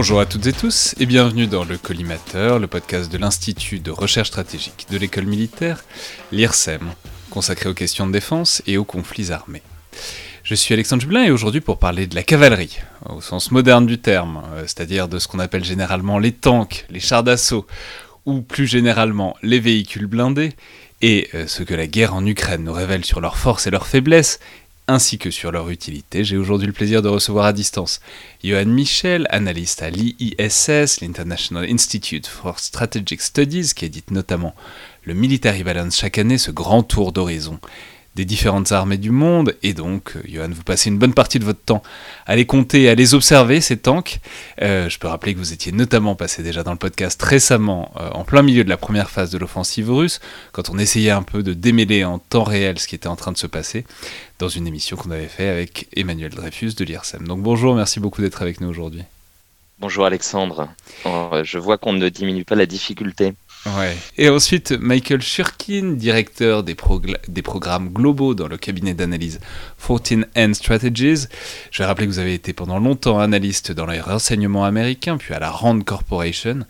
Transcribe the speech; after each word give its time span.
Bonjour 0.00 0.20
à 0.20 0.24
toutes 0.24 0.46
et 0.46 0.54
tous 0.54 0.94
et 0.98 1.04
bienvenue 1.04 1.46
dans 1.46 1.62
le 1.62 1.76
Collimateur, 1.76 2.58
le 2.58 2.66
podcast 2.66 3.12
de 3.12 3.18
l'Institut 3.18 3.80
de 3.80 3.90
recherche 3.90 4.28
stratégique 4.28 4.86
de 4.90 4.96
l'école 4.96 5.26
militaire, 5.26 5.84
l'IRSEM, 6.32 6.80
consacré 7.28 7.68
aux 7.68 7.74
questions 7.74 8.06
de 8.06 8.12
défense 8.12 8.62
et 8.66 8.78
aux 8.78 8.84
conflits 8.86 9.30
armés. 9.30 9.60
Je 10.42 10.54
suis 10.54 10.72
Alexandre 10.72 11.02
Jublin 11.02 11.24
et 11.24 11.30
aujourd'hui 11.30 11.60
pour 11.60 11.78
parler 11.78 12.06
de 12.06 12.14
la 12.14 12.22
cavalerie, 12.22 12.78
au 13.10 13.20
sens 13.20 13.50
moderne 13.50 13.84
du 13.84 13.98
terme, 13.98 14.42
euh, 14.54 14.62
c'est-à-dire 14.62 15.06
de 15.06 15.18
ce 15.18 15.28
qu'on 15.28 15.38
appelle 15.38 15.64
généralement 15.64 16.18
les 16.18 16.32
tanks, 16.32 16.86
les 16.88 16.98
chars 16.98 17.22
d'assaut, 17.22 17.66
ou 18.24 18.40
plus 18.40 18.66
généralement 18.66 19.36
les 19.42 19.60
véhicules 19.60 20.06
blindés, 20.06 20.54
et 21.02 21.28
euh, 21.34 21.46
ce 21.46 21.62
que 21.62 21.74
la 21.74 21.86
guerre 21.86 22.14
en 22.14 22.24
Ukraine 22.24 22.64
nous 22.64 22.72
révèle 22.72 23.04
sur 23.04 23.20
leurs 23.20 23.36
forces 23.36 23.66
et 23.66 23.70
leurs 23.70 23.86
faiblesses, 23.86 24.40
ainsi 24.88 25.18
que 25.18 25.30
sur 25.30 25.52
leur 25.52 25.70
utilité, 25.70 26.24
j'ai 26.24 26.36
aujourd'hui 26.36 26.66
le 26.66 26.72
plaisir 26.72 27.02
de 27.02 27.08
recevoir 27.08 27.46
à 27.46 27.52
distance 27.52 28.00
Johan 28.42 28.66
Michel, 28.66 29.26
analyste 29.30 29.82
à 29.82 29.90
l'IISS, 29.90 31.00
l'International 31.00 31.64
Institute 31.70 32.26
for 32.26 32.58
Strategic 32.58 33.20
Studies, 33.20 33.72
qui 33.74 33.84
édite 33.84 34.10
notamment 34.10 34.54
le 35.04 35.14
Military 35.14 35.62
Balance 35.62 35.96
chaque 35.96 36.18
année, 36.18 36.38
ce 36.38 36.50
grand 36.50 36.82
tour 36.82 37.12
d'horizon 37.12 37.60
des 38.16 38.24
différentes 38.24 38.72
armées 38.72 38.98
du 38.98 39.10
monde, 39.10 39.54
et 39.62 39.72
donc, 39.72 40.16
euh, 40.16 40.22
Johan, 40.28 40.48
vous 40.50 40.64
passez 40.64 40.90
une 40.90 40.98
bonne 40.98 41.14
partie 41.14 41.38
de 41.38 41.44
votre 41.44 41.60
temps 41.60 41.82
à 42.26 42.34
les 42.34 42.44
compter, 42.44 42.88
à 42.88 42.94
les 42.96 43.14
observer, 43.14 43.60
ces 43.60 43.76
tanks. 43.76 44.18
Euh, 44.62 44.88
je 44.88 44.98
peux 44.98 45.06
rappeler 45.06 45.32
que 45.32 45.38
vous 45.38 45.52
étiez 45.52 45.70
notamment 45.70 46.16
passé 46.16 46.42
déjà 46.42 46.64
dans 46.64 46.72
le 46.72 46.78
podcast 46.78 47.22
récemment, 47.22 47.92
euh, 48.00 48.10
en 48.10 48.24
plein 48.24 48.42
milieu 48.42 48.64
de 48.64 48.68
la 48.68 48.76
première 48.76 49.10
phase 49.10 49.30
de 49.30 49.38
l'offensive 49.38 49.90
russe, 49.92 50.20
quand 50.50 50.70
on 50.70 50.78
essayait 50.78 51.10
un 51.10 51.22
peu 51.22 51.44
de 51.44 51.52
démêler 51.52 52.04
en 52.04 52.18
temps 52.18 52.42
réel 52.42 52.80
ce 52.80 52.88
qui 52.88 52.96
était 52.96 53.06
en 53.06 53.16
train 53.16 53.30
de 53.30 53.38
se 53.38 53.46
passer, 53.46 53.84
dans 54.40 54.48
une 54.48 54.66
émission 54.66 54.96
qu'on 54.96 55.12
avait 55.12 55.28
fait 55.28 55.48
avec 55.48 55.86
Emmanuel 55.94 56.32
Dreyfus 56.32 56.74
de 56.74 56.84
l'IRSEM. 56.84 57.28
Donc 57.28 57.40
bonjour, 57.40 57.76
merci 57.76 58.00
beaucoup 58.00 58.22
d'être 58.22 58.42
avec 58.42 58.60
nous 58.60 58.68
aujourd'hui. 58.68 59.04
Bonjour 59.78 60.04
Alexandre, 60.04 60.68
je 61.06 61.58
vois 61.58 61.78
qu'on 61.78 61.94
ne 61.94 62.08
diminue 62.08 62.44
pas 62.44 62.54
la 62.54 62.66
difficulté. 62.66 63.34
Ouais. 63.66 63.94
Et 64.16 64.30
ensuite, 64.30 64.72
Michael 64.72 65.20
Shurkin, 65.20 65.92
directeur 65.92 66.62
des, 66.62 66.74
programmes 66.74 67.90
globaux 67.90 68.34
dans 68.34 68.48
le 68.48 68.56
cabinet 68.56 68.94
d'analyse 68.94 69.38
14 69.86 70.24
End 70.34 70.54
Strategies. 70.54 71.26
Je 71.70 71.82
vais 71.82 71.84
rappeler 71.84 72.06
que 72.06 72.12
vous 72.12 72.18
avez 72.18 72.32
été 72.32 72.54
pendant 72.54 72.78
longtemps 72.78 73.18
analyste 73.18 73.72
dans 73.72 73.84
les 73.84 74.00
renseignements 74.00 74.64
américains, 74.64 75.18
puis 75.18 75.34
à 75.34 75.38
la 75.38 75.50
Rand 75.50 75.78
Corporation, 75.80 76.60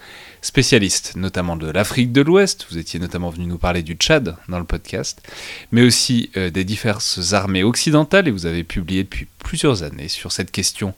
spécialiste 0.42 1.14
notamment 1.14 1.56
de 1.56 1.70
l'Afrique 1.70 2.10
de 2.10 2.22
l'Ouest. 2.22 2.66
Vous 2.70 2.78
étiez 2.78 2.98
notamment 2.98 3.30
venu 3.30 3.46
nous 3.46 3.58
parler 3.58 3.84
du 3.84 3.94
Tchad 3.94 4.36
dans 4.48 4.58
le 4.58 4.64
podcast, 4.64 5.22
mais 5.70 5.82
aussi 5.82 6.30
euh, 6.36 6.50
des 6.50 6.64
diverses 6.64 7.34
armées 7.34 7.62
occidentales, 7.62 8.26
et 8.26 8.32
vous 8.32 8.46
avez 8.46 8.64
publié 8.64 9.04
depuis 9.04 9.28
plusieurs 9.50 9.82
années 9.82 10.06
sur 10.06 10.30
cette 10.30 10.52
question 10.52 10.94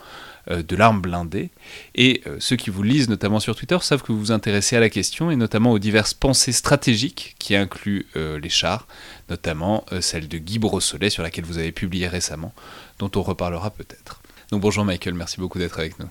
euh, 0.50 0.62
de 0.62 0.76
l'arme 0.76 1.00
blindée. 1.00 1.48
Et 1.94 2.20
euh, 2.26 2.36
ceux 2.38 2.56
qui 2.56 2.68
vous 2.68 2.82
lisent, 2.82 3.08
notamment 3.08 3.40
sur 3.40 3.56
Twitter, 3.56 3.78
savent 3.80 4.02
que 4.02 4.12
vous 4.12 4.18
vous 4.18 4.30
intéressez 4.30 4.76
à 4.76 4.80
la 4.80 4.90
question 4.90 5.30
et 5.30 5.36
notamment 5.36 5.72
aux 5.72 5.78
diverses 5.78 6.12
pensées 6.12 6.52
stratégiques 6.52 7.34
qui 7.38 7.56
incluent 7.56 8.04
euh, 8.14 8.38
les 8.38 8.50
chars, 8.50 8.86
notamment 9.30 9.86
celle 10.02 10.28
de 10.28 10.36
Guy 10.36 10.58
Brossolet 10.58 11.08
sur 11.08 11.22
laquelle 11.22 11.46
vous 11.46 11.56
avez 11.56 11.72
publié 11.72 12.08
récemment, 12.08 12.52
dont 12.98 13.10
on 13.16 13.22
reparlera 13.22 13.70
peut-être. 13.70 14.20
Donc 14.50 14.60
bonjour 14.60 14.84
Michael, 14.84 15.14
merci 15.14 15.40
beaucoup 15.40 15.58
d'être 15.58 15.78
avec 15.78 15.98
nous. 15.98 16.10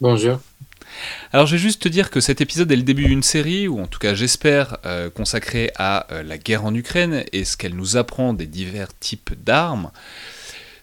Bonjour. 0.00 0.40
Alors 1.34 1.44
je 1.44 1.56
vais 1.56 1.62
juste 1.62 1.82
te 1.82 1.90
dire 1.90 2.10
que 2.10 2.20
cet 2.20 2.40
épisode 2.40 2.72
est 2.72 2.76
le 2.76 2.84
début 2.84 3.04
d'une 3.04 3.22
série, 3.22 3.68
ou 3.68 3.80
en 3.80 3.86
tout 3.86 3.98
cas 3.98 4.14
j'espère, 4.14 4.78
consacrée 5.14 5.72
à 5.76 6.06
la 6.24 6.38
guerre 6.38 6.64
en 6.64 6.74
Ukraine 6.74 7.24
et 7.34 7.44
ce 7.44 7.58
qu'elle 7.58 7.74
nous 7.74 7.98
apprend 7.98 8.32
des 8.32 8.46
divers 8.46 8.96
types 8.98 9.34
d'armes. 9.44 9.90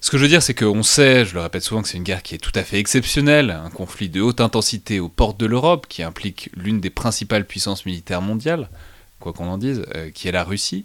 Ce 0.04 0.12
que 0.12 0.18
je 0.18 0.24
veux 0.24 0.28
dire, 0.28 0.44
c'est 0.44 0.54
qu'on 0.54 0.84
sait, 0.84 1.24
je 1.24 1.34
le 1.34 1.40
répète 1.40 1.64
souvent, 1.64 1.82
que 1.82 1.88
c'est 1.88 1.96
une 1.96 2.04
guerre 2.04 2.24
qui 2.24 2.36
est 2.36 2.38
tout 2.38 2.52
à 2.56 2.64
fait 2.64 2.78
exceptionnelle, 2.78 3.52
un 3.52 3.70
conflit 3.70 4.10
de 4.10 4.20
haute 4.20 4.42
intensité 4.42 5.00
aux 5.00 5.08
portes 5.08 5.40
de 5.40 5.46
l'Europe, 5.46 5.86
qui 5.88 6.04
implique 6.04 6.50
l'une 6.58 6.82
des 6.82 6.90
principales 6.90 7.48
puissances 7.48 7.86
militaires 7.86 8.22
mondiales, 8.22 8.70
quoi 9.24 9.34
qu'on 9.34 9.48
en 9.48 9.58
dise, 9.58 9.84
euh, 9.96 10.12
qui 10.12 10.28
est 10.28 10.32
la 10.32 10.44
Russie, 10.44 10.84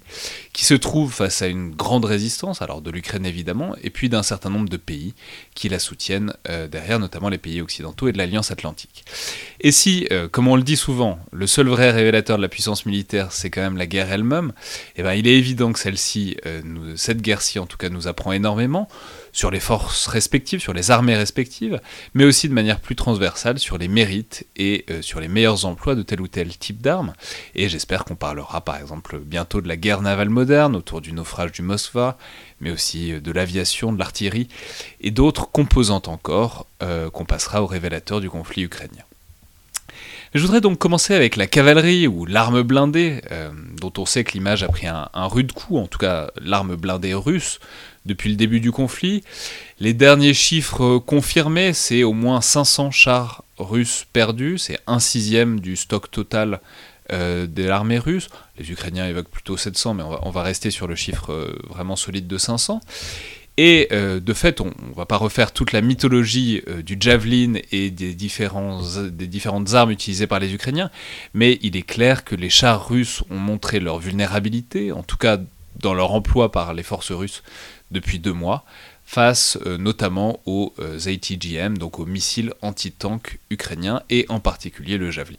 qui 0.53 0.65
se 0.65 0.75
trouve 0.75 1.13
face 1.13 1.43
à 1.43 1.49
une 1.49 1.75
grande 1.75 2.05
résistance, 2.05 2.63
alors 2.63 2.81
de 2.81 2.91
l'Ukraine 2.91 3.27
évidemment, 3.27 3.75
et 3.83 3.91
puis 3.91 4.09
d'un 4.09 4.23
certain 4.23 4.49
nombre 4.49 4.69
de 4.69 4.77
pays 4.77 5.15
qui 5.55 5.69
la 5.69 5.81
soutiennent 5.81 6.33
euh, 6.49 6.69
derrière, 6.69 7.01
notamment 7.01 7.29
les 7.29 7.39
pays 7.39 7.61
occidentaux 7.61 8.07
et 8.07 8.13
de 8.13 8.19
l'Alliance 8.19 8.53
Atlantique. 8.53 9.05
Et 9.61 9.73
si, 9.73 10.07
euh, 10.13 10.29
comme 10.29 10.47
on 10.47 10.55
le 10.55 10.63
dit 10.63 10.77
souvent, 10.77 11.19
le 11.33 11.49
seul 11.49 11.67
vrai 11.67 11.91
révélateur 11.91 12.37
de 12.37 12.43
la 12.43 12.49
puissance 12.49 12.87
militaire, 12.87 13.33
c'est 13.33 13.51
quand 13.51 13.61
même 13.61 13.77
la 13.77 13.87
guerre 13.87 14.13
elle-même, 14.13 14.53
eh 14.95 15.03
ben, 15.03 15.15
il 15.15 15.27
est 15.27 15.37
évident 15.37 15.73
que 15.73 15.81
celle-ci, 15.81 16.37
cette 16.95 17.21
guerre-ci 17.21 17.59
en 17.59 17.67
tout 17.67 17.77
cas, 17.77 17.89
nous 17.89 18.07
apprend 18.07 18.33
énormément 18.33 18.89
sur 19.39 19.53
les 19.53 19.61
forces 19.61 20.09
respectives, 20.09 20.59
sur 20.59 20.73
les 20.73 20.91
armées 20.91 21.15
respectives, 21.15 21.81
mais 22.13 22.25
aussi 22.25 22.49
de 22.49 22.55
manière 22.55 22.81
plus 22.81 22.97
transversale 22.97 23.61
sur 23.61 23.79
les 23.79 23.87
mérites 23.87 24.45
et 24.57 24.85
euh, 24.91 25.01
sur 25.01 25.21
les 25.21 25.29
meilleurs 25.29 25.65
emplois 25.65 25.95
de 25.95 26.03
tel 26.03 26.21
ou 26.21 26.27
tel 26.27 26.59
type 26.59 26.81
d'armes. 26.81 27.13
Et 27.55 27.69
j'espère 27.69 28.05
qu'on 28.05 28.17
parlera 28.17 28.63
par 28.63 28.77
exemple 28.79 29.21
bientôt 29.21 29.61
de 29.61 29.69
la 29.69 29.77
guerre 29.77 30.03
navale 30.03 30.29
moderne 30.29 30.75
autour 30.75 31.01
du 31.01 31.13
naufrage 31.13 31.53
du 31.53 31.63
Moskva, 31.63 32.19
mais 32.61 32.73
aussi 32.73 33.13
euh, 33.13 33.21
de 33.21 33.31
l'aviation, 33.31 33.93
de 33.93 33.99
l'artillerie 34.01 34.49
et 35.01 35.13
d'autres 35.13 35.49
composantes 35.49 36.09
encore 36.09 36.67
euh, 36.83 37.09
qu'on 37.09 37.25
passera 37.25 37.63
au 37.63 37.67
révélateur 37.67 38.21
du 38.21 38.29
conflit 38.29 38.65
ukrainien. 38.65 39.05
Je 40.35 40.43
voudrais 40.43 40.61
donc 40.61 40.79
commencer 40.79 41.15
avec 41.15 41.37
la 41.37 41.47
cavalerie 41.47 42.09
ou 42.09 42.27
l'arme 42.27 42.63
blindée, 42.63 43.23
dont 43.81 43.93
on 43.97 44.05
sait 44.05 44.25
que 44.25 44.33
l'image 44.33 44.63
a 44.63 44.69
pris 44.69 44.87
un, 44.87 45.09
rude 45.15 45.53
coup, 45.53 45.79
en 45.79 45.87
tout 45.87 45.97
cas 45.97 46.31
l'arme 46.37 46.77
blindée 46.77 47.15
russe, 47.15 47.61
depuis 48.09 48.31
le 48.31 48.37
début 48.37 48.59
du 48.59 48.73
conflit. 48.73 49.23
Les 49.79 49.95
derniers 49.95 50.35
chiffres 50.35 50.99
confirmés, 50.99 51.73
c'est 51.73 52.03
au 52.03 52.13
moins 52.13 52.41
500 52.41 52.91
chars 52.91 53.45
russes 53.59 54.07
perdus, 54.13 54.59
c'est 54.59 54.79
un 54.89 54.99
sixième 54.99 55.61
du 55.61 55.77
stock 55.77 56.11
total 56.11 56.61
euh, 57.13 57.47
de 57.47 57.63
l'armée 57.63 57.99
russe. 57.99 58.29
Les 58.59 58.71
Ukrainiens 58.71 59.07
évoquent 59.07 59.31
plutôt 59.31 59.57
700, 59.57 59.95
mais 59.95 60.03
on 60.03 60.31
va, 60.31 60.43
rester 60.43 60.71
sur 60.71 60.87
le 60.87 60.95
chiffre 60.95 61.33
euh, 61.33 61.59
vraiment 61.69 61.97
solide 61.97 62.27
de 62.27 62.39
500. 62.39 62.81
Et 63.57 63.89
euh, 63.93 64.21
de 64.21 64.33
fait, 64.35 64.61
on 64.61 64.67
ne 64.67 64.95
va 64.95 65.07
pas 65.07 65.17
refaire 65.17 65.53
toute 65.53 65.73
la 65.73 65.81
mythologie 65.81 66.63
du 66.85 66.97
javelin 67.01 67.55
et 67.73 67.91
des 67.91 68.15
différentes 68.15 69.75
armes 69.75 69.91
utilisées 69.91 70.27
par 70.27 70.39
les 70.39 70.55
Ukrainiens, 70.55 70.91
mais 71.35 71.59
il 71.63 71.77
est 71.77 71.83
clair 71.83 72.25
que 72.25 72.35
les 72.35 72.51
chars 72.51 72.89
russes 72.89 73.23
ont 73.31 73.39
montré 73.39 73.81
leur 73.81 73.99
vulnérabilité, 73.99 74.93
en 74.93 75.03
tout 75.03 75.17
cas 75.17 75.39
dans 75.81 75.95
leur 75.95 76.13
emploi 76.13 76.53
par 76.53 76.75
les 76.75 76.83
forces 76.83 77.13
russes 77.13 77.43
depuis 77.91 78.19
deux 78.19 78.33
mois, 78.33 78.65
face 79.05 79.59
euh, 79.65 79.79
notamment 79.79 80.41
aux 80.45 80.75
euh, 80.81 80.99
ATGM, 81.07 81.79
donc 81.79 81.99
aux 81.99 82.05
missiles 82.05 82.53
anti-tank 82.61 83.39
ukrainiens, 83.51 84.03
et 84.11 84.27
en 84.29 84.39
particulier 84.39 84.99
le 84.99 85.11
Javelin. 85.11 85.39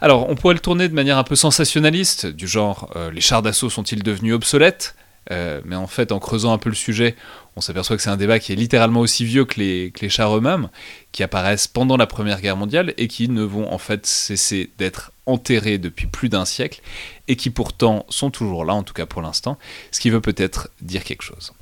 Alors, 0.00 0.28
on 0.28 0.34
pourrait 0.34 0.54
le 0.54 0.60
tourner 0.60 0.88
de 0.88 0.94
manière 0.94 1.16
un 1.16 1.24
peu 1.24 1.36
sensationnaliste, 1.36 2.26
du 2.26 2.48
genre 2.48 2.90
euh, 2.96 3.10
les 3.12 3.20
chars 3.20 3.42
d'assaut 3.42 3.70
sont-ils 3.70 4.02
devenus 4.02 4.34
obsolètes? 4.34 4.96
Mais 5.30 5.76
en 5.76 5.86
fait, 5.86 6.12
en 6.12 6.18
creusant 6.18 6.52
un 6.52 6.58
peu 6.58 6.68
le 6.68 6.74
sujet, 6.74 7.16
on 7.56 7.60
s'aperçoit 7.60 7.96
que 7.96 8.02
c'est 8.02 8.10
un 8.10 8.16
débat 8.16 8.38
qui 8.38 8.52
est 8.52 8.56
littéralement 8.56 9.00
aussi 9.00 9.24
vieux 9.24 9.44
que 9.44 9.60
les, 9.60 9.90
que 9.90 10.00
les 10.00 10.08
chars 10.08 10.36
eux-mêmes, 10.36 10.68
qui 11.12 11.22
apparaissent 11.22 11.68
pendant 11.68 11.96
la 11.96 12.06
Première 12.06 12.40
Guerre 12.40 12.56
mondiale 12.56 12.94
et 12.96 13.08
qui 13.08 13.28
ne 13.28 13.42
vont 13.42 13.70
en 13.72 13.78
fait 13.78 14.06
cesser 14.06 14.70
d'être 14.78 15.12
enterrés 15.26 15.78
depuis 15.78 16.06
plus 16.06 16.28
d'un 16.28 16.44
siècle 16.44 16.80
et 17.28 17.36
qui 17.36 17.50
pourtant 17.50 18.06
sont 18.08 18.30
toujours 18.30 18.64
là, 18.64 18.74
en 18.74 18.82
tout 18.82 18.94
cas 18.94 19.06
pour 19.06 19.22
l'instant, 19.22 19.58
ce 19.90 20.00
qui 20.00 20.10
veut 20.10 20.20
peut-être 20.20 20.70
dire 20.80 21.04
quelque 21.04 21.22
chose. 21.22 21.52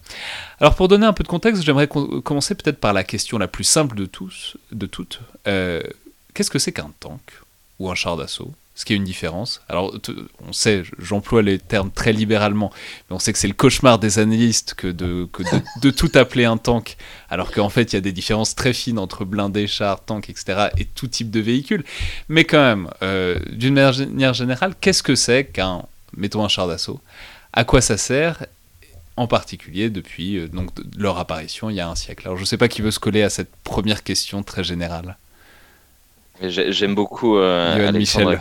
Alors 0.61 0.75
pour 0.75 0.89
donner 0.89 1.07
un 1.07 1.13
peu 1.13 1.25
de 1.25 1.29
contexte, 1.29 1.63
j'aimerais 1.63 1.89
commencer 1.89 2.55
peut-être 2.55 2.79
par 2.79 2.93
la 2.93 3.05
question 3.05 3.39
la 3.39 3.49
plus 3.49 3.65
simple 3.65 3.97
de 3.97 4.07
tous, 4.07 4.57
de 4.73 4.87
toutes. 4.87 5.21
Euh, 5.47 5.83
qu'est-ce 6.35 6.51
que 6.51 6.59
c'est 6.59 6.73
qu'un 6.73 6.93
tank 7.01 7.21
ou 7.79 7.91
un 7.91 7.95
char 7.95 8.17
d'assaut? 8.17 8.53
Ce 8.81 8.87
qui 8.87 8.95
est 8.95 8.97
une 8.97 9.05
différence. 9.05 9.61
Alors, 9.69 9.95
on 10.49 10.55
sait, 10.55 10.85
j'emploie 10.99 11.43
les 11.43 11.59
termes 11.59 11.91
très 11.91 12.15
libéralement, 12.15 12.73
mais 13.09 13.17
on 13.17 13.19
sait 13.19 13.31
que 13.31 13.39
c'est 13.39 13.47
le 13.47 13.53
cauchemar 13.53 13.99
des 13.99 14.19
analystes 14.19 14.73
que 14.73 14.87
de, 14.87 15.29
tout 15.91 16.11
appeler 16.15 16.47
un 16.47 16.57
tank, 16.57 16.97
alors 17.29 17.53
qu'en 17.53 17.69
fait, 17.69 17.93
il 17.93 17.97
y 17.97 17.99
a 17.99 18.01
des 18.01 18.13
différences 18.13 18.55
très 18.55 18.73
fines 18.73 18.99
entre 18.99 19.27
blindés, 19.27 19.67
chars, 19.67 20.03
tanks, 20.03 20.31
etc., 20.31 20.69
et 20.79 20.87
tout 20.87 21.09
type 21.09 21.31
de 21.31 21.41
véhicule. 21.41 21.85
Mais 22.31 22.45
quand 22.45 22.63
même, 22.63 22.89
euh, 23.03 23.39
d'une 23.51 23.75
manière 23.75 24.33
générale, 24.33 24.73
qu'est-ce 24.81 25.03
que 25.03 25.15
c'est 25.15 25.45
qu'un, 25.45 25.83
mettons 26.17 26.43
un 26.43 26.49
char 26.49 26.67
d'assaut? 26.67 27.03
À 27.53 27.65
quoi 27.65 27.83
ça 27.83 27.99
sert 27.99 28.47
en 29.19 29.27
particulier 29.27 29.91
depuis 29.91 30.39
euh, 30.39 30.49
donc, 30.49 30.71
leur 30.97 31.19
apparition 31.19 31.69
il 31.69 31.77
y 31.77 31.81
a 31.81 31.89
un 31.91 31.97
siècle? 31.97 32.29
Alors 32.29 32.39
je 32.39 32.45
ne 32.45 32.47
sais 32.47 32.57
pas 32.57 32.69
qui 32.69 32.81
veut 32.81 32.93
se 32.93 33.01
coller 33.01 33.23
à 33.23 33.29
cette 33.29 33.51
première 33.63 34.03
question 34.03 34.43
très 34.43 34.65
générale. 34.65 35.19
J'aime 36.41 36.95
beaucoup 36.95 37.37
euh, 37.37 37.89
Alexandre. 37.89 38.39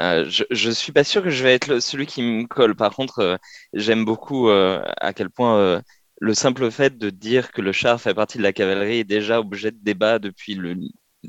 Euh, 0.00 0.24
je, 0.28 0.42
je 0.50 0.70
suis 0.70 0.90
pas 0.90 1.04
sûr 1.04 1.22
que 1.22 1.30
je 1.30 1.44
vais 1.44 1.54
être 1.54 1.78
celui 1.78 2.06
qui 2.06 2.22
me 2.22 2.46
colle. 2.46 2.74
Par 2.74 2.94
contre, 2.94 3.20
euh, 3.20 3.36
j'aime 3.72 4.04
beaucoup 4.04 4.48
à 4.48 5.12
quel 5.14 5.30
point 5.30 5.82
le 6.20 6.34
simple 6.34 6.70
fait 6.70 6.96
de 6.98 7.10
dire 7.10 7.52
que 7.52 7.60
le 7.60 7.72
char 7.72 8.00
fait 8.00 8.14
partie 8.14 8.38
de 8.38 8.42
la 8.42 8.52
cavalerie 8.52 9.00
est 9.00 9.04
déjà 9.04 9.40
objet 9.40 9.70
de 9.70 9.78
débat 9.80 10.18
depuis 10.18 10.54
le, 10.54 10.76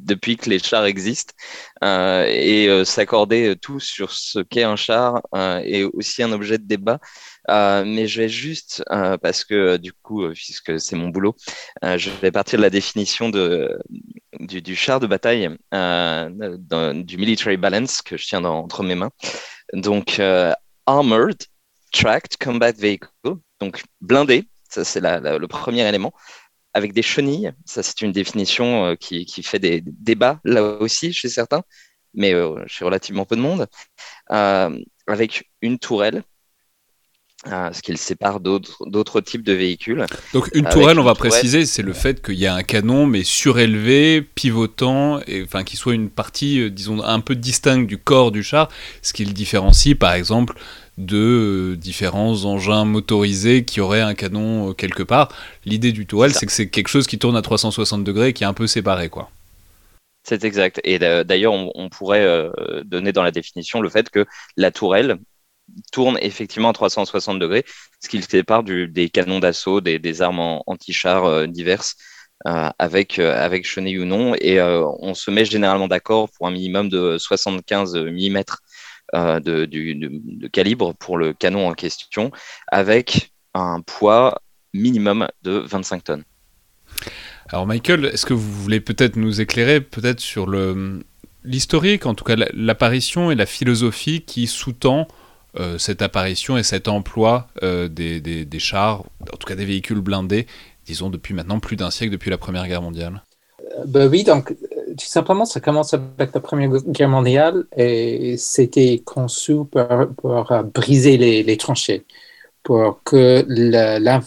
depuis 0.01 0.37
que 0.37 0.49
les 0.49 0.59
chars 0.59 0.85
existent 0.85 1.33
euh, 1.83 2.25
et 2.27 2.67
euh, 2.67 2.85
s'accorder 2.85 3.55
tous 3.61 3.79
sur 3.79 4.11
ce 4.11 4.39
qu'est 4.39 4.63
un 4.63 4.75
char 4.75 5.21
est 5.33 5.83
aussi 5.83 6.23
un 6.23 6.31
objet 6.31 6.57
de 6.57 6.65
débat. 6.65 6.99
mais 7.47 8.07
je 8.07 8.21
vais 8.21 8.29
juste, 8.29 8.83
parce 9.21 9.43
que 9.43 9.77
du 9.77 9.93
coup, 9.93 10.27
puisque 10.33 10.79
c'est 10.79 10.95
mon 10.95 11.09
boulot, 11.09 11.35
je 11.83 12.09
vais 12.21 12.31
partir 12.31 12.57
de 12.59 12.63
la 12.63 12.69
définition 12.69 13.29
de, 13.29 13.77
du, 14.39 14.75
char 14.75 14.99
de 14.99 15.07
bataille, 15.07 15.49
du 15.71 17.17
military 17.17 17.57
balance 17.57 18.01
que 18.01 18.17
je 18.17 18.25
tiens 18.25 18.43
entre 18.43 18.83
mes 18.83 18.95
mains. 18.95 19.11
Donc, 19.73 20.21
armored, 20.85 21.43
tracked 21.91 22.37
combat 22.37 22.71
vehicle, 22.71 23.09
donc 23.59 23.83
blindé, 24.01 24.47
ça 24.69 24.83
c'est 24.83 25.01
le 25.01 25.47
premier 25.47 25.87
élément 25.87 26.13
avec 26.75 26.93
des 26.93 27.01
chenilles. 27.01 27.53
Ça, 27.65 27.81
c'est 27.81 28.01
une 28.01 28.11
définition 28.11 28.85
euh, 28.85 28.95
qui, 28.95 29.25
fait 29.41 29.59
des 29.59 29.81
débats 29.81 30.39
là 30.43 30.61
aussi 30.61 31.13
chez 31.13 31.29
certains, 31.29 31.63
mais 32.13 32.33
euh, 32.33 32.61
chez 32.67 32.83
relativement 32.83 33.25
peu 33.25 33.37
de 33.37 33.41
monde. 33.41 33.67
Euh, 34.31 34.77
avec 35.07 35.49
une 35.61 35.79
tourelle, 35.79 36.23
ce 37.45 37.79
qui 37.81 37.91
le 37.91 37.97
sépare 37.97 38.39
d'autres 38.39 39.21
types 39.21 39.43
de 39.43 39.53
véhicules. 39.53 40.03
Donc 40.33 40.49
une 40.55 40.67
tourelle, 40.67 40.99
on 40.99 41.03
va 41.03 41.13
préciser, 41.13 41.67
c'est 41.67 41.83
le 41.83 41.93
fait 41.93 42.25
qu'il 42.25 42.39
y 42.39 42.47
a 42.47 42.55
un 42.55 42.63
canon 42.63 43.05
mais 43.05 43.23
surélevé, 43.23 44.23
pivotant, 44.23 45.21
et 45.27 45.43
enfin 45.43 45.63
qui 45.63 45.77
soit 45.77 45.93
une 45.93 46.09
partie, 46.09 46.71
disons, 46.71 47.03
un 47.03 47.19
peu 47.19 47.35
distincte 47.35 47.87
du 47.87 47.99
corps 47.99 48.31
du 48.31 48.41
char, 48.41 48.69
ce 49.03 49.13
qui 49.13 49.25
le 49.25 49.31
différencie, 49.31 49.95
par 49.95 50.13
exemple, 50.13 50.55
de 50.97 51.73
euh, 51.73 51.75
différents 51.75 52.45
engins 52.45 52.85
motorisés 52.85 53.65
qui 53.65 53.81
auraient 53.81 54.01
un 54.01 54.13
canon 54.13 54.69
euh, 54.69 54.73
quelque 54.73 55.03
part. 55.03 55.29
L'idée 55.65 55.91
du 55.91 56.05
tourelle, 56.05 56.33
c'est 56.33 56.45
que 56.45 56.51
c'est 56.51 56.69
quelque 56.69 56.87
chose 56.87 57.07
qui 57.07 57.19
tourne 57.19 57.35
à 57.35 57.41
360 57.41 58.03
degrés 58.03 58.29
et 58.29 58.33
qui 58.33 58.43
est 58.43 58.47
un 58.47 58.53
peu 58.53 58.67
séparé, 58.67 59.09
quoi. 59.09 59.29
C'est 60.23 60.43
exact. 60.43 60.81
Et 60.83 60.97
d'ailleurs, 60.97 61.53
on, 61.53 61.89
pourrait 61.89 62.23
euh, 62.23 62.49
donner 62.83 63.11
dans 63.11 63.21
la 63.21 63.29
définition 63.29 63.79
le 63.79 63.89
fait 63.89 64.09
que 64.09 64.25
la 64.57 64.71
tourelle 64.71 65.17
tourne 65.91 66.17
effectivement 66.19 66.69
à 66.69 66.73
360 66.73 67.37
degrés, 67.37 67.63
ce 67.99 68.09
qui 68.09 68.17
le 68.17 68.23
sépare 68.23 68.63
des 68.63 69.09
canons 69.09 69.39
d'assaut, 69.39 69.81
des, 69.81 70.21
armes 70.23 70.61
anti-chars 70.65 71.47
diverses, 71.47 71.95
avec, 72.43 73.19
avec 73.19 73.67
chenille 73.67 73.99
ou 73.99 74.05
non. 74.05 74.33
Et 74.41 74.59
on 74.59 75.13
se 75.13 75.29
met 75.29 75.45
généralement 75.45 75.87
d'accord 75.87 76.29
pour 76.31 76.47
un 76.47 76.51
minimum 76.51 76.89
de 76.89 77.19
75 77.19 77.95
mm 77.95 78.41
euh, 79.13 79.39
de, 79.39 80.47
calibre 80.47 80.93
pour 80.95 81.17
le 81.17 81.33
canon 81.33 81.67
en 81.67 81.73
question, 81.73 82.31
avec 82.67 83.31
un 83.53 83.81
poids 83.81 84.41
minimum 84.73 85.27
de 85.43 85.51
25 85.51 86.03
tonnes. 86.03 86.23
Alors 87.49 87.67
Michael, 87.67 88.05
est-ce 88.05 88.25
que 88.25 88.33
vous 88.33 88.51
voulez 88.51 88.79
peut-être 88.79 89.15
nous 89.15 89.41
éclairer 89.41 89.81
peut-être 89.81 90.19
sur 90.19 90.47
le 90.47 91.03
l'historique, 91.43 92.07
en 92.07 92.15
tout 92.15 92.23
cas 92.23 92.35
l'apparition 92.53 93.29
et 93.29 93.35
la 93.35 93.45
philosophie 93.45 94.21
qui 94.21 94.47
sous-tend 94.47 95.07
euh, 95.57 95.77
cette 95.77 96.01
apparition 96.01 96.57
et 96.57 96.63
cet 96.63 96.87
emploi 96.87 97.47
euh, 97.63 97.87
des, 97.87 98.19
des, 98.19 98.59
chars, 98.59 99.03
en 99.21 99.37
tout 99.37 99.47
cas 99.47 99.55
des 99.55 99.63
véhicules 99.63 100.01
blindés, 100.01 100.47
disons 100.85 101.09
depuis 101.09 101.33
maintenant 101.33 101.59
plus 101.59 101.75
d'un 101.75 101.91
siècle, 101.91 102.11
depuis 102.11 102.29
la 102.29 102.37
Première 102.37 102.67
Guerre 102.67 102.81
mondiale? 102.81 103.23
Ben 103.85 104.09
Oui, 104.09 104.23
donc 104.23 104.53
tout 104.97 105.05
simplement, 105.07 105.45
ça 105.45 105.59
commence 105.59 105.93
avec 105.93 106.33
la 106.33 106.39
Première 106.39 106.69
Guerre 106.87 107.09
mondiale 107.09 107.65
et 107.75 108.37
c'était 108.37 109.01
conçu 109.05 109.55
pour, 109.65 110.53
briser 110.73 111.17
les, 111.17 111.57
tranchées, 111.57 112.05
pour 112.63 113.01
que 113.03 113.45
euh, 113.47 114.19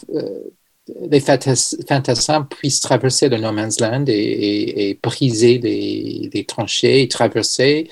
les 1.10 1.20
fantassins 1.20 2.42
puissent 2.42 2.80
traverser 2.80 3.28
le 3.28 3.38
No 3.38 3.52
Man's 3.52 3.80
Land 3.80 4.04
et, 4.08 4.98
briser 5.02 5.58
les, 5.58 6.44
tranchées 6.46 7.02
et 7.02 7.08
traverser. 7.08 7.88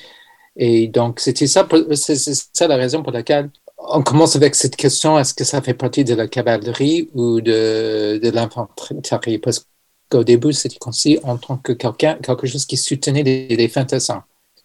Et 0.57 0.89
donc, 0.89 1.21
c'était 1.21 1.47
ça, 1.47 1.69
c'est 1.95 2.17
ça 2.17 2.69
la 2.69 2.77
raison 2.77 3.03
pour 3.03 3.13
laquelle 3.13 3.51
on 3.79 4.03
commence 4.03 4.37
avec 4.37 4.55
cette 4.55 4.77
question 4.77 5.19
est-ce 5.19 5.35
que 5.35 5.45
ça 5.45 5.61
fait 5.63 5.75
partie 5.75 6.05
de 6.05 6.15
la 6.15 6.29
cavalerie 6.29 7.11
ou 7.15 7.41
de, 7.41 8.21
l'infanterie? 8.31 9.41
Qu'au 10.11 10.25
début, 10.25 10.53
c'était 10.53 10.79
conçu 10.79 11.19
en 11.23 11.37
tant 11.37 11.57
que 11.59 11.73
quelqu'un, 11.73 12.15
quelque 12.15 12.47
chose 12.47 12.65
qui 12.65 12.77
soutenait 12.77 13.23
les, 13.23 13.69
fantassins, 13.69 14.25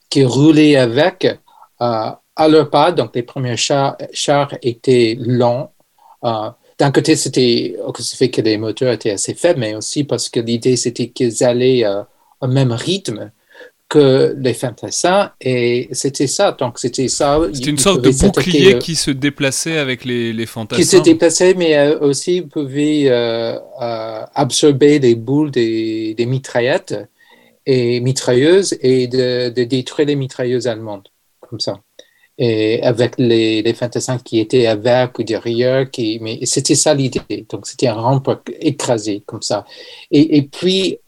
qui 0.09 0.23
roulait 0.23 0.75
avec 0.75 1.25
euh, 1.25 2.11
à 2.35 2.47
leur 2.47 2.69
pas. 2.69 2.91
Donc, 2.91 3.15
les 3.15 3.23
premiers 3.23 3.57
chars, 3.57 3.97
chars 4.13 4.53
étaient 4.61 5.15
longs. 5.19 5.69
Euh, 6.23 6.49
d'un 6.77 6.91
côté, 6.91 7.15
c'était 7.15 7.75
ce 7.99 8.15
fait 8.15 8.29
que 8.29 8.41
les 8.41 8.57
moteurs 8.57 8.93
étaient 8.93 9.11
assez 9.11 9.33
faibles, 9.33 9.59
mais 9.59 9.75
aussi 9.75 10.03
parce 10.03 10.29
que 10.29 10.39
l'idée, 10.39 10.75
c'était 10.75 11.09
qu'ils 11.09 11.43
allaient 11.43 11.85
euh, 11.85 12.03
au 12.41 12.47
même 12.47 12.71
rythme 12.71 13.31
que 13.91 14.33
les 14.39 14.53
fantassins 14.53 15.33
et 15.41 15.89
c'était 15.91 16.27
ça. 16.27 16.53
Donc 16.53 16.79
c'était 16.79 17.09
ça 17.09 17.37
c'était 17.53 17.71
une 17.71 17.77
sorte 17.77 18.01
de 18.01 18.11
bouclier 18.11 18.79
qui 18.79 18.95
se 18.95 19.11
déplaçait 19.11 19.77
avec 19.77 20.05
les, 20.05 20.31
les 20.31 20.45
fantassins. 20.45 20.81
Qui 20.81 20.87
se 20.87 20.95
déplaçait 20.95 21.53
mais 21.55 21.77
euh, 21.77 21.99
aussi 21.99 22.41
pouvait 22.41 23.09
euh, 23.09 23.59
euh, 23.81 24.21
absorber 24.33 24.99
des 24.99 25.15
boules 25.15 25.51
des, 25.51 26.13
des, 26.13 26.25
mitraillettes 26.25 26.95
et 27.65 27.99
mitrailleuses 27.99 28.77
et 28.79 29.07
de, 29.07 29.49
de, 29.49 29.63
détruire 29.65 30.07
les 30.07 30.15
mitrailleuses 30.15 30.67
allemandes 30.67 31.09
comme 31.41 31.59
ça. 31.59 31.73
Et 32.37 32.81
avec 32.83 33.15
les, 33.17 33.61
les 33.61 33.73
fantassins 33.73 34.19
qui 34.19 34.39
étaient 34.39 34.67
avec 34.67 35.19
ou 35.19 35.23
derrière 35.23 35.91
qui 35.91 36.17
mais 36.21 36.39
c'était 36.45 36.75
ça 36.75 36.93
l'idée. 36.93 37.45
Donc 37.49 37.67
c'était 37.67 37.87
un 37.87 37.95
rampe 37.95 38.29
écrasé 38.61 39.21
comme 39.25 39.41
ça. 39.41 39.65
Et, 40.11 40.37
et 40.37 40.43
puis 40.43 40.95
euh, 40.95 41.00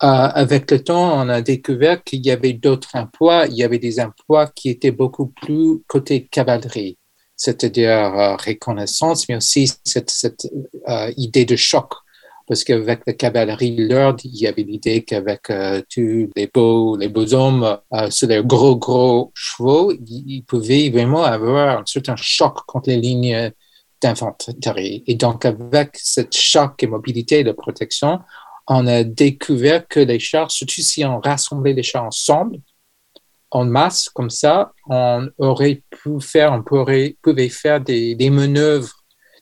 avec 0.00 0.70
le 0.70 0.82
temps, 0.82 1.18
on 1.18 1.28
a 1.28 1.40
découvert 1.40 2.02
qu'il 2.04 2.24
y 2.24 2.30
avait 2.30 2.52
d'autres 2.52 2.90
emplois. 2.94 3.46
Il 3.46 3.54
y 3.54 3.64
avait 3.64 3.78
des 3.78 4.00
emplois 4.00 4.46
qui 4.46 4.68
étaient 4.68 4.92
beaucoup 4.92 5.26
plus 5.26 5.82
côté 5.88 6.26
cavalerie, 6.26 6.98
c'est-à-dire 7.36 7.90
euh, 7.90 8.36
reconnaissance, 8.36 9.28
mais 9.28 9.36
aussi 9.36 9.72
cette, 9.84 10.46
euh, 10.88 11.12
idée 11.16 11.44
de 11.44 11.56
choc. 11.56 11.92
Parce 12.46 12.64
qu'avec 12.64 13.00
la 13.06 13.12
cavalerie 13.12 13.76
lourde, 13.76 14.20
il 14.24 14.36
y 14.36 14.46
avait 14.46 14.62
l'idée 14.62 15.04
qu'avec 15.04 15.52
tous 15.90 16.30
les 16.34 16.46
beaux, 16.46 16.96
les 16.96 17.08
beaux 17.08 17.34
hommes 17.34 17.78
sur 18.08 18.26
les 18.26 18.42
gros, 18.42 18.76
gros 18.76 19.32
chevaux, 19.34 19.92
ils 19.92 20.44
pouvaient 20.46 20.88
vraiment 20.88 21.24
avoir 21.24 21.80
un 21.80 21.82
certain 21.84 22.16
choc 22.16 22.60
contre 22.66 22.88
les 22.88 22.96
lignes 22.96 23.52
d'infanterie. 24.00 25.04
Et 25.06 25.14
donc, 25.14 25.44
avec 25.44 25.90
cette 25.94 26.34
choc 26.34 26.82
et 26.82 26.86
mobilité 26.86 27.44
de 27.44 27.52
protection, 27.52 28.20
on 28.68 28.86
a 28.86 29.02
découvert 29.02 29.88
que 29.88 30.00
les 30.00 30.18
chars, 30.18 30.50
surtout 30.50 30.82
si 30.82 31.04
on 31.04 31.20
rassemblait 31.20 31.72
les 31.72 31.82
chars 31.82 32.04
ensemble, 32.04 32.58
en 33.50 33.64
masse, 33.64 34.08
comme 34.10 34.30
ça, 34.30 34.72
on 34.88 35.28
aurait 35.38 35.82
pu 35.90 36.20
faire, 36.20 36.52
on 36.52 36.62
pouvait 36.62 37.48
faire 37.48 37.80
des, 37.80 38.30
manœuvres, 38.30 38.92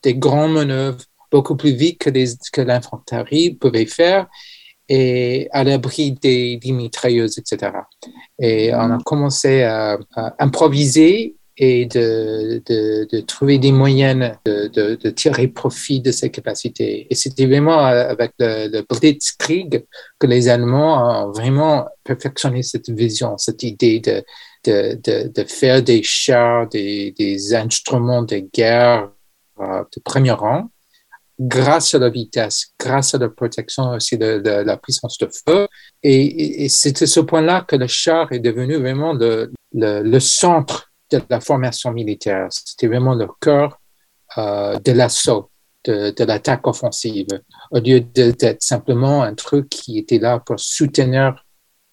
des 0.03 0.15
grandes 0.15 0.53
manœuvres, 0.53 1.03
beaucoup 1.33 1.57
plus 1.57 1.75
vite 1.75 1.99
que, 1.99 2.11
que 2.53 2.61
l'infanterie 2.61 3.55
pouvait 3.55 3.87
faire, 3.87 4.29
et 4.89 5.49
à 5.51 5.65
l'abri 5.65 6.13
des, 6.13 6.61
mitrailleuses, 6.65 7.39
etc. 7.39 7.73
Et 8.39 8.73
on 8.73 8.93
a 8.93 8.99
commencé 9.05 9.63
à 9.63 9.99
improviser 10.39 11.36
et 11.59 11.87
de, 11.87 12.63
de, 12.67 13.09
de, 13.11 13.21
trouver 13.21 13.59
des 13.59 13.73
moyens 13.73 14.33
de, 14.45 14.69
de, 14.69 15.11
tirer 15.11 15.49
profit 15.49 16.01
de 16.01 16.11
ces 16.11 16.31
capacités. 16.31 17.07
Et 17.09 17.15
c'était 17.15 17.47
vraiment 17.47 17.79
avec 17.79 18.33
le, 18.39 18.69
le, 18.69 18.83
Blitzkrieg 18.83 19.87
que 20.19 20.27
les 20.27 20.49
Allemands 20.49 21.29
ont 21.29 21.33
vraiment 21.33 21.87
perfectionné 22.05 22.63
cette 22.63 22.91
vision, 22.91 23.39
cette 23.39 23.63
idée 23.63 24.01
de, 24.01 24.23
de, 24.67 25.45
faire 25.45 25.83
des 25.83 26.03
chars, 26.03 26.69
des, 26.69 27.15
des 27.19 27.55
instruments 27.55 28.23
de 28.23 28.39
guerre 28.53 29.11
euh, 29.61 29.83
de 29.97 30.01
premier 30.03 30.33
rang, 30.33 30.71
grâce 31.41 31.95
à 31.95 31.99
la 31.99 32.11
vitesse, 32.11 32.75
grâce 32.79 33.15
à 33.15 33.19
la 33.19 33.31
protection 33.31 33.91
aussi 33.93 34.19
de, 34.19 34.43
la 34.45 34.77
puissance 34.77 35.17
de 35.17 35.29
feu. 35.29 35.69
Et, 36.03 36.65
et 36.65 36.69
c'est 36.69 37.01
à 37.01 37.07
ce 37.07 37.21
point-là 37.21 37.65
que 37.67 37.77
le 37.77 37.87
char 37.87 38.31
est 38.33 38.41
devenu 38.41 38.77
vraiment 38.77 39.15
le, 39.15 39.51
le, 39.73 40.03
le 40.03 40.21
centre 40.21 40.86
de 41.11 41.21
la 41.29 41.41
formation 41.41 41.93
militaire. 41.93 42.49
C'était 42.51 42.87
vraiment 42.87 43.15
le 43.15 43.29
cœur 43.41 43.79
euh, 44.39 44.79
de 44.79 44.93
l'assaut, 44.93 45.51
de, 45.85 46.25
l'attaque 46.25 46.67
offensive, 46.67 47.29
au 47.71 47.79
lieu 47.79 48.01
d'être 48.01 48.63
simplement 48.63 49.23
un 49.23 49.35
truc 49.35 49.69
qui 49.69 49.99
était 49.99 50.19
là 50.19 50.41
pour 50.41 50.59
soutenir 50.59 51.45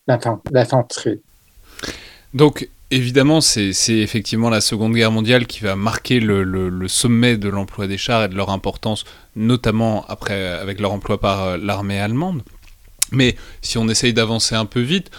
l'infanterie. 0.08 1.22
Donc, 2.34 2.68
évidemment, 2.92 3.40
c'est 3.40 3.72
effectivement 3.88 4.50
la 4.50 4.62
Seconde 4.62 4.94
Guerre 4.94 5.12
mondiale 5.12 5.46
qui 5.46 5.62
va 5.62 5.76
marquer 5.76 6.20
le, 6.20 6.88
sommet 6.88 7.38
de 7.38 7.50
l'emploi 7.50 7.88
des 7.88 7.98
chars 7.98 8.24
et 8.24 8.28
de 8.28 8.36
leur 8.36 8.50
importance, 8.50 9.06
notamment 9.36 10.06
après 10.08 10.48
avec 10.48 10.80
leur 10.80 10.92
emploi 10.92 11.20
par 11.20 11.44
euh, 11.44 11.58
l'armée 11.58 12.00
allemande. 12.00 12.42
Mais 13.12 13.36
si 13.62 13.78
on 13.78 13.88
essaye 13.88 14.14
d'avancer 14.14 14.56
un 14.56 14.66
peu 14.66 14.82
vite, 14.82 15.12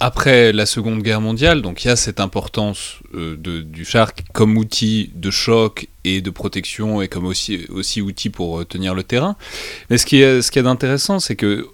après 0.00 0.52
la 0.52 0.64
Seconde 0.66 1.02
Guerre 1.02 1.20
mondiale, 1.20 1.60
donc 1.60 1.84
il 1.84 1.88
y 1.88 1.90
a 1.90 1.96
cette 1.96 2.20
importance 2.20 2.96
euh, 3.14 3.36
du 3.36 3.84
char 3.84 4.12
comme 4.32 4.56
outil 4.56 5.10
de 5.14 5.30
choc 5.30 5.88
et 6.04 6.20
de 6.20 6.30
protection 6.30 7.02
et 7.02 7.08
comme 7.08 7.26
aussi, 7.26 7.66
aussi 7.70 8.00
outil 8.00 8.30
pour 8.30 8.60
euh, 8.60 8.64
tenir 8.64 8.94
le 8.94 9.02
terrain. 9.02 9.36
Mais 9.90 9.98
ce 9.98 10.06
qui 10.06 10.20
est, 10.20 10.40
ce 10.40 10.50
qui 10.50 10.58
est 10.58 10.62
d'intéressant, 10.62 11.18
c'est 11.18 11.36
que 11.36 11.66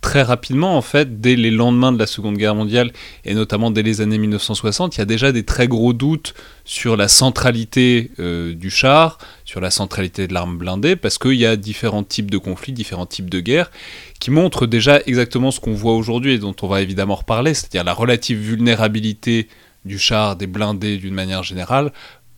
très 0.00 0.22
rapidement, 0.22 0.76
en 0.76 0.82
fait, 0.82 1.20
dès 1.20 1.36
les 1.36 1.50
lendemains 1.50 1.92
de 1.92 1.98
la 1.98 2.06
Seconde 2.06 2.36
Guerre 2.36 2.54
mondiale, 2.54 2.92
et 3.24 3.34
notamment 3.34 3.70
dès 3.70 3.82
les 3.82 4.00
années 4.00 4.18
1960, 4.18 4.96
il 4.96 4.98
y 4.98 5.02
a 5.02 5.04
déjà 5.04 5.30
des 5.30 5.44
très 5.44 5.68
gros 5.68 5.92
doutes 5.92 6.34
sur 6.64 6.96
la 6.96 7.08
centralité 7.08 8.10
euh, 8.18 8.54
du 8.54 8.70
char, 8.70 9.18
sur 9.50 9.60
la 9.60 9.72
centralité 9.72 10.28
de 10.28 10.32
l'arme 10.32 10.56
blindée, 10.56 10.94
parce 10.94 11.18
qu'il 11.18 11.34
y 11.34 11.44
a 11.44 11.56
différents 11.56 12.04
types 12.04 12.30
de 12.30 12.38
conflits, 12.38 12.72
différents 12.72 13.04
types 13.04 13.28
de 13.28 13.40
guerres, 13.40 13.72
qui 14.20 14.30
montrent 14.30 14.64
déjà 14.64 15.00
exactement 15.06 15.50
ce 15.50 15.58
qu'on 15.58 15.72
voit 15.72 15.94
aujourd'hui 15.94 16.34
et 16.34 16.38
dont 16.38 16.54
on 16.62 16.68
va 16.68 16.82
évidemment 16.82 17.16
reparler, 17.16 17.52
c'est-à-dire 17.52 17.82
la 17.82 17.92
relative 17.92 18.38
vulnérabilité 18.38 19.48
du 19.84 19.98
char, 19.98 20.36
des 20.36 20.46
blindés 20.46 20.98
d'une 20.98 21.14
manière 21.14 21.42
générale, 21.42 21.90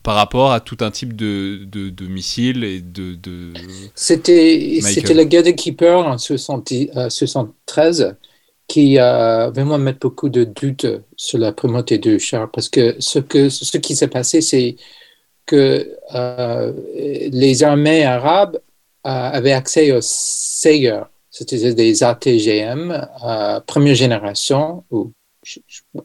par 0.02 0.14
rapport 0.14 0.52
à 0.52 0.61
tout 0.61 0.78
un 0.81 0.90
type 0.90 1.14
de, 1.14 1.61
de, 1.66 2.07
missiles 2.07 2.64
et 2.64 2.81
de... 2.81 3.14
de... 3.14 3.52
C'était 3.95 4.81
la 5.12 5.26
guerre 5.26 5.42
des 5.42 5.54
Keepers 5.54 5.99
en 5.99 6.16
1973 6.16 8.00
euh, 8.00 8.12
qui 8.69 8.99
a 8.99 9.50
vraiment 9.50 9.76
mis 9.76 9.92
beaucoup 9.92 10.31
de 10.31 10.45
doutes 10.45 10.87
sur 11.16 11.38
la 11.38 11.52
primauté 11.52 11.99
du 11.99 12.19
char 12.19 12.50
parce 12.50 12.71
que 12.71 12.97
ce, 13.00 13.19
que, 13.19 13.50
ce 13.50 13.76
qui 13.76 13.95
s'est 13.97 14.09
passé, 14.09 14.40
c'est 14.40 14.76
que 15.46 15.96
euh, 16.14 16.72
les 17.30 17.62
armées 17.62 18.04
arabes 18.04 18.56
euh, 19.06 19.11
avaient 19.11 19.52
accès 19.52 19.92
aux 19.92 20.00
Seiger, 20.00 21.02
c'était 21.30 21.72
des 21.72 22.02
ATGM, 22.02 23.08
première 23.66 23.94
génération, 23.94 24.84
ou 24.90 25.12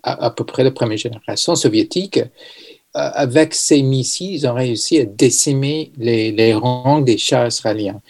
à, 0.03 0.29
peu 0.31 0.43
près 0.45 0.63
la 0.63 0.71
première 0.71 0.97
génération 0.97 1.55
soviétique, 1.55 2.17
euh, 2.17 3.09
avec 3.13 3.53
ces 3.53 3.81
missiles, 3.81 4.33
ils 4.33 4.47
ont 4.47 4.53
réussi 4.53 4.99
à 4.99 5.05
décimer 5.05 5.91
les, 5.97 6.53
rangs 6.53 7.01
des 7.01 7.17
chars 7.17 7.47
israéliens. 7.47 8.01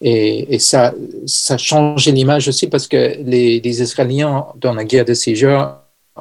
Et, 0.00 0.58
ça, 0.58 0.94
ça 1.26 1.56
change 1.56 2.08
l'image 2.08 2.48
aussi 2.48 2.66
parce 2.66 2.88
que 2.88 3.18
les, 3.22 3.60
Israéliens, 3.64 4.46
dans 4.56 4.74
la 4.74 4.84
guerre 4.84 5.04
de 5.04 5.14
jours, 5.14 5.74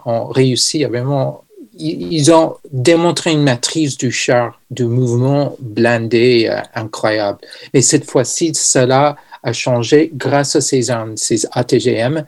ont 0.06 0.26
réussi 0.28 0.84
à 0.86 0.90
vraiment. 0.90 1.44
Ils, 1.78 2.32
ont 2.34 2.58
démontré 2.72 3.32
une 3.32 3.44
matrice 3.44 3.98
du 3.98 4.12
char, 4.12 4.60
du 4.72 4.86
mouvement 4.86 5.56
blindé 5.60 6.48
euh, 6.50 6.62
incroyable. 6.76 7.40
Mais 7.74 7.82
cette 7.82 8.10
fois-ci, 8.10 8.54
cela 8.54 9.16
a 9.44 9.54
changé 9.54 10.12
grâce 10.14 10.56
à 10.56 10.62
ces 10.62 10.90
ces 11.16 11.46
ATGM 11.52 12.26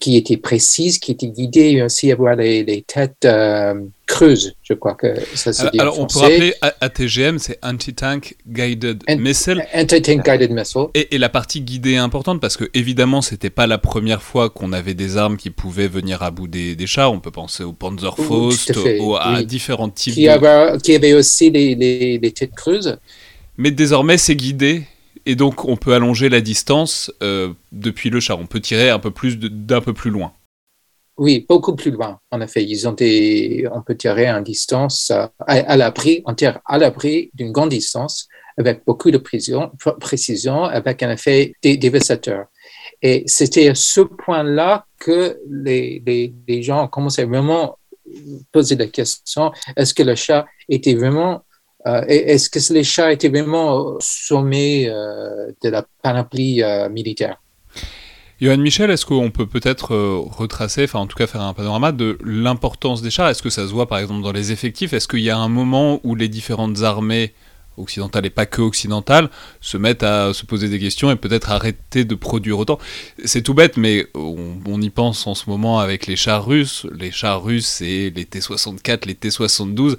qui 0.00 0.16
étaient 0.16 0.36
précises, 0.36 0.98
qui 0.98 1.12
étaient 1.12 1.28
guidées, 1.28 1.70
et 1.70 1.82
aussi 1.82 2.10
avoir 2.10 2.34
les, 2.34 2.84
têtes 2.86 3.24
euh, 3.24 3.74
creuses, 4.06 4.54
je 4.62 4.74
crois 4.74 4.94
que 4.94 5.14
ça 5.34 5.52
se 5.52 5.66
dit. 5.70 5.78
Alors, 5.78 5.98
on 6.00 6.06
peut 6.06 6.18
rappeler 6.18 6.54
ATGM, 6.60 7.38
c'est 7.38 7.58
Anti-Tank 7.62 8.36
Guided 8.48 9.04
Missile. 9.18 9.64
Anti-Tank 9.72 10.24
Guided 10.24 10.50
Missile. 10.50 10.86
Et, 10.94 11.16
la 11.18 11.28
partie 11.28 11.60
guidée 11.60 11.92
est 11.92 11.98
importante 11.98 12.40
parce 12.40 12.56
que, 12.56 12.64
évidemment, 12.74 13.22
c'était 13.22 13.50
pas 13.50 13.66
la 13.66 13.78
première 13.78 14.22
fois 14.22 14.50
qu'on 14.50 14.72
avait 14.72 14.94
des 14.94 15.16
armes 15.16 15.36
qui 15.36 15.50
pouvaient 15.50 15.88
venir 15.88 16.22
à 16.22 16.30
bout 16.30 16.48
des, 16.48 16.76
chars. 16.86 17.12
On 17.12 17.20
peut 17.20 17.30
penser 17.30 17.62
au 17.62 17.72
Panzerfaust, 17.72 18.72
à 19.20 19.42
différents 19.44 19.88
types. 19.88 20.14
Qui, 20.14 20.28
avait, 20.28 20.78
qui 20.82 20.94
avait 20.94 21.14
aussi 21.14 21.50
les, 21.50 21.74
les 22.18 22.32
têtes 22.32 22.54
creuses. 22.54 22.98
Mais 23.56 23.70
désormais, 23.70 24.18
c'est 24.18 24.36
guidé 24.36 24.84
et 25.26 25.34
donc 25.34 25.64
on 25.64 25.76
peut 25.76 25.92
allonger 25.92 26.28
la 26.28 26.40
distance 26.40 27.12
euh, 27.22 27.52
depuis 27.72 28.08
le 28.10 28.20
char. 28.20 28.38
On 28.38 28.46
peut 28.46 28.60
tirer 28.60 28.88
un 28.88 28.98
peu 28.98 29.10
plus 29.10 29.38
d'un 29.38 29.80
peu 29.80 29.92
plus 29.92 30.10
loin. 30.10 30.32
Oui, 31.18 31.46
beaucoup 31.48 31.74
plus 31.74 31.90
loin. 31.90 32.20
En 32.30 32.40
effet, 32.40 32.62
ils 32.62 32.86
ont 32.86 32.92
des, 32.92 33.66
on 33.72 33.82
peut 33.82 33.96
tirer 33.96 34.26
à 34.26 34.40
distance 34.40 35.10
euh, 35.10 35.26
à, 35.46 35.76
l'abri, 35.76 36.22
on 36.26 36.34
tire 36.34 36.60
à 36.66 36.78
l'abri 36.78 37.30
d'une 37.34 37.52
grande 37.52 37.70
distance 37.70 38.28
avec 38.58 38.84
beaucoup 38.86 39.10
de 39.10 39.18
précision, 39.18 40.64
avec 40.64 41.02
un 41.02 41.10
effet 41.10 41.52
dévastateur. 41.62 42.46
Et 43.02 43.22
c'était 43.26 43.68
à 43.68 43.74
ce 43.74 44.00
point-là 44.00 44.86
que 44.98 45.38
les, 45.50 46.02
les, 46.06 46.32
les 46.48 46.62
gens 46.62 46.84
à 46.84 46.88
vraiment 47.26 47.76
poser 48.52 48.76
la 48.76 48.86
question 48.86 49.52
est-ce 49.76 49.92
que 49.92 50.02
le 50.02 50.14
chat 50.14 50.46
était 50.68 50.94
vraiment 50.94 51.34
euh, 51.34 51.38
est-ce 52.08 52.50
que 52.50 52.72
les 52.72 52.84
chats 52.84 53.12
étaient 53.12 53.28
vraiment 53.28 53.74
au 53.74 53.98
sommet 54.00 54.86
euh, 54.88 55.52
de 55.62 55.68
la 55.68 55.84
panoplie 56.02 56.62
euh, 56.62 56.88
militaire? 56.88 57.40
Johan 58.40 58.58
Michel, 58.58 58.90
est-ce 58.90 59.06
qu'on 59.06 59.30
peut 59.30 59.46
peut-être 59.46 59.96
retracer, 59.96 60.84
enfin 60.84 60.98
en 60.98 61.06
tout 61.06 61.16
cas 61.16 61.26
faire 61.26 61.40
un 61.40 61.54
panorama 61.54 61.92
de 61.92 62.18
l'importance 62.22 63.00
des 63.00 63.08
chars 63.08 63.28
Est-ce 63.30 63.42
que 63.42 63.48
ça 63.48 63.66
se 63.66 63.72
voit 63.72 63.88
par 63.88 63.98
exemple 63.98 64.22
dans 64.22 64.32
les 64.32 64.52
effectifs? 64.52 64.92
Est-ce 64.92 65.08
qu'il 65.08 65.20
y 65.20 65.30
a 65.30 65.38
un 65.38 65.48
moment 65.48 66.00
où 66.04 66.14
les 66.14 66.28
différentes 66.28 66.82
armées 66.82 67.32
occidentales 67.76 68.26
et 68.26 68.30
pas 68.30 68.46
que 68.46 68.62
occidentales, 68.62 69.30
se 69.60 69.76
mettent 69.76 70.02
à 70.02 70.32
se 70.32 70.44
poser 70.44 70.68
des 70.68 70.78
questions 70.78 71.10
et 71.10 71.16
peut-être 71.16 71.50
arrêter 71.50 72.04
de 72.04 72.14
produire 72.14 72.58
autant. 72.58 72.78
C'est 73.24 73.42
tout 73.42 73.54
bête, 73.54 73.76
mais 73.76 74.06
on, 74.14 74.80
y 74.80 74.90
pense 74.90 75.26
en 75.26 75.34
ce 75.34 75.48
moment 75.48 75.78
avec 75.78 76.06
les 76.06 76.16
chars 76.16 76.44
russes. 76.44 76.86
Les 76.98 77.10
chars 77.10 77.42
russes, 77.42 77.66
c'est 77.66 78.12
les 78.14 78.24
T-64, 78.24 79.06
les 79.06 79.14
T-72. 79.14 79.96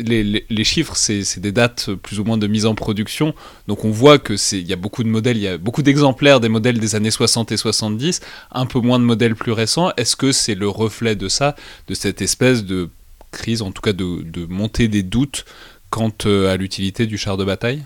Les, 0.00 0.44
les, 0.48 0.64
chiffres, 0.64 0.94
c'est 0.96 1.40
des 1.40 1.52
dates 1.52 1.90
plus 1.94 2.20
ou 2.20 2.24
moins 2.24 2.38
de 2.38 2.46
mise 2.46 2.66
en 2.66 2.74
production. 2.74 3.34
Donc 3.68 3.84
on 3.84 3.90
voit 3.90 4.18
que 4.18 4.34
il 4.52 4.66
y 4.66 4.72
a 4.72 4.76
beaucoup 4.76 5.02
de 5.02 5.08
modèles, 5.08 5.36
il 5.36 5.42
y 5.42 5.48
a 5.48 5.58
beaucoup 5.58 5.82
d'exemplaires 5.82 6.40
des 6.40 6.48
modèles 6.48 6.78
des 6.78 6.94
années 6.94 7.10
60 7.10 7.52
et 7.52 7.56
70, 7.56 8.20
un 8.52 8.66
peu 8.66 8.80
moins 8.80 8.98
de 8.98 9.04
modèles 9.04 9.34
plus 9.34 9.52
récents. 9.52 9.92
Est-ce 9.96 10.16
que 10.16 10.32
c'est 10.32 10.54
le 10.54 10.68
reflet 10.68 11.16
de 11.16 11.28
ça, 11.28 11.54
de 11.88 11.94
cette 11.94 12.22
espèce 12.22 12.64
de 12.64 12.90
crise, 13.30 13.62
en 13.62 13.72
tout 13.72 13.82
cas 13.82 13.92
de, 13.92 14.22
de 14.22 14.46
montée 14.46 14.88
des 14.88 15.02
doutes 15.02 15.44
quant 15.92 16.10
euh, 16.24 16.50
à 16.50 16.56
l'utilité 16.56 17.06
du 17.06 17.18
char 17.18 17.36
de 17.36 17.44
bataille? 17.44 17.84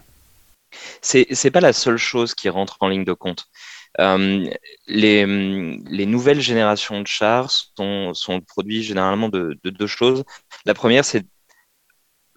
C'est 1.03 1.27
n'est 1.45 1.51
pas 1.51 1.61
la 1.61 1.73
seule 1.73 1.97
chose 1.97 2.35
qui 2.35 2.49
rentre 2.49 2.77
en 2.81 2.89
ligne 2.89 3.05
de 3.05 3.13
compte. 3.13 3.47
Euh, 3.99 4.49
les, 4.87 5.27
nouvelles 6.07 6.41
générations 6.41 7.01
de 7.01 7.07
chars 7.07 7.51
sont, 7.51 8.15
sont 8.15 8.41
produits 8.41 8.83
généralement 8.83 9.29
de, 9.29 9.59
deux 9.65 9.87
choses. 9.87 10.23
La 10.67 10.75
première, 10.75 11.05
c'est 11.05 11.25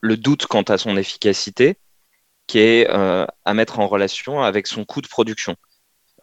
le 0.02 0.18
doute 0.18 0.48
quant 0.48 0.64
à 0.64 0.78
son 0.78 0.98
efficacité, 0.98 1.78
qui 2.48 2.60
est 2.60 2.90
euh, 2.90 3.28
à 3.46 3.54
mettre 3.54 3.80
en 3.80 3.88
relation 3.88 4.42
avec 4.42 4.66
son 4.66 4.86
coût 4.86 5.02
de 5.02 5.08
production. 5.08 5.56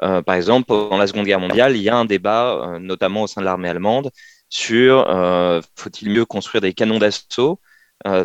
par 0.01 0.35
exemple, 0.35 0.67
pendant 0.67 0.99
la 0.99 1.07
Seconde 1.07 1.27
Guerre 1.27 1.41
mondiale, 1.41 1.77
il 1.77 1.83
y 1.83 1.89
a 1.89 1.97
un 1.97 2.05
débat, 2.05 2.79
notamment 2.81 3.23
au 3.23 3.27
sein 3.29 3.43
de 3.43 3.47
l'armée 3.47 3.69
allemande, 3.69 4.11
sur 4.49 5.07
faut-il 5.77 6.11
mieux 6.11 6.25
construire 6.25 6.63
des 6.63 6.75
canons 6.75 6.99
d'assaut 6.99 7.61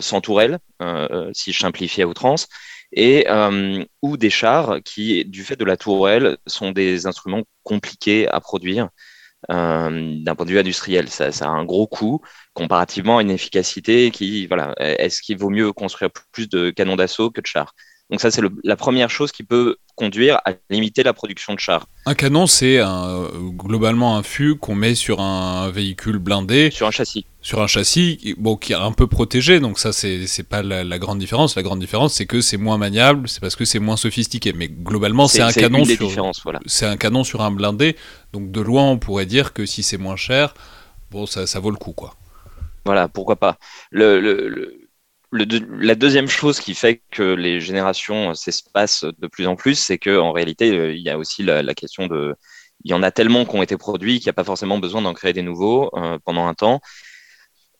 sans 0.01 0.21
tourelle, 0.21 0.59
euh, 0.81 1.07
euh, 1.11 1.31
si 1.33 1.51
je 1.53 1.59
simplifie 1.59 2.01
à 2.01 2.07
outrance, 2.07 2.47
et 2.93 3.25
ou 4.01 4.17
des 4.17 4.29
chars 4.29 4.79
qui, 4.83 5.25
du 5.25 5.43
fait 5.43 5.55
de 5.55 5.65
la 5.65 5.77
tourelle, 5.77 6.37
sont 6.47 6.71
des 6.71 7.07
instruments 7.07 7.43
compliqués 7.63 8.27
à 8.27 8.39
produire. 8.41 8.89
d'un 9.49 10.35
point 10.35 10.45
de 10.45 10.51
vue 10.51 10.59
industriel. 10.59 11.09
Ça, 11.09 11.27
a 11.27 11.47
un 11.47 11.65
gros 11.65 11.87
coût 11.87 12.21
comparativement 12.53 13.17
à 13.19 13.21
une 13.23 13.31
efficacité 13.31 14.11
qui, 14.11 14.47
voilà, 14.47 14.73
est-ce 14.79 15.21
qu'il 15.21 15.37
vaut 15.37 15.49
mieux 15.49 15.73
construire 15.73 16.11
plus 16.31 16.49
de 16.49 16.69
canons 16.71 16.95
d'assaut 16.97 17.31
que 17.31 17.41
de 17.41 17.47
chars? 17.47 17.73
Donc 18.11 18.19
ça, 18.19 18.29
c'est 18.29 18.41
la 18.65 18.75
première 18.75 19.09
chose 19.09 19.31
qui 19.31 19.43
peut 19.43 19.77
conduire 19.95 20.41
à 20.43 20.51
limiter 20.69 21.01
la 21.01 21.13
production 21.13 21.53
de 21.53 21.59
chars. 21.59 21.87
Un 22.05 22.13
canon, 22.13 22.45
c'est 22.45 22.79
un, 22.79 23.29
globalement 23.51 24.17
un 24.17 24.23
fût 24.23 24.57
qu'on 24.57 24.75
met 24.75 24.95
sur 24.95 25.21
un 25.21 25.71
véhicule 25.71 26.17
blindé. 26.17 26.71
Sur 26.71 26.87
un 26.87 26.91
châssis. 26.91 27.25
Sur 27.41 27.61
un 27.61 27.67
châssis, 27.67 28.35
bon, 28.37 28.57
qui 28.57 28.73
est 28.73 28.75
un 28.75 28.91
peu 28.91 29.07
protégé, 29.07 29.61
donc 29.61 29.79
ça, 29.79 29.93
c'est 29.93 30.43
pas 30.43 30.61
la, 30.61 30.99
grande 30.99 31.19
différence. 31.19 31.55
La 31.55 31.63
grande 31.63 31.79
différence, 31.79 32.13
c'est 32.13 32.25
que 32.25 32.41
c'est 32.41 32.57
moins 32.57 32.77
maniable, 32.77 33.29
c'est 33.29 33.39
parce 33.39 33.55
que 33.55 33.63
c'est 33.63 33.79
moins 33.79 33.95
sophistiqué. 33.95 34.51
Mais 34.51 34.67
globalement, 34.67 35.29
c'est 35.29 35.41
un 35.41 35.53
canon 35.53 35.85
sur. 35.85 36.31
Voilà. 36.43 36.59
C'est 36.65 36.85
un 36.85 36.97
canon 36.97 37.23
sur 37.23 37.41
un 37.41 37.51
blindé, 37.51 37.95
donc 38.33 38.51
de 38.51 38.59
loin, 38.59 38.89
on 38.89 38.97
pourrait 38.97 39.25
dire 39.25 39.53
que 39.53 39.65
si 39.65 39.83
c'est 39.83 39.97
moins 39.97 40.17
cher, 40.17 40.53
bon, 41.11 41.25
ça, 41.25 41.47
ça 41.47 41.61
vaut 41.61 41.71
le 41.71 41.77
coup, 41.77 41.93
quoi. 41.93 42.15
Voilà, 42.83 43.07
pourquoi 43.07 43.37
pas. 43.37 43.57
le, 43.91 44.19
le 44.19 44.80
la 45.31 45.95
deuxième 45.95 46.27
chose 46.27 46.59
qui 46.59 46.75
fait 46.75 47.01
que 47.11 47.23
les 47.23 47.61
générations 47.61 48.33
s'espacent 48.33 49.05
de 49.05 49.27
plus 49.27 49.47
en 49.47 49.55
plus, 49.55 49.75
c'est 49.75 49.97
qu'en 49.97 50.31
réalité, 50.31 50.71
euh, 50.71 50.93
il 50.93 51.01
y 51.01 51.09
a 51.09 51.17
aussi 51.17 51.43
la, 51.43 51.73
question 51.73 52.07
de. 52.07 52.35
Il 52.83 52.91
y 52.91 52.93
en 52.93 53.03
a 53.03 53.11
tellement 53.11 53.45
qui 53.45 53.55
ont 53.55 53.63
été 53.63 53.77
produits 53.77 54.19
qu'il 54.19 54.27
n'y 54.27 54.31
a 54.31 54.33
pas 54.33 54.43
forcément 54.43 54.79
besoin 54.79 55.01
d'en 55.01 55.13
créer 55.13 55.33
des 55.33 55.43
nouveaux 55.43 55.89
euh, 55.95 56.19
pendant 56.25 56.47
un 56.47 56.53
temps. 56.53 56.81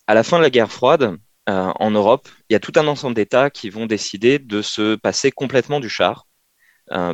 À 0.08 0.14
la 0.14 0.24
fin 0.24 0.38
de 0.38 0.44
la 0.44 0.50
guerre 0.50 0.72
froide, 0.72 1.18
euh, 1.50 1.72
en 1.76 1.92
Europe, 1.92 2.30
il 2.50 2.54
y 2.54 2.56
a 2.56 2.60
tout 2.60 2.74
un 2.76 2.88
ensemble 2.88 3.16
d'États 3.16 3.50
qui 3.50 3.70
vont 3.70 3.86
décider 3.86 4.40
de 4.40 4.62
se 4.62 4.96
passer 4.96 5.32
complètement 5.32 5.80
du 5.80 5.90
char, 5.90 6.28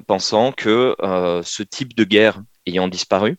pensant 0.07 0.51
que 0.51 0.95
ce 1.43 1.63
type 1.63 1.95
de 1.95 2.03
guerre 2.03 2.41
ayant 2.65 2.87
disparu, 2.87 3.37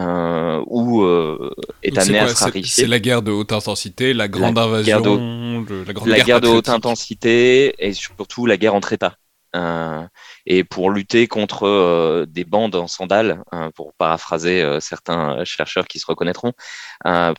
euh, 0.00 0.62
ou 0.66 1.02
euh, 1.02 1.54
est 1.82 1.96
amené 1.96 2.18
à 2.18 2.28
se. 2.28 2.62
C'est 2.64 2.86
la 2.86 2.98
guerre 2.98 3.22
de 3.22 3.30
haute 3.30 3.52
intensité, 3.52 4.12
la 4.12 4.28
grande 4.28 4.58
invasion, 4.58 4.98
la, 4.98 5.92
grande 5.92 6.08
la 6.08 6.20
guerre, 6.20 6.40
de 6.40 6.48
haute 6.48 6.68
intensité 6.68 7.74
et 7.78 7.92
surtout 7.92 8.46
la 8.46 8.56
guerre 8.56 8.74
entre 8.74 8.92
États. 8.92 9.16
Euh, 9.56 10.06
et 10.44 10.64
pour 10.64 10.90
lutter 10.90 11.28
contre 11.28 11.66
euh, 11.66 12.26
des 12.26 12.44
bandes 12.44 12.74
en 12.74 12.86
sandales, 12.86 13.42
hein, 13.52 13.70
pour 13.74 13.94
paraphraser 13.94 14.62
euh, 14.62 14.80
certains 14.80 15.44
chercheurs 15.44 15.86
qui 15.86 15.98
se 15.98 16.06
reconnaîtront, 16.06 16.52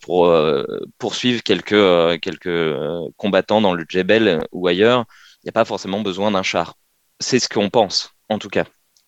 pour 0.02 0.34
poursuivre 0.98 1.44
quelques, 1.44 2.20
quelques 2.22 2.76
combattants 3.18 3.62
dans 3.62 3.74
le 3.74 3.86
Djebel 3.88 4.42
ou 4.52 4.68
ailleurs, 4.68 5.06
il 5.44 5.48
n'y 5.48 5.50
a 5.50 5.54
pas 5.54 5.66
forcément 5.66 6.02
besoin 6.02 6.32
d'un 6.32 6.44
char. 6.44 6.76
C'est 7.20 7.40
ce 7.40 7.50
qu'on 7.50 7.70
pense, 7.70 8.14
en 8.30 8.40
tout 8.40 8.50
cas. 8.50 8.66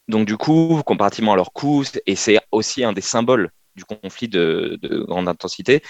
Donc 0.10 0.26
du 0.26 0.38
coup, 0.38 0.82
comparativement 0.86 1.34
à 1.34 1.36
leur 1.36 1.54
coût, 1.54 1.84
et 2.08 2.16
c'est 2.16 2.40
aussi 2.52 2.84
un 2.84 2.94
des 2.94 3.02
symboles 3.02 3.52
du 3.76 3.86
conflit 3.86 4.28
de, 4.28 4.80
grande 5.08 5.30
intensité, 5.30 5.84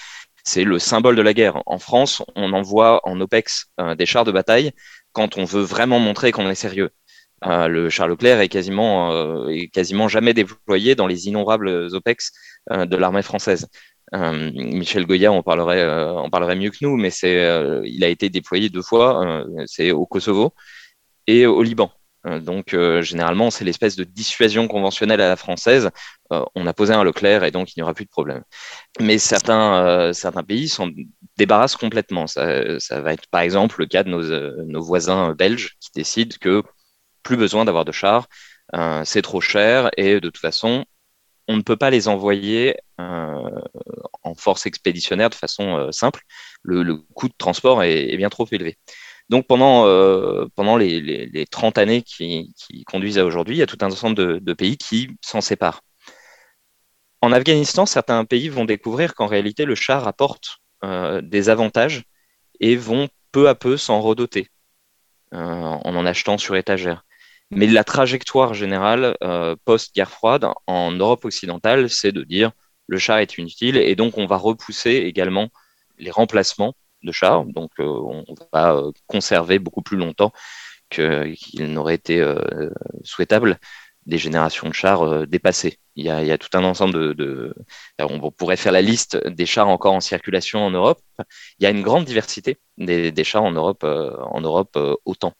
c'est 0.44 0.66
le 0.66 0.78
symbole 0.78 1.16
de 1.16 1.22
la 1.22 1.34
guerre. 1.34 1.64
En 1.66 1.80
France, 1.80 2.22
on 2.36 2.52
envoie 2.52 3.00
en 3.08 3.20
OPEX 3.22 3.68
euh, 3.80 3.96
des 3.96 4.06
chars 4.06 4.26
de 4.26 4.32
bataille 4.34 4.72
quand 5.14 5.38
on 5.38 5.46
veut 5.46 5.62
vraiment 5.62 6.00
montrer 6.00 6.34
qu'on 6.34 6.50
est 6.50 6.56
sérieux. 6.56 6.90
Euh, 7.46 7.70
le 7.70 7.90
char 7.90 8.10
Leclerc 8.10 8.42
est 8.42 8.50
quasiment, 8.50 9.14
euh, 9.14 9.48
est 9.48 9.70
quasiment 9.70 10.10
jamais 10.10 10.34
déployé 10.34 10.96
dans 10.96 11.08
les 11.08 11.28
innombrables 11.30 11.70
OPEX 11.94 12.32
de 12.70 12.96
l'armée 12.98 13.24
française. 13.24 13.68
Michel 14.12 15.06
Goya 15.06 15.32
en 15.32 15.44
parlerait, 15.44 15.88
en 15.88 16.30
parlerait 16.30 16.58
mieux 16.58 16.72
que 16.72 16.80
nous, 16.82 16.98
mais 16.98 17.10
c'est, 17.10 17.38
il 17.86 18.04
a 18.04 18.10
été 18.10 18.30
déployé 18.30 18.70
deux 18.70 18.82
fois, 18.82 19.46
c'est 19.66 19.92
au 19.92 20.06
Kosovo 20.06 20.54
et 21.26 21.46
au 21.46 21.64
Liban. 21.64 21.92
Euh, 22.28 22.40
donc, 22.40 22.74
euh, 22.74 23.02
généralement, 23.02 23.50
c'est 23.50 23.66
l'espèce 23.66 23.96
de 23.96 24.04
dissuasion 24.04 24.68
conventionnelle 24.68 25.22
à 25.22 25.30
la 25.30 25.36
française. 25.36 25.90
Euh, 26.32 26.44
on 26.56 26.68
a 26.68 26.74
posé 26.74 26.94
un 26.94 27.04
Leclerc 27.04 27.44
et 27.44 27.52
donc 27.52 27.76
il 27.76 27.80
n'y 27.80 27.84
aura 27.84 27.94
plus 27.94 28.06
de 28.06 28.10
problème. 28.10 28.44
Mais 29.00 29.18
certains, 29.18 30.12
certains 30.14 30.44
pays 30.44 30.70
s'en 30.70 30.90
débarrassent 31.38 31.78
complètement. 31.78 32.28
Ça, 32.28 32.44
va 33.02 33.14
être 33.14 33.28
par 33.32 33.42
exemple 33.42 33.80
le 33.80 33.86
cas 33.88 34.04
de 34.04 34.10
nos, 34.10 34.66
nos 34.66 34.82
voisins 34.82 35.34
belges 35.34 35.78
qui 35.80 35.90
décident 35.96 36.36
que 36.40 36.64
plus 37.24 37.38
besoin 37.38 37.66
d'avoir 37.66 37.86
de 37.86 37.92
chars, 37.92 38.28
c'est 39.06 39.22
trop 39.22 39.42
cher 39.42 39.90
et 39.98 40.16
de 40.16 40.30
toute 40.30 40.38
façon, 40.38 40.86
on 41.48 41.58
ne 41.58 41.62
peut 41.64 41.78
pas 41.78 41.90
les 41.90 42.08
envoyer 42.08 42.78
en 42.98 44.36
force 44.36 44.66
expéditionnaire 44.66 45.30
de 45.30 45.36
façon 45.36 45.92
simple. 45.92 46.22
Le, 46.62 46.98
coût 47.16 47.28
de 47.28 47.34
transport 47.38 47.84
est 47.84 48.18
bien 48.18 48.30
trop 48.30 48.48
élevé. 48.52 48.78
Donc 49.30 49.46
pendant, 49.46 49.86
euh, 49.86 50.48
pendant 50.56 50.76
les, 50.76 51.00
les, 51.00 51.46
30 51.46 51.78
années 51.78 52.02
qui, 52.02 52.52
conduisent 52.88 53.20
à 53.20 53.26
aujourd'hui, 53.26 53.56
il 53.56 53.60
y 53.60 53.64
a 53.64 53.68
tout 53.68 53.78
un 53.82 53.88
ensemble 53.88 54.16
de, 54.42 54.54
pays 54.54 54.78
qui 54.78 55.10
s'en 55.22 55.42
séparent. 55.42 55.82
En 57.22 57.32
Afghanistan, 57.32 57.86
certains 57.86 58.26
pays 58.26 58.50
vont 58.50 58.66
découvrir 58.66 59.14
qu'en 59.14 59.28
réalité, 59.28 59.66
le 59.66 59.76
char 59.76 60.08
apporte 60.08 60.58
euh, 60.84 61.22
des 61.22 61.50
avantages 61.50 62.04
et 62.60 62.76
vont 62.76 63.08
peu 63.32 63.50
à 63.50 63.56
peu 63.56 63.78
s'en 63.78 64.02
redoter 64.02 64.48
euh, 65.34 65.38
en 65.38 65.96
en 65.96 66.06
achetant 66.06 66.38
sur 66.38 66.56
étagère. 66.56 67.06
Mais 67.52 67.68
la 67.68 67.84
trajectoire 67.84 68.54
générale 68.54 69.16
post-guerre 69.66 70.12
froide 70.12 70.48
en 70.68 70.92
Europe 70.92 71.26
occidentale, 71.26 71.90
c'est 71.90 72.12
de 72.12 72.24
dire 72.24 72.52
le 72.88 72.98
char 73.00 73.18
est 73.20 73.38
inutile 73.38 73.78
et 73.78 73.96
donc 73.96 74.18
on 74.18 74.28
va 74.28 74.38
repousser 74.38 74.92
également 74.92 75.50
les 75.98 76.12
remplacements 76.12 76.76
de 77.04 77.12
chars, 77.12 77.46
donc 77.46 77.72
euh, 77.80 77.84
on 77.86 78.26
va 78.54 78.76
euh, 78.76 78.92
conserver 79.08 79.60
beaucoup 79.60 79.82
plus 79.82 79.98
longtemps 79.98 80.32
qu'il 80.90 81.38
n'aurait 81.72 81.96
été 81.96 82.20
euh, 82.20 82.70
souhaitable 83.04 83.60
des 84.06 84.18
générations 84.18 84.68
de 84.68 84.74
chars 84.74 85.28
dépassées. 85.28 85.78
Il 85.96 86.06
y, 86.06 86.10
a, 86.10 86.38
tout 86.40 86.50
un 86.58 86.64
ensemble 86.64 87.14
de, 87.14 87.54
On 88.00 88.32
pourrait 88.32 88.56
faire 88.58 88.72
la 88.72 88.82
liste 88.82 89.18
des 89.28 89.46
chars 89.46 89.68
encore 89.68 89.94
en 89.94 90.00
circulation 90.00 90.66
en 90.66 90.72
Europe. 90.72 91.00
Il 91.60 91.64
y 91.64 91.68
a 91.68 91.70
une 91.70 91.84
grande 91.84 92.06
diversité 92.06 92.58
des, 92.78 93.24
chars 93.24 93.44
en 93.44 93.52
Europe, 93.52 93.84
en 93.84 94.42
Europe 94.42 94.80
autant. 95.06 95.34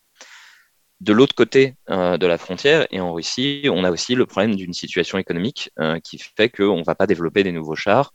De 1.00 1.14
l'autre 1.14 1.34
côté 1.34 1.78
de 1.88 2.28
la 2.28 2.38
frontière, 2.38 2.86
et 2.92 3.00
en 3.00 3.14
Russie, 3.14 3.68
on 3.72 3.84
a 3.84 3.90
aussi 3.90 4.14
le 4.14 4.28
problème 4.28 4.56
d'une 4.56 4.74
situation 4.74 5.18
économique 5.18 5.72
qui 6.04 6.20
fait 6.20 6.50
qu'on 6.50 6.78
ne 6.78 6.84
va 6.84 6.94
pas 6.94 7.08
développer 7.08 7.44
des 7.44 7.54
nouveaux 7.54 7.76
chars 7.76 8.14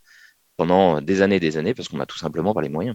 pendant 0.57 1.01
des 1.01 1.23
années 1.23 1.37
et 1.37 1.41
des 1.41 1.57
années 1.57 1.75
parce 1.75 1.89
qu'on 1.89 1.97
n'a 1.97 2.07
tout 2.07 2.19
simplement 2.19 2.55
pas 2.55 2.63
les 2.63 2.69
moyens 2.69 2.95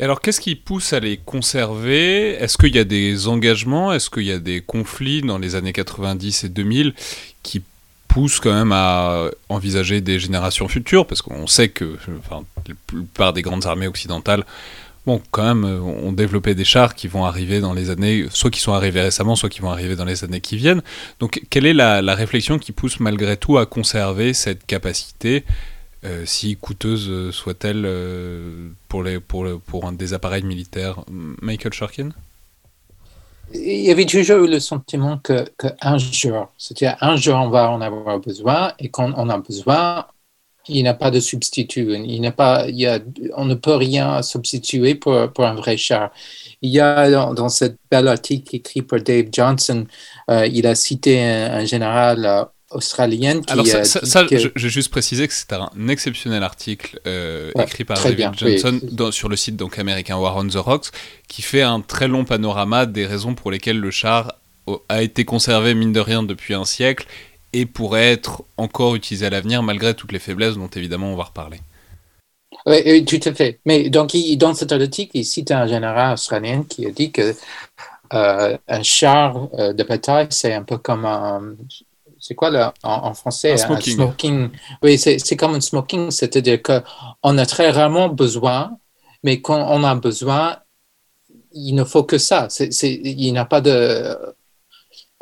alors, 0.00 0.20
qu'est-ce 0.20 0.40
qui 0.40 0.54
pousse 0.54 0.92
à 0.92 1.00
les 1.00 1.18
conserver? 1.18 2.30
Est-ce 2.32 2.56
qu'il 2.56 2.74
y 2.74 2.78
a 2.78 2.84
des 2.84 3.28
engagements? 3.28 3.92
Est-ce 3.92 4.08
qu'il 4.08 4.24
y 4.24 4.32
a 4.32 4.38
des 4.38 4.60
conflits 4.60 5.22
dans 5.22 5.38
les 5.38 5.54
années 5.54 5.72
90 5.72 6.44
et 6.44 6.48
2000 6.48 6.94
qui 7.42 7.62
poussent 8.08 8.40
quand 8.40 8.52
même 8.52 8.72
à 8.72 9.30
envisager 9.48 10.00
des 10.00 10.18
générations 10.18 10.68
futures? 10.68 11.06
Parce 11.06 11.22
qu'on 11.22 11.46
sait 11.46 11.68
que 11.68 11.96
la 12.30 12.74
plupart 12.86 13.32
des 13.32 13.42
grandes 13.42 13.66
armées 13.66 13.86
occidentales 13.86 14.44
bon, 15.06 15.20
quand 15.30 15.42
même, 15.54 15.64
ont 15.64 16.12
développé 16.12 16.54
des 16.54 16.64
chars 16.64 16.94
qui 16.94 17.08
vont 17.08 17.24
arriver 17.24 17.60
dans 17.60 17.72
les 17.72 17.90
années, 17.90 18.26
soit 18.30 18.50
qui 18.50 18.60
sont 18.60 18.72
arrivés 18.72 19.02
récemment, 19.02 19.36
soit 19.36 19.48
qui 19.48 19.60
vont 19.60 19.70
arriver 19.70 19.96
dans 19.96 20.04
les 20.04 20.24
années 20.24 20.40
qui 20.40 20.56
viennent. 20.56 20.82
Donc, 21.18 21.42
quelle 21.50 21.66
est 21.66 21.74
la, 21.74 22.02
la 22.02 22.14
réflexion 22.14 22.58
qui 22.58 22.72
pousse 22.72 23.00
malgré 23.00 23.36
tout 23.36 23.58
à 23.58 23.66
conserver 23.66 24.34
cette 24.34 24.66
capacité 24.66 25.44
euh, 26.02 26.24
si 26.24 26.56
coûteuse 26.56 27.10
euh, 27.10 27.30
soit-elle 27.30 27.84
euh, 27.84 28.70
pour, 28.88 29.04
un 29.84 29.92
des 29.92 30.14
appareils 30.14 30.42
militaires. 30.42 31.04
Michael 31.42 31.74
Sharkin? 31.74 32.08
Il 33.52 33.82
y 33.82 33.90
avait 33.90 34.06
toujours 34.06 34.44
eu 34.44 34.48
le 34.48 34.60
sentiment 34.60 35.18
qu'un 35.18 35.44
que 35.44 35.98
jour, 35.98 36.52
c'est-à-dire 36.56 36.96
un 37.00 37.16
jour 37.16 37.34
on 37.34 37.50
va 37.50 37.70
en 37.70 37.80
avoir 37.80 38.18
besoin 38.20 38.72
et 38.78 38.88
quand 38.88 39.12
on 39.16 39.28
a 39.28 39.38
besoin, 39.38 40.06
il 40.68 40.82
n'y 40.82 40.88
a 40.88 40.94
pas 40.94 41.10
de 41.10 41.20
substitut. 41.20 41.92
Il 41.92 42.24
a, 42.26 42.98
on 43.36 43.44
ne 43.44 43.54
peut 43.54 43.74
rien 43.74 44.22
substituer 44.22 44.94
pour, 44.94 45.14
un 45.14 45.54
vrai 45.54 45.76
char. 45.76 46.12
Il 46.62 46.70
y 46.70 46.80
a 46.80 47.10
dans, 47.10 47.34
dans 47.34 47.48
cette 47.48 47.76
belle 47.90 48.08
article 48.08 48.56
écrit 48.56 48.82
par 48.82 49.02
Dave 49.02 49.26
Johnson, 49.32 49.84
il 50.28 50.66
a 50.66 50.74
cité 50.74 51.20
un, 51.20 51.64
général 51.64 52.46
australienne 52.70 53.44
qui 53.44 53.52
Alors 53.52 53.66
ça, 53.66 53.84
ça, 53.84 54.26
je, 54.30 54.48
vais 54.48 54.68
juste 54.68 54.90
préciser 54.90 55.26
que 55.26 55.34
c'est 55.34 55.52
un 55.52 55.88
exceptionnel 55.88 56.42
article 56.42 57.00
euh, 57.06 57.50
écrit 57.60 57.84
par 57.84 58.02
David 58.02 58.30
Johnson 58.36 58.80
sur 59.10 59.28
le 59.28 59.36
site 59.36 59.56
donc 59.56 59.78
American 59.78 60.20
War 60.20 60.36
on 60.36 60.46
the 60.46 60.54
Rocks 60.54 60.86
qui 61.28 61.42
fait 61.42 61.62
un 61.62 61.80
très 61.80 62.08
long 62.08 62.24
panorama 62.24 62.86
des 62.86 63.06
raisons 63.06 63.34
pour 63.34 63.50
lesquelles 63.50 63.78
le 63.78 63.90
char 63.90 64.34
a 64.88 65.02
été 65.02 65.24
conservé 65.24 65.74
mine 65.74 65.92
de 65.92 66.00
rien 66.00 66.22
depuis 66.22 66.54
un 66.54 66.64
siècle 66.64 67.06
et 67.52 67.66
pourrait 67.66 68.12
être 68.12 68.44
encore 68.56 68.94
utilisé 68.94 69.26
à 69.26 69.30
l'avenir 69.30 69.62
malgré 69.62 69.94
toutes 69.94 70.12
les 70.12 70.18
faiblesses 70.18 70.54
dont 70.54 70.68
évidemment 70.68 71.12
on 71.12 71.16
va 71.16 71.24
reparler. 71.24 71.60
Oui, 72.66 73.04
tout 73.04 73.20
à 73.24 73.32
fait. 73.32 73.60
Mais 73.64 73.90
donc, 73.90 74.14
dans 74.36 74.54
cet 74.54 74.72
article, 74.72 75.12
il 75.14 75.24
cite 75.24 75.50
un 75.50 75.66
général 75.66 76.14
australien 76.14 76.64
qui 76.68 76.86
a 76.86 76.90
dit 76.90 77.10
que 77.10 77.34
euh, 78.12 78.58
un 78.68 78.82
char 78.82 79.48
euh, 79.54 79.72
de 79.72 79.82
bataille, 79.82 80.26
c'est 80.30 80.52
un 80.52 80.62
peu 80.62 80.76
comme 80.76 81.04
un, 81.04 81.54
c'est 82.20 82.34
quoi 82.34 82.50
là, 82.50 82.74
en, 82.82 83.14
français 83.14 83.52
un 83.52 83.80
smoking. 83.80 84.50
Oui, 84.82 84.98
c'est 84.98 85.36
comme 85.36 85.54
un 85.54 85.60
smoking, 85.60 86.10
c'est-à-dire 86.10 86.60
qu'on 86.62 87.38
a 87.38 87.46
très 87.46 87.70
rarement 87.70 88.08
besoin, 88.08 88.76
mais 89.22 89.40
quand 89.40 89.66
on 89.70 89.82
a 89.84 89.94
besoin, 89.94 90.58
il 91.52 91.74
ne 91.74 91.84
faut 91.84 92.04
que 92.04 92.18
ça. 92.18 92.48
il 92.82 93.32
n'y 93.32 93.38
a 93.38 93.44
pas 93.44 93.60
de 93.60 94.16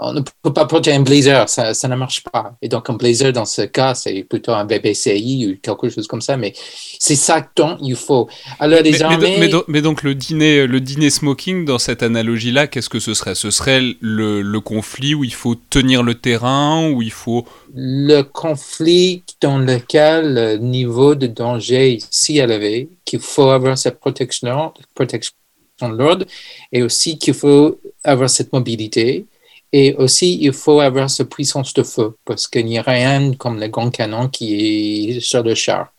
on 0.00 0.12
ne 0.12 0.20
peut 0.42 0.52
pas 0.52 0.64
porter 0.66 0.92
un 0.92 1.00
blazer, 1.00 1.48
ça, 1.48 1.74
ça, 1.74 1.88
ne 1.88 1.96
marche 1.96 2.22
pas. 2.22 2.56
Et 2.62 2.68
donc, 2.68 2.88
un 2.88 2.94
blazer, 2.94 3.32
dans 3.32 3.44
ce 3.44 3.62
cas, 3.62 3.94
c'est 3.94 4.22
plutôt 4.22 4.52
un 4.52 4.64
BBCI 4.64 5.48
ou 5.48 5.60
quelque 5.60 5.88
chose 5.88 6.06
comme 6.06 6.20
ça, 6.20 6.36
mais 6.36 6.52
c'est 7.00 7.16
ça 7.16 7.44
dont 7.56 7.76
il 7.82 7.96
faut. 7.96 8.28
Alors, 8.60 8.80
les 8.80 8.92
mais, 8.92 9.02
armées... 9.02 9.50
mais, 9.66 9.82
donc, 9.82 10.04
le 10.04 10.14
dîner, 10.14 10.68
le 10.68 10.80
dîner 10.80 11.10
smoking, 11.10 11.64
dans 11.64 11.80
cette 11.80 12.04
analogie-là, 12.04 12.68
qu'est-ce 12.68 12.88
que 12.88 13.00
ce 13.00 13.12
serait? 13.12 13.34
Ce 13.34 13.50
serait 13.50 13.80
le, 14.00 14.40
le, 14.40 14.60
conflit 14.60 15.14
où 15.14 15.24
il 15.24 15.34
faut 15.34 15.56
tenir 15.56 16.04
le 16.04 16.14
terrain, 16.14 16.88
où 16.90 17.02
il 17.02 17.12
faut... 17.12 17.44
Le 17.74 18.22
conflit 18.22 19.24
dans 19.40 19.58
lequel 19.58 20.34
le 20.34 20.56
niveau 20.58 21.16
de 21.16 21.26
danger 21.26 21.94
est 21.94 22.06
si 22.12 22.38
élevé 22.38 22.88
qu'il 23.04 23.20
faut 23.20 23.50
avoir 23.50 23.76
cette 23.76 23.98
protection, 23.98 24.72
protection 24.94 25.32
de 25.82 25.96
l'ordre, 25.96 26.24
et 26.72 26.82
aussi 26.84 27.18
qu'il 27.18 27.34
faut 27.34 27.80
avoir 28.04 28.30
cette 28.30 28.52
mobilité, 28.52 29.26
et 29.72 29.94
aussi, 29.94 30.38
il 30.40 30.52
faut 30.52 30.80
avoir 30.80 31.10
cette 31.10 31.28
puissance 31.28 31.74
de 31.74 31.82
feu 31.82 32.16
parce 32.24 32.46
qu'il 32.46 32.66
n'y 32.66 32.78
a 32.78 32.82
rien 32.82 33.34
comme 33.34 33.60
le 33.60 33.68
grand 33.68 33.90
canon 33.90 34.28
qui 34.28 35.10
est 35.10 35.20
sur 35.20 35.42
le 35.42 35.54
char. 35.54 35.92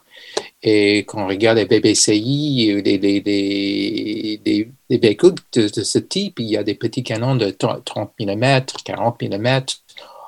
Et 0.61 0.99
quand 0.99 1.23
on 1.23 1.27
regarde 1.27 1.57
les 1.57 1.65
BBCI, 1.65 2.81
les, 2.83 2.97
les, 2.97 3.21
les, 3.21 4.71
les 4.89 4.97
véhicules 4.97 5.35
de, 5.53 5.67
ce 5.67 5.99
type, 5.99 6.39
il 6.39 6.47
y 6.47 6.57
a 6.57 6.63
des 6.63 6.75
petits 6.75 7.03
canons 7.03 7.35
de 7.35 7.51
30 7.51 8.11
mm, 8.19 8.61
40 8.83 9.21
mm, 9.21 9.59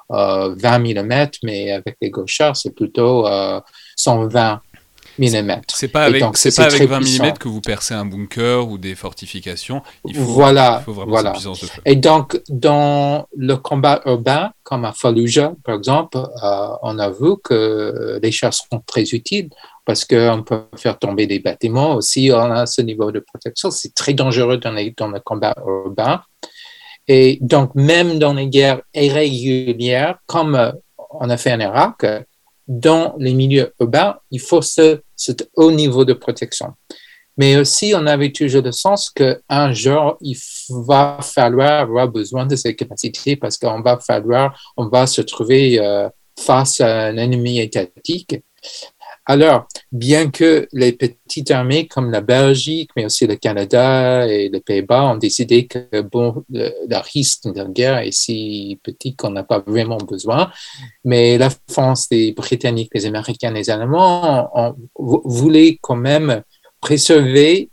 20 0.10 0.80
mm, 0.80 1.30
mais 1.44 1.72
avec 1.72 1.98
les 2.02 2.10
gauchards, 2.10 2.56
c'est 2.56 2.76
plutôt 2.76 3.28
120 3.96 4.62
euh, 5.30 5.56
c'est 5.68 5.88
pas 5.88 6.06
avec, 6.06 6.24
c'est 6.34 6.56
pas 6.56 6.66
avec 6.66 6.88
20 6.88 7.00
mm 7.00 7.34
que 7.34 7.48
vous 7.48 7.62
percez 7.62 7.94
un 7.94 8.06
bunker 8.06 8.68
ou 8.68 8.78
des 8.78 8.96
fortifications. 8.96 9.82
Il 10.06 10.16
faut, 10.16 10.24
voilà, 10.24 10.82
il 10.82 10.86
faut 10.86 10.94
voilà. 10.94 11.32
puissance 11.32 11.62
de 11.62 11.68
feu. 11.68 11.82
Et 11.86 11.96
donc, 11.96 12.42
dans 12.50 13.28
le 13.36 13.56
combat 13.58 14.02
urbain, 14.06 14.52
comme 14.64 14.86
à 14.86 14.94
Fallujah, 14.94 15.54
par 15.64 15.76
exemple, 15.76 16.18
euh, 16.18 16.68
on 16.82 16.98
a 16.98 17.10
vu 17.10 17.36
que 17.44 18.20
les 18.22 18.32
chars 18.32 18.54
sont 18.54 18.82
très 18.86 19.04
utiles 19.04 19.50
parce 19.86 20.06
qu'on 20.06 20.44
peut 20.44 20.64
faire 20.76 20.98
tomber 20.98 21.28
des 21.28 21.40
bâtiments 21.40 21.96
aussi. 21.96 22.32
On 22.34 22.52
a 22.52 22.66
ce 22.66 22.82
niveau 22.82 23.12
de 23.12 23.20
protection. 23.20 23.70
C'est 23.72 23.94
très 23.94 24.14
dangereux 24.14 24.58
dans, 24.58 24.74
dans 24.98 25.08
le 25.08 25.20
combat 25.20 25.54
urbain. 25.66 26.22
Et 27.08 27.40
donc, 27.42 27.76
même 27.76 28.20
dans 28.20 28.34
les 28.34 28.48
guerres 28.48 28.82
irrégulières, 28.94 30.18
comme 30.28 30.74
on 31.10 31.30
a 31.30 31.38
fait 31.38 31.54
en 31.54 31.60
Irak, 31.60 32.06
dans 32.68 33.16
les 33.18 33.34
milieux 33.34 33.74
urbains, 33.80 34.18
il 34.32 34.40
faut 34.40 34.62
ce, 34.62 35.02
cet 35.22 35.50
haut 35.56 35.72
niveau 35.72 36.04
de 36.06 36.14
protection. 36.14 36.74
mais 37.38 37.56
aussi 37.58 37.94
on 37.96 38.06
avait 38.08 38.32
toujours 38.32 38.62
le 38.62 38.72
sens 38.72 39.10
qu'un 39.10 39.74
jour, 39.74 40.18
il 40.22 40.38
va 40.70 41.20
falloir 41.22 41.82
avoir 41.82 42.08
besoin 42.08 42.46
de 42.46 42.56
ces 42.56 42.76
capacités 42.76 43.36
parce 43.36 43.58
qu'on 43.58 43.82
va 43.82 43.98
falloir, 43.98 44.46
on 44.78 44.88
va 44.88 45.08
se 45.08 45.22
trouver 45.22 45.80
euh, 45.80 46.10
face 46.38 46.82
à 46.82 47.08
un 47.08 47.18
ennemi 47.18 47.60
étatique. 47.60 48.42
Alors, 49.26 49.68
bien 49.92 50.32
que 50.32 50.68
les 50.74 50.94
petites 50.94 51.52
armées 51.52 51.88
comme 51.88 52.12
la 52.12 52.22
Belgique, 52.22 52.90
mais 52.96 53.06
aussi 53.06 53.28
le 53.28 53.36
Canada 53.36 54.28
et 54.28 54.50
les 54.50 54.60
Pays-Bas 54.62 55.04
ont 55.04 55.16
décidé 55.16 55.68
que 55.68 56.02
bon, 56.02 56.44
le, 56.50 56.72
risque 57.14 57.44
de 57.46 57.64
guerre 57.66 58.00
est 58.00 58.12
si 58.12 58.80
petit 58.82 59.16
qu'on 59.16 59.30
n'a 59.30 59.44
pas 59.44 59.60
vraiment 59.60 59.98
besoin, 59.98 60.52
mais 61.06 61.38
la 61.38 61.50
France, 61.70 62.08
les 62.10 62.32
Britanniques, 62.32 62.90
les 62.96 63.06
Américains, 63.06 63.52
les 63.52 63.70
Allemands 63.70 64.50
ont, 64.56 64.76
voulaient 64.96 65.78
quand 65.82 65.96
même 65.96 66.42
préserver 66.80 67.70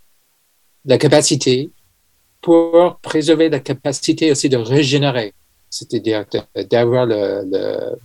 la 0.85 0.99
capacité 0.99 1.71
pour 2.43 2.99
préserver 3.01 3.49
la 3.49 3.61
capacité 3.61 4.31
aussi 4.31 4.51
de 4.51 4.59
régénérer, 4.59 5.33
c'est-à-dire 5.71 6.25
d'avoir 6.71 7.07
le, 7.07 7.97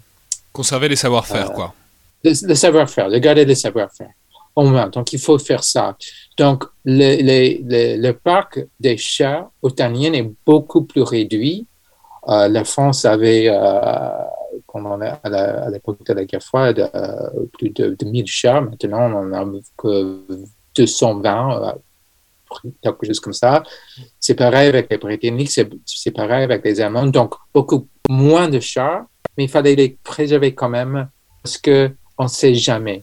Conserver 0.53 0.87
les 0.87 0.95
savoir-faire, 0.95 1.51
euh, 1.51 1.53
quoi 1.53 1.73
le, 2.23 2.55
savoir-faire, 2.55 3.09
de 3.09 3.17
garder 3.17 3.45
le 3.45 3.55
savoir-faire. 3.55 4.11
Au 4.55 4.65
moins, 4.65 4.87
donc 4.87 5.11
il 5.13 5.19
faut 5.19 5.39
faire 5.39 5.63
ça. 5.63 5.97
Donc 6.37 6.65
le, 6.85 8.11
parc 8.11 8.65
des 8.79 8.97
chats 8.97 9.49
otaniens 9.61 10.13
est 10.13 10.31
beaucoup 10.45 10.83
plus 10.83 11.01
réduit. 11.01 11.67
Euh, 12.29 12.47
la 12.47 12.63
France 12.63 13.03
avait, 13.03 13.49
euh, 13.49 14.23
à 14.73 15.69
l'époque 15.71 16.05
de 16.05 16.13
la 16.13 16.25
guerre 16.25 16.41
froide, 16.41 16.89
euh, 16.95 17.45
plus 17.57 17.69
de, 17.71 17.95
de, 17.99 18.05
1000 18.05 18.27
chats. 18.27 18.61
Maintenant, 18.61 19.11
on 19.13 19.25
n'en 19.25 19.55
a 19.55 19.59
que 19.77 20.19
220, 20.75 21.63
euh, 21.63 22.69
quelque 22.81 23.05
chose 23.07 23.19
comme 23.19 23.33
ça. 23.33 23.63
C'est 24.19 24.35
pareil 24.35 24.69
avec 24.69 24.89
les 24.89 24.97
Britanniques, 24.97 25.51
c'est 25.51 26.11
pareil 26.11 26.43
avec 26.43 26.63
les 26.63 26.79
Allemands. 26.81 27.07
Donc, 27.07 27.33
beaucoup 27.53 27.87
moins 28.09 28.47
de 28.47 28.59
chats, 28.59 29.05
mais 29.37 29.45
il 29.45 29.49
fallait 29.49 29.75
les 29.75 29.97
préserver 30.03 30.53
quand 30.53 30.69
même 30.69 31.09
parce 31.41 31.57
que 31.57 31.91
on 32.17 32.23
ne 32.23 32.29
sait 32.29 32.55
jamais. 32.55 33.01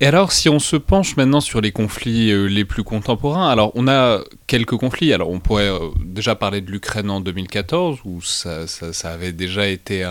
Et 0.00 0.06
alors, 0.06 0.30
si 0.30 0.48
on 0.48 0.60
se 0.60 0.76
penche 0.76 1.16
maintenant 1.16 1.40
sur 1.40 1.60
les 1.60 1.72
conflits 1.72 2.30
euh, 2.30 2.44
les 2.46 2.64
plus 2.64 2.84
contemporains, 2.84 3.50
alors 3.50 3.72
on 3.74 3.88
a 3.88 4.20
quelques 4.46 4.76
conflits. 4.76 5.12
Alors, 5.12 5.28
on 5.28 5.40
pourrait 5.40 5.70
euh, 5.70 5.88
déjà 6.04 6.36
parler 6.36 6.60
de 6.60 6.70
l'Ukraine 6.70 7.10
en 7.10 7.20
2014, 7.20 7.98
où 8.04 8.22
ça, 8.22 8.66
avait 9.02 9.32
déjà 9.32 9.66
été 9.66 10.08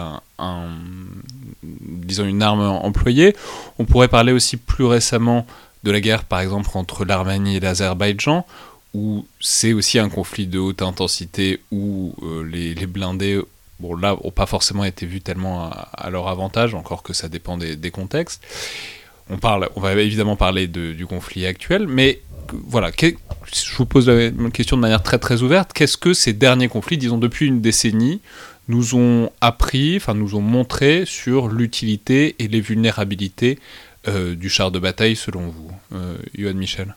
disons 1.71 2.25
une 2.25 2.43
arme 2.43 2.61
employée. 2.61 3.33
On 3.79 3.85
pourrait 3.85 4.09
parler 4.09 4.33
aussi 4.33 4.57
plus 4.57 4.85
récemment 4.85 5.47
de 5.83 5.91
la 5.91 6.01
guerre, 6.01 6.25
par 6.25 6.41
exemple, 6.41 6.69
entre 6.73 7.05
l'Arménie 7.05 7.55
et 7.55 7.59
l'Azerbaïdjan, 7.61 8.45
où 8.93 9.25
c'est 9.39 9.71
aussi 9.71 9.99
un 9.99 10.09
conflit 10.09 10.47
de 10.47 10.59
haute 10.59 10.81
intensité, 10.81 11.61
où 11.71 12.13
euh, 12.23 12.43
les 12.43 12.75
blindés 12.87 13.39
bon, 13.79 13.95
là, 13.95 14.15
n'ont 14.23 14.31
pas 14.31 14.45
forcément 14.45 14.83
été 14.83 15.05
vus 15.05 15.21
tellement 15.21 15.69
à, 15.69 16.09
leur 16.09 16.27
avantage, 16.27 16.73
encore 16.73 17.03
que 17.03 17.13
ça 17.13 17.29
dépend 17.29 17.57
des, 17.57 17.91
contextes. 17.91 18.43
On, 19.29 19.37
parle, 19.37 19.69
on 19.75 19.81
va 19.81 19.93
évidemment 19.93 20.35
parler 20.35 20.67
du 20.67 21.05
conflit 21.05 21.45
actuel, 21.45 21.87
mais 21.87 22.21
voilà, 22.53 22.91
je 22.97 23.75
vous 23.75 23.85
pose 23.85 24.07
la 24.07 24.31
question 24.51 24.77
de 24.77 24.81
manière 24.81 25.03
très 25.03 25.19
très 25.19 25.41
ouverte. 25.41 25.73
Qu'est-ce 25.73 25.97
que 25.97 26.13
ces 26.13 26.33
derniers 26.33 26.67
conflits, 26.67 26.97
disons 26.97 27.17
depuis 27.17 27.47
une 27.47 27.61
décennie, 27.61 28.21
nous 28.67 28.95
ont 28.95 29.31
appris, 29.41 29.97
enfin 29.97 30.13
nous 30.13 30.35
ont 30.35 30.41
montré 30.41 31.05
sur 31.05 31.47
l'utilité 31.47 32.35
et 32.39 32.47
les 32.47 32.61
vulnérabilités 32.61 33.59
euh, 34.07 34.35
du 34.35 34.49
char 34.49 34.71
de 34.71 34.79
bataille 34.79 35.15
selon 35.15 35.47
vous, 35.47 35.71
euh, 35.93 36.53
Michel? 36.53 36.95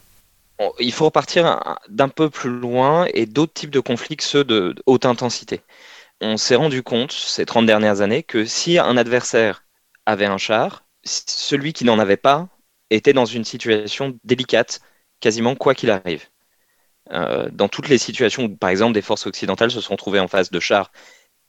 Il 0.78 0.92
faut 0.92 1.06
repartir 1.06 1.78
d'un 1.88 2.08
peu 2.08 2.28
plus 2.28 2.50
loin 2.50 3.06
et 3.14 3.24
d'autres 3.24 3.54
types 3.54 3.70
de 3.70 3.80
conflits 3.80 4.16
que 4.16 4.24
ceux 4.24 4.44
de 4.44 4.74
haute 4.84 5.06
intensité 5.06 5.62
on 6.20 6.36
s'est 6.36 6.54
rendu 6.54 6.82
compte 6.82 7.12
ces 7.12 7.46
30 7.46 7.66
dernières 7.66 8.00
années 8.00 8.22
que 8.22 8.44
si 8.44 8.78
un 8.78 8.96
adversaire 8.96 9.64
avait 10.06 10.26
un 10.26 10.38
char, 10.38 10.84
celui 11.04 11.72
qui 11.72 11.84
n'en 11.84 11.98
avait 11.98 12.16
pas 12.16 12.48
était 12.90 13.12
dans 13.12 13.24
une 13.24 13.44
situation 13.44 14.18
délicate, 14.24 14.80
quasiment 15.20 15.54
quoi 15.54 15.74
qu'il 15.74 15.90
arrive. 15.90 16.28
Euh, 17.12 17.48
dans 17.52 17.68
toutes 17.68 17.88
les 17.88 17.98
situations 17.98 18.44
où, 18.44 18.48
par 18.48 18.70
exemple, 18.70 18.92
des 18.92 19.02
forces 19.02 19.26
occidentales 19.26 19.70
se 19.70 19.80
sont 19.80 19.96
trouvées 19.96 20.20
en 20.20 20.28
face 20.28 20.50
de 20.50 20.60
chars, 20.60 20.92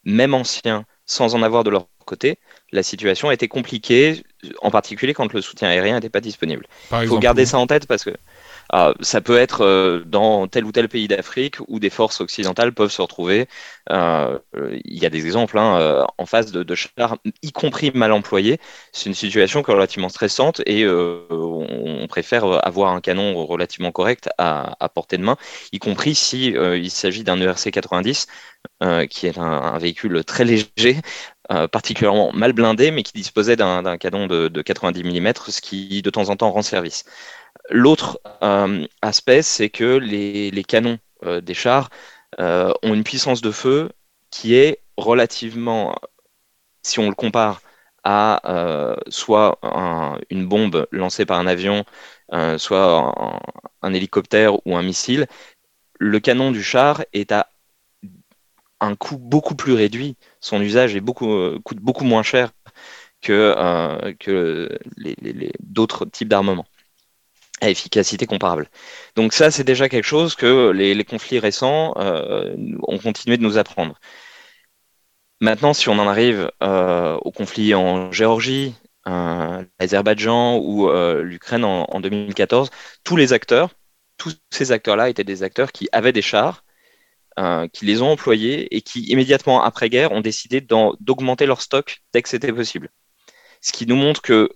même 0.03 0.33
anciens, 0.33 0.85
sans 1.05 1.35
en 1.35 1.43
avoir 1.43 1.63
de 1.63 1.69
leur 1.69 1.87
côté, 2.05 2.39
la 2.71 2.83
situation 2.83 3.31
était 3.31 3.47
compliquée, 3.47 4.23
en 4.61 4.71
particulier 4.71 5.13
quand 5.13 5.33
le 5.33 5.41
soutien 5.41 5.69
aérien 5.69 5.95
n'était 5.95 6.09
pas 6.09 6.21
disponible. 6.21 6.65
Il 7.01 7.07
faut 7.07 7.19
garder 7.19 7.45
ça 7.45 7.59
en 7.59 7.67
tête 7.67 7.85
parce 7.85 8.03
que 8.03 8.11
ah, 8.73 8.93
ça 9.01 9.19
peut 9.19 9.37
être 9.37 9.65
euh, 9.65 10.01
dans 10.05 10.47
tel 10.47 10.63
ou 10.63 10.71
tel 10.71 10.87
pays 10.87 11.09
d'Afrique 11.09 11.57
où 11.67 11.77
des 11.79 11.89
forces 11.89 12.21
occidentales 12.21 12.73
peuvent 12.73 12.91
se 12.91 13.01
retrouver. 13.01 13.47
Euh, 13.89 14.39
il 14.85 14.97
y 14.97 15.05
a 15.05 15.09
des 15.09 15.25
exemples 15.25 15.57
hein, 15.59 15.77
euh, 15.77 16.05
en 16.17 16.25
face 16.25 16.53
de, 16.53 16.75
chars, 16.75 17.17
y 17.41 17.51
compris 17.51 17.91
mal 17.93 18.13
employés. 18.13 18.59
C'est 18.93 19.07
une 19.09 19.15
situation 19.15 19.61
qui 19.61 19.71
est 19.71 19.73
relativement 19.73 20.07
stressante 20.07 20.61
et 20.65 20.87
on, 20.87 22.07
préfère 22.07 22.45
avoir 22.65 22.93
un 22.93 22.99
canon 22.99 23.45
relativement 23.45 23.91
correct 23.91 24.29
à, 24.37 24.75
portée 24.93 25.17
de 25.17 25.23
main, 25.23 25.37
y 25.71 25.79
compris 25.79 26.13
si 26.15 26.53
s'agit 26.89 27.23
d'un 27.23 27.39
ERC 27.39 27.71
90 27.71 28.27
qui 29.09 29.27
est 29.27 29.37
un, 29.37 29.77
véhicule 29.77 30.23
très 30.25 30.43
léger. 30.43 30.97
particulièrement 31.71 32.31
mal 32.33 32.53
blindé, 32.53 32.91
mais 32.91 33.03
qui 33.03 33.13
disposait 33.13 33.55
d'un 33.55 33.97
canon 33.97 34.27
de, 34.27 34.49
de 34.49 34.61
90 34.61 35.03
mm, 35.03 35.33
ce 35.47 35.61
qui 35.61 36.01
de 36.01 36.09
temps 36.09 36.29
en 36.29 36.35
temps 36.35 36.51
rend 36.51 36.61
service. 36.63 37.05
L'autre 37.71 38.19
euh, 38.43 38.85
aspect, 39.01 39.41
c'est 39.41 39.69
que 39.69 39.97
les, 39.97 40.63
canons 40.63 40.99
euh, 41.23 41.41
des 41.41 41.53
chars 41.53 41.89
euh, 42.39 42.73
ont 42.83 42.93
une 42.93 43.03
puissance 43.03 43.41
de 43.41 43.51
feu 43.51 43.91
qui 44.29 44.55
est 44.55 44.79
relativement, 44.97 45.95
si 46.83 46.99
on 46.99 47.09
le 47.09 47.15
compare 47.15 47.61
à 48.03 48.95
soit 49.09 49.59
une 50.29 50.47
bombe 50.47 50.87
lancée 50.91 51.25
par 51.25 51.39
un 51.39 51.47
avion, 51.47 51.85
soit 52.57 53.39
un, 53.81 53.93
hélicoptère 53.93 54.65
ou 54.65 54.75
un 54.75 54.83
missile, 54.83 55.27
le 55.99 56.19
canon 56.19 56.51
du 56.51 56.63
char 56.63 57.03
est 57.13 57.31
à 57.31 57.49
un 58.79 58.95
coût 58.95 59.17
beaucoup 59.17 59.55
plus 59.55 59.73
réduit. 59.73 60.17
Son 60.39 60.61
usage 60.61 60.95
est 60.95 61.01
beaucoup, 61.01 61.59
coûte 61.63 61.79
beaucoup 61.79 62.05
moins 62.05 62.23
cher 62.23 62.51
que, 63.21 64.13
que 64.19 64.79
d'autres 65.59 66.05
types 66.05 66.29
d'armements 66.29 66.65
à 67.61 67.69
efficacité 67.69 68.25
comparable. 68.25 68.69
Donc 69.15 69.33
ça, 69.33 69.51
c'est 69.51 69.63
déjà 69.63 69.87
quelque 69.87 70.05
chose 70.05 70.35
que 70.35 70.71
les, 70.71 71.03
conflits 71.05 71.39
récents 71.39 71.93
euh, 71.97 72.55
ont 72.87 72.97
continué 72.97 73.37
de 73.37 73.43
nous 73.43 73.57
apprendre. 73.57 73.99
Maintenant, 75.39 75.73
si 75.73 75.89
on 75.89 75.97
en 75.99 76.07
arrive 76.07 76.51
euh, 76.63 77.15
au 77.21 77.31
conflit 77.31 77.73
en 77.73 78.11
Géorgie, 78.11 78.75
euh, 79.07 79.63
l'Azerbaïdjan 79.79 80.57
ou 80.57 80.91
l'Ukraine 81.21 81.63
en, 81.63 81.99
2014, 81.99 82.69
tous 83.03 83.15
les 83.15 83.33
acteurs, 83.33 83.69
tous 84.17 84.37
ces 84.51 84.71
acteurs-là 84.71 85.09
étaient 85.09 85.23
des 85.23 85.43
acteurs 85.43 85.71
qui 85.71 85.87
avaient 85.91 86.13
des 86.13 86.21
chars, 86.21 86.63
qui 87.73 87.85
les 87.85 88.01
ont 88.01 88.11
employés 88.11 88.75
et 88.75 88.81
qui, 88.81 89.01
immédiatement 89.05 89.63
après-guerre, 89.63 90.11
ont 90.11 90.21
décidé 90.21 90.61
d'augmenter 90.61 91.45
leur 91.45 91.61
stock 91.61 92.01
dès 92.13 92.21
que 92.21 92.29
c'était 92.29 92.53
possible. 92.53 92.89
Ce 93.61 93.71
qui 93.71 93.87
nous 93.87 93.95
montre 93.95 94.21
que, 94.21 94.49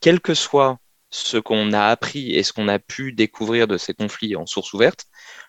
quel 0.00 0.20
que 0.20 0.34
soit 0.34 0.78
ce 1.12 1.36
qu'on 1.36 1.72
a 1.72 1.84
appris 1.84 2.34
et 2.34 2.42
ce 2.42 2.52
qu'on 2.52 2.68
a 2.68 2.78
pu 2.78 3.12
découvrir 3.12 3.68
de 3.68 3.76
ces 3.76 3.92
conflits 3.92 4.34
en 4.34 4.46
source 4.46 4.72
ouverte, 4.72 5.04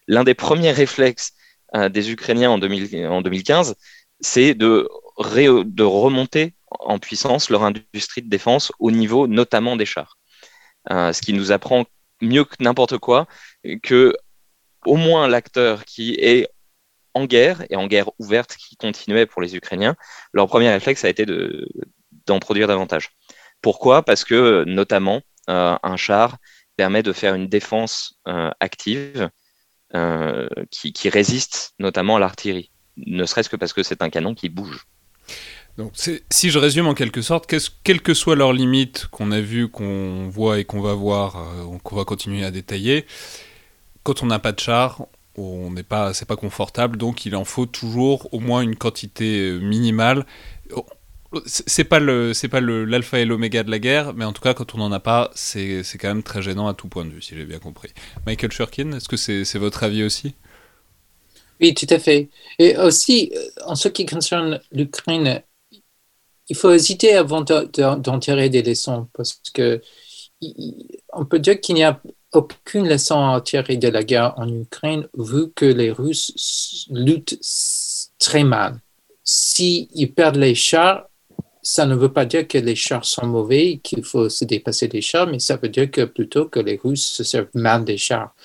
l'un 0.08 0.26
des 0.26 0.34
premiers 0.34 0.72
réflexes 0.72 1.32
euh, 1.76 1.90
des 1.90 2.12
Ukrainiens 2.12 2.52
en, 2.52 2.58
2015, 2.60 3.76
c'est 4.20 4.54
de, 4.54 4.88
remonter 5.80 6.54
en 6.70 7.00
puissance 7.00 7.50
leur 7.50 7.64
industrie 7.64 8.22
de 8.22 8.30
défense 8.30 8.72
au 8.80 8.92
niveau 8.92 9.26
notamment 9.28 9.78
des 9.78 9.86
chars. 9.86 10.18
Euh, 10.92 11.14
ce 11.14 11.22
qui 11.22 11.32
nous 11.32 11.54
apprend 11.54 11.86
mieux 12.22 12.44
que 12.44 12.56
n'importe 12.60 12.98
quoi 12.98 13.26
que 13.84 14.14
au 14.86 14.98
moins 14.98 15.30
l'acteur 15.30 15.86
qui 15.86 16.16
est 16.16 16.50
en 17.14 17.26
guerre 17.26 17.64
et 17.70 17.78
en 17.78 17.88
guerre 17.88 18.10
ouverte 18.20 18.58
qui 18.58 18.76
continuait 18.76 19.26
pour 19.26 19.42
les 19.42 19.56
Ukrainiens, 19.56 19.96
leur 20.34 20.48
premier 20.48 20.70
réflexe 20.70 21.06
a 21.06 21.10
été 21.10 21.26
d'en 22.26 22.40
produire 22.40 22.68
davantage. 22.68 23.12
Pourquoi? 23.62 24.04
Parce 24.04 24.26
que 24.26 24.66
notamment 24.66 25.22
un 25.48 25.98
char 25.98 26.38
permet 26.76 27.04
de 27.04 27.14
faire 27.14 27.36
une 27.36 27.48
défense 27.48 28.16
euh, 28.28 28.52
active 28.60 29.30
euh, 29.96 30.48
qui, 30.72 31.10
résiste 31.10 31.74
notamment 31.80 32.16
à 32.16 32.20
l'artillerie, 32.20 32.72
ne 32.98 33.26
serait-ce 33.26 33.50
que 33.50 33.56
parce 33.56 33.74
que 33.74 33.84
c'est 33.84 34.02
un 34.02 34.10
canon 34.10 34.34
qui 34.34 34.50
bouge. 34.50 34.86
Donc, 35.78 35.94
si 35.96 36.52
je 36.52 36.60
résume 36.60 36.88
en 36.88 36.94
quelque 36.94 37.24
sorte, 37.24 37.52
quelles 37.84 38.02
que 38.02 38.14
soient 38.14 38.36
leurs 38.36 38.54
limites 38.54 39.08
qu'on 39.08 39.32
a 39.32 39.42
vues, 39.42 39.70
qu'on 39.70 40.30
voit 40.30 40.60
et 40.60 40.66
qu'on 40.66 40.82
va 40.82 40.94
voir, 40.94 41.44
qu'on 41.84 41.96
va 41.96 42.06
continuer 42.06 42.46
à 42.46 42.52
détailler, 42.52 43.08
quand 44.04 44.22
on 44.22 44.28
n'a 44.28 44.38
pas 44.38 44.52
de 44.52 44.60
char, 44.60 45.08
on 45.36 45.72
n'est 45.72 45.82
pas, 45.82 46.14
c'est 46.14 46.28
pas 46.28 46.36
confortable, 46.36 46.98
donc 46.98 47.26
il 47.26 47.36
en 47.36 47.44
faut 47.44 47.66
toujours 47.66 48.32
au 48.34 48.40
moins 48.40 48.62
une 48.62 48.76
quantité 48.76 49.58
minimale 49.62 50.28
c'est 51.46 51.84
pas 51.84 52.00
le 52.00 52.34
c'est 52.34 52.48
pas 52.48 52.62
l'alpha 52.62 53.20
et 53.20 53.26
l'oméga 53.26 53.64
de 53.64 53.72
la 53.72 53.80
guerre, 53.80 54.14
mais 54.14 54.26
en 54.26 54.34
tout 54.34 54.42
cas 54.42 54.54
quand 54.54 54.76
on 54.76 54.78
n'en 54.78 54.92
a 54.92 55.00
pas, 55.00 55.32
c'est 55.36 55.84
quand 56.00 56.08
même 56.08 56.24
très 56.24 56.42
gênant 56.42 56.68
à 56.68 56.74
tout 56.74 56.88
point 56.88 57.06
de 57.06 57.10
vue, 57.10 57.22
si 57.22 57.36
j'ai 57.36 57.46
bien 57.46 57.60
compris. 57.60 57.90
Michael 58.26 58.52
Shurkin, 58.52 58.94
est-ce 58.94 59.10
que 59.10 59.18
c'est 59.18 59.58
votre 59.58 59.84
avis 59.84 60.04
aussi? 60.04 60.34
Oui, 61.62 61.74
tout 61.74 61.88
à 61.90 62.00
fait. 62.00 62.30
Et 62.60 62.76
aussi, 62.78 63.32
euh, 63.34 63.40
en 63.66 63.76
ce 63.76 63.88
qui 63.88 64.06
concerne 64.06 64.60
l'Ukraine, 64.72 65.42
il 66.50 66.56
faut 66.56 66.72
hésiter 66.72 67.16
avant 67.16 67.42
d'en 67.42 68.20
tirer 68.20 68.50
des 68.50 68.62
leçons 68.62 69.08
parce 69.14 69.40
que 69.54 69.82
on 71.14 71.26
peut 71.26 71.40
dire 71.40 71.62
qu'il 71.62 71.76
n'y 71.76 71.84
a 71.84 72.02
aucune 72.34 72.90
leçon 72.90 73.30
à 73.30 73.40
tirer 73.40 73.78
de 73.78 73.88
la 73.88 74.04
guerre 74.04 74.34
en 74.38 74.50
Ukraine 74.50 75.08
vu 75.18 75.52
que 75.56 75.66
les 75.66 75.92
Russes 75.92 76.88
luttent 76.92 77.40
très 78.20 78.44
mal. 78.44 78.80
S'ils 79.24 80.14
perdent 80.14 80.36
les 80.36 80.56
chars, 80.56 81.08
ça 81.64 81.86
ne 81.86 81.96
veut 81.96 82.12
pas 82.12 82.26
dire 82.26 82.48
que 82.48 82.58
les 82.58 82.76
chars 82.76 83.06
sont 83.06 83.26
mauvais, 83.26 83.80
qu'il 83.82 84.04
faut 84.04 84.30
se 84.30 84.44
dépasser 84.46 84.90
des 84.90 85.02
chars, 85.02 85.28
mais 85.28 85.40
ça 85.40 85.56
veut 85.56 85.70
dire 85.70 85.90
que 85.90 86.02
plutôt 86.02 86.46
que 86.46 86.60
les 86.60 86.80
Russes 86.84 87.06
se 87.06 87.24
servent 87.24 87.48
mal 87.54 87.86
des 87.86 87.98
chars. 87.98 88.36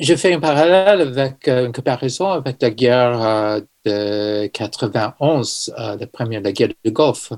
Je 0.00 0.14
fais 0.16 0.32
un 0.32 0.40
parallèle 0.40 1.02
avec 1.02 1.46
une 1.46 1.72
comparaison 1.72 2.30
avec 2.30 2.60
la 2.60 2.70
guerre 2.70 3.22
euh, 3.22 3.60
de 3.84 4.46
91, 4.48 5.74
euh, 5.78 5.96
la 5.96 6.06
première 6.06 6.40
la 6.40 6.52
guerre 6.52 6.70
du 6.84 6.90
Golfe. 6.90 7.32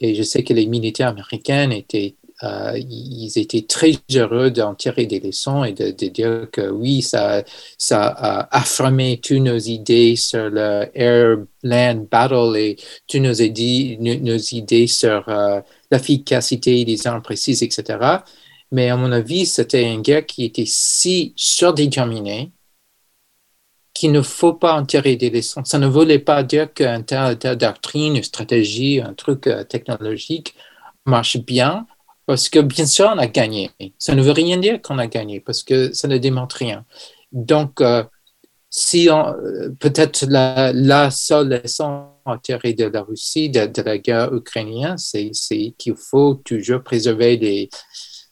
Et 0.00 0.14
je 0.14 0.22
sais 0.22 0.44
que 0.44 0.52
les 0.52 0.66
militaires 0.66 1.08
américains 1.08 1.70
étaient 1.70 2.14
euh, 2.44 2.78
ils 2.78 3.32
étaient 3.36 3.62
très 3.62 3.92
heureux 4.14 4.50
d'en 4.50 4.74
tirer 4.74 5.06
des 5.06 5.18
leçons 5.18 5.64
et 5.64 5.72
de, 5.72 5.90
dire 5.90 6.48
que 6.52 6.68
oui, 6.70 7.02
ça, 7.02 7.42
ça 7.76 8.06
a 8.06 8.56
affirmé 8.56 9.20
toutes 9.20 9.38
nos 9.38 9.58
idées 9.58 10.14
sur 10.14 10.48
le 10.48 10.86
air-land 10.94 12.06
battle 12.10 12.56
et 12.56 12.76
toutes 13.08 13.22
nos, 13.22 13.32
idées, 13.34 13.98
nos 14.00 14.36
idées 14.36 14.86
sur 14.86 15.28
euh, 15.28 15.60
l'efficacité 15.90 16.84
des 16.84 17.06
armes 17.08 17.22
précises, 17.22 17.62
etc. 17.62 17.98
Mais 18.70 18.88
à 18.90 18.96
mon 18.96 19.10
avis, 19.12 19.46
c'était 19.46 19.92
une 19.92 20.02
guerre 20.02 20.26
qui 20.26 20.44
était 20.44 20.66
si 20.66 21.32
surdéterminée 21.36 22.52
qu'il 23.94 24.12
ne 24.12 24.22
faut 24.22 24.54
pas 24.54 24.74
en 24.74 24.86
tirer 24.86 25.16
des 25.16 25.30
leçons. 25.30 25.64
Ça 25.64 25.78
ne 25.80 25.88
voulait 25.88 26.20
pas 26.20 26.44
dire 26.44 26.72
qu'une 26.72 27.04
telle, 27.04 27.36
doctrine, 27.56 28.16
une 28.16 28.22
stratégie, 28.22 29.00
un 29.00 29.12
truc 29.12 29.48
euh, 29.48 29.64
technologique 29.64 30.54
marche 31.04 31.38
bien, 31.38 31.86
parce 32.28 32.50
que 32.50 32.58
bien 32.58 32.84
sûr, 32.84 33.10
on 33.10 33.16
a 33.16 33.26
gagné. 33.26 33.70
Ça 33.98 34.14
ne 34.14 34.20
veut 34.20 34.32
rien 34.32 34.58
dire 34.58 34.82
qu'on 34.82 34.98
a 34.98 35.06
gagné 35.06 35.40
parce 35.40 35.62
que 35.62 35.94
ça 35.94 36.08
ne 36.08 36.18
démontre 36.18 36.56
rien. 36.56 36.84
Donc, 37.32 37.80
euh, 37.80 38.04
si 38.68 39.08
euh, 39.08 39.70
peut-être 39.80 40.26
la, 40.28 41.10
seule 41.10 41.62
leçon 41.62 42.08
à 42.26 42.36
de 42.36 42.84
la 42.92 43.02
Russie, 43.02 43.48
de, 43.48 43.82
la 43.82 43.96
guerre 43.96 44.34
ukrainienne, 44.34 44.98
c'est 44.98 45.30
qu'il 45.78 45.96
faut 45.96 46.34
toujours 46.44 46.82
préserver 46.82 47.38
les, 47.38 47.70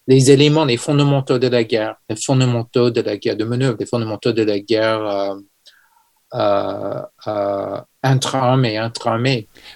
les 0.07 0.31
éléments, 0.31 0.67
les 0.67 0.77
fondamentaux 0.77 1.39
de 1.39 1.49
la 1.49 1.65
guerre, 1.65 1.97
les 2.11 2.17
fondamentaux 2.17 2.91
de 2.91 3.01
la 3.01 3.17
guerre 3.17 3.39
de 3.39 3.45
manœuvre, 3.45 3.79
les 3.81 3.87
fondamentaux 3.87 4.33
de 4.33 4.43
la 4.43 4.61
guerre 4.61 5.07
euh, 5.07 5.37
euh, 6.35 7.03
euh. 7.27 7.81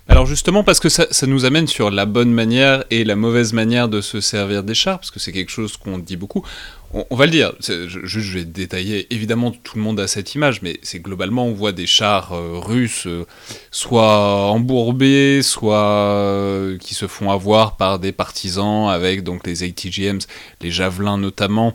Alors 0.09 0.27
justement, 0.27 0.63
parce 0.63 0.79
que 0.79 0.89
ça, 0.89 1.07
nous 1.27 1.45
amène 1.45 1.67
sur 1.67 1.91
la 1.91 2.07
bonne 2.07 2.33
manière 2.33 2.85
et 2.91 3.03
la 3.05 3.17
mauvaise 3.17 3.53
manière 3.53 3.89
de 3.89 4.01
se 4.01 4.21
servir 4.21 4.63
des 4.63 4.75
chars, 4.75 4.99
parce 4.99 5.11
que 5.11 5.19
c'est 5.19 5.33
quelque 5.33 5.51
chose 5.51 5.77
qu'on 5.77 5.99
dit 5.99 6.17
beaucoup. 6.17 6.47
On, 6.93 7.15
va 7.15 7.27
le 7.27 7.31
dire, 7.31 7.53
je, 7.61 7.87
je, 7.87 8.35
vais 8.35 8.45
détailler, 8.45 9.07
évidemment 9.15 9.53
tout 9.53 9.77
le 9.77 9.83
monde 9.83 10.01
a 10.01 10.09
cette 10.09 10.35
image, 10.35 10.61
mais 10.61 10.81
c'est 10.83 10.99
globalement 10.99 11.47
on 11.47 11.53
voit 11.53 11.71
des 11.71 11.87
chars 11.87 12.33
euh, 12.33 12.59
russes 12.59 13.07
euh, 13.07 13.27
soit 13.71 14.51
embourbés, 14.51 15.41
soit 15.43 16.77
qui 16.81 16.95
se 16.95 17.07
font 17.07 17.31
avoir 17.31 17.77
par 17.77 18.01
des 18.01 18.11
partisans 18.11 18.89
avec 18.89 19.23
donc 19.23 19.47
les 19.47 19.63
ATGMs, 19.63 20.21
les 20.61 20.73
javelins 20.73 21.17
notamment, 21.17 21.75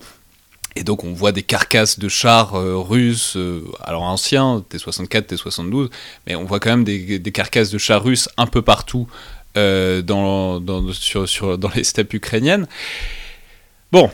et 0.76 0.84
donc 0.84 1.04
on 1.04 1.14
voit 1.14 1.32
des 1.32 1.44
carcasses 1.44 2.00
de 2.00 2.10
chars 2.10 2.56
euh, 2.56 2.78
russes, 2.78 3.38
euh, 3.38 3.64
alors 3.82 4.04
anciens, 4.04 4.64
T-64, 4.70 5.24
T-72, 5.24 5.90
mais 6.28 6.36
on 6.36 6.44
voit 6.44 6.60
quand 6.60 6.70
même 6.70 6.84
des, 6.84 7.22
carcasses 7.32 7.72
de 7.72 7.78
chars 7.78 8.04
russes 8.04 8.30
un 8.38 8.46
peu 8.46 8.62
partout 8.62 9.08
euh, 9.58 10.02
dans, 10.02 10.60
dans, 10.60 10.92
sur, 10.92 11.28
sur, 11.30 11.58
dans 11.58 11.70
les 11.76 11.86
steppes 11.86 12.14
ukrainiennes. 12.14 12.68
Bon, 13.92 14.12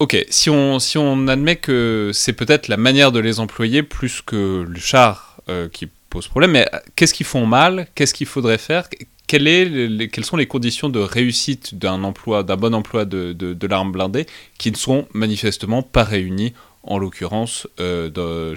ok, 0.00 0.24
si 0.30 0.50
on, 0.50 0.80
si 0.80 0.98
on 0.98 1.28
admet 1.28 1.56
que 1.56 2.10
c'est 2.12 2.32
peut-être 2.32 2.66
la 2.66 2.76
manière 2.76 3.12
de 3.12 3.20
les 3.20 3.38
employer 3.38 3.82
plus 3.82 4.20
que 4.20 4.66
le 4.68 4.80
char 4.80 5.28
qui 5.72 5.88
pose 6.10 6.28
problème, 6.28 6.52
mais 6.52 6.68
qu'est-ce 6.94 7.12
qu'ils 7.12 7.26
font 7.26 7.44
mal? 7.44 7.88
Qu'est-ce 7.96 8.14
qu'il 8.14 8.28
faudrait 8.28 8.58
faire? 8.58 8.88
Quelles 9.30 10.24
sont 10.24 10.36
les 10.36 10.46
conditions 10.46 10.88
de 10.88 10.98
réussite 10.98 11.76
d'un 11.76 11.98
bon 11.98 12.74
emploi 12.74 13.04
de, 13.04 13.66
l'arme 13.66 13.92
blindée 13.92 14.26
qui 14.58 14.70
ne 14.72 14.76
sont 14.76 15.06
manifestement 15.12 15.82
pas 15.82 16.04
réunies, 16.04 16.52
en 16.82 16.98
l'occurrence 16.98 17.68
euh, 17.78 18.08
dans, 18.08 18.56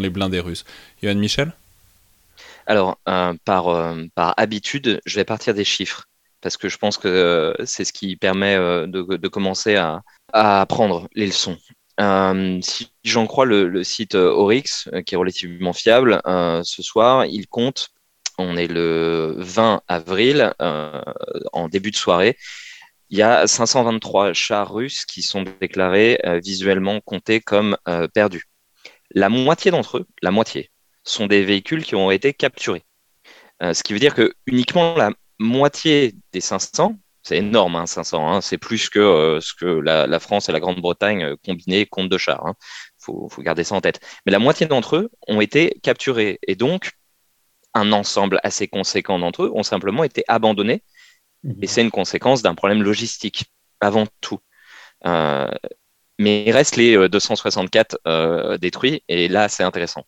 les 0.00 0.10
blindés 0.10 0.40
russes. 0.40 0.64
Yoann 1.02 1.18
Michel? 1.18 1.52
Alors, 2.66 2.98
euh, 3.08 3.34
par, 3.44 3.68
euh, 3.68 4.04
par 4.14 4.34
habitude, 4.36 5.00
je 5.04 5.16
vais 5.16 5.24
partir 5.24 5.54
des 5.54 5.64
chiffres 5.64 6.04
parce 6.40 6.56
que 6.56 6.68
je 6.68 6.78
pense 6.78 6.96
que 6.98 7.54
c'est 7.64 7.84
ce 7.84 7.92
qui 7.92 8.16
permet 8.16 8.56
de, 8.56 9.28
commencer 9.28 9.76
à, 9.76 10.02
à 10.32 10.60
apprendre 10.60 11.08
les 11.14 11.26
leçons. 11.26 11.56
si 12.62 12.90
j'en 13.04 13.26
crois 13.26 13.44
le, 13.44 13.84
site 13.84 14.16
Oryx, 14.16 14.88
qui 15.06 15.14
est 15.14 15.18
relativement 15.18 15.72
fiable, 15.72 16.20
ce 16.64 16.82
soir, 16.82 17.26
il 17.26 17.46
compte 17.46 17.91
on 18.38 18.56
est 18.56 18.66
le 18.68 19.34
20 19.38 19.82
avril, 19.88 20.54
euh, 20.60 21.02
en 21.52 21.68
début 21.68 21.90
de 21.90 21.96
soirée. 21.96 22.36
Il 23.10 23.18
y 23.18 23.22
a 23.22 23.46
523 23.46 24.32
chars 24.32 24.72
russes 24.72 25.04
qui 25.04 25.22
sont 25.22 25.44
déclarés 25.60 26.18
euh, 26.24 26.40
visuellement 26.42 27.00
comptés 27.00 27.40
comme 27.40 27.76
euh, 27.88 28.08
perdus. 28.08 28.44
La 29.14 29.28
moitié 29.28 29.70
d'entre 29.70 29.98
eux, 29.98 30.06
la 30.22 30.30
moitié, 30.30 30.70
sont 31.04 31.26
des 31.26 31.44
véhicules 31.44 31.84
qui 31.84 31.94
ont 31.94 32.10
été 32.10 32.32
capturés. 32.32 32.84
ce 33.60 33.82
qui 33.82 33.92
veut 33.92 33.98
dire 33.98 34.14
que 34.14 34.34
uniquement 34.46 34.94
la 34.96 35.12
moitié 35.38 36.14
des 36.32 36.40
500, 36.40 36.96
c'est 37.22 37.36
énorme, 37.38 37.84
500, 37.86 38.28
hein, 38.28 38.36
hein, 38.36 38.40
c'est 38.40 38.58
plus 38.58 38.88
que 38.88 39.38
ce 39.40 39.52
que 39.54 39.66
la, 39.66 40.20
France 40.20 40.48
et 40.48 40.52
la 40.52 40.60
Grande-Bretagne 40.60 41.36
combinées 41.44 41.86
comptent 41.86 42.08
de 42.08 42.18
chars. 42.18 42.40
Il 42.44 42.50
hein. 42.50 42.54
faut, 42.98 43.28
faut, 43.28 43.42
garder 43.42 43.64
ça 43.64 43.74
en 43.74 43.80
tête. 43.80 44.00
Mais 44.26 44.32
la 44.32 44.38
moitié 44.38 44.66
d'entre 44.66 44.96
eux 44.96 45.10
ont 45.28 45.40
été 45.40 45.78
capturés. 45.82 46.38
Et 46.46 46.54
donc, 46.56 46.92
un 47.74 47.92
ensemble 47.92 48.40
assez 48.42 48.68
conséquent 48.68 49.18
d'entre 49.18 49.44
eux 49.44 49.52
ont 49.54 49.62
simplement 49.62 50.04
été 50.04 50.24
abandonnés. 50.28 50.82
Et 51.44 51.48
mhm. 51.48 51.66
c'est 51.66 51.82
une 51.82 51.90
conséquence 51.90 52.42
d'un 52.42 52.54
problème 52.54 52.82
logistique, 52.82 53.46
avant 53.80 54.06
tout. 54.20 54.38
Euh, 55.06 55.50
mais 56.18 56.44
il 56.46 56.52
reste 56.52 56.76
les 56.76 57.08
264 57.08 57.98
euh, 58.06 58.52
euh, 58.52 58.58
détruits, 58.58 59.02
et 59.08 59.28
là, 59.28 59.48
c'est 59.48 59.64
intéressant. 59.64 60.06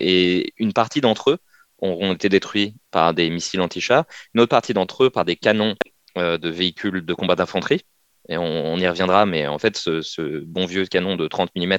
et 0.00 0.52
une 0.56 0.72
partie 0.72 1.00
d'entre 1.00 1.30
eux 1.30 1.38
auront 1.78 2.12
été 2.12 2.28
détruits 2.28 2.74
par 2.90 3.14
des 3.14 3.30
missiles 3.30 3.60
anti-chars, 3.60 4.04
une 4.34 4.40
autre 4.40 4.50
partie 4.50 4.74
d'entre 4.74 5.04
eux 5.04 5.10
par 5.10 5.24
des 5.24 5.36
canons 5.36 5.76
de 6.16 6.48
véhicules 6.48 7.06
de 7.06 7.14
combat 7.14 7.36
d'infanterie. 7.36 7.82
Et 8.28 8.36
on, 8.36 8.76
y 8.76 8.88
reviendra, 8.88 9.24
mais 9.24 9.46
en 9.46 9.58
fait, 9.58 9.76
ce, 9.76 10.40
bon 10.40 10.66
vieux 10.66 10.84
canon 10.86 11.14
de 11.14 11.28
30 11.28 11.50
mm, 11.54 11.76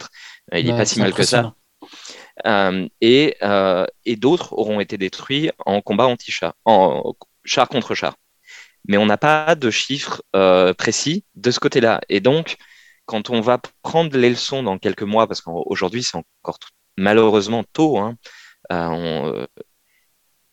il 0.54 0.66
n'est 0.66 0.72
pas 0.72 0.86
si 0.86 1.00
mal 1.00 1.14
que 1.14 1.24
ça. 1.24 1.54
Euh, 2.46 2.88
et, 3.02 3.36
euh, 3.44 3.86
et 4.06 4.16
d'autres 4.16 4.54
auront 4.54 4.80
été 4.80 4.98
détruits 4.98 5.52
en 5.66 5.82
combat 5.82 6.06
anti-char, 6.08 6.54
en 6.66 7.14
char 7.44 7.68
contre 7.70 7.96
char. 7.96 8.16
Mais 8.88 8.98
on 8.98 9.06
n'a 9.06 9.18
pas 9.18 9.56
de 9.56 9.70
chiffres 9.72 10.24
euh, 10.36 10.74
précis 10.74 11.26
de 11.36 11.52
ce 11.52 11.60
côté-là. 11.60 12.02
Et 12.10 12.22
donc, 12.22 12.58
quand 13.06 13.30
on 13.30 13.42
va 13.42 13.60
prendre 13.82 14.18
les 14.18 14.30
leçons 14.30 14.64
dans 14.64 14.78
quelques 14.78 15.04
mois, 15.04 15.28
parce 15.28 15.42
qu'aujourd'hui 15.42 16.04
c'est 16.04 16.18
encore 16.18 16.60
malheureusement 16.98 17.64
tôt, 17.74 17.98
hein, 17.98 18.18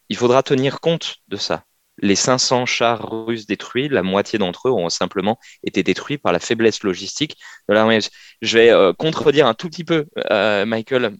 il 0.09 0.17
faudra 0.17 0.43
tenir 0.43 0.81
compte 0.81 1.17
de 1.29 1.37
ça. 1.37 1.65
Les 1.99 2.15
500 2.15 2.67
chars 2.67 3.27
russes 3.27 3.47
détruits, 3.47 3.89
la 3.89 4.03
moitié 4.03 4.39
d'entre 4.39 4.69
eux 4.69 4.73
ont 4.73 4.89
simplement 4.91 5.39
été 5.65 5.83
détruits 5.83 6.19
par 6.19 6.33
la 6.33 6.39
faiblesse 6.39 6.83
logistique 6.83 7.37
de 7.69 7.75
l'armée. 7.75 7.99
Je 8.43 8.59
vais 8.59 8.95
contredire 8.99 9.47
un 9.47 9.55
tout 9.55 9.69
petit 9.69 9.85
peu, 9.85 10.07
Michael, 10.67 11.17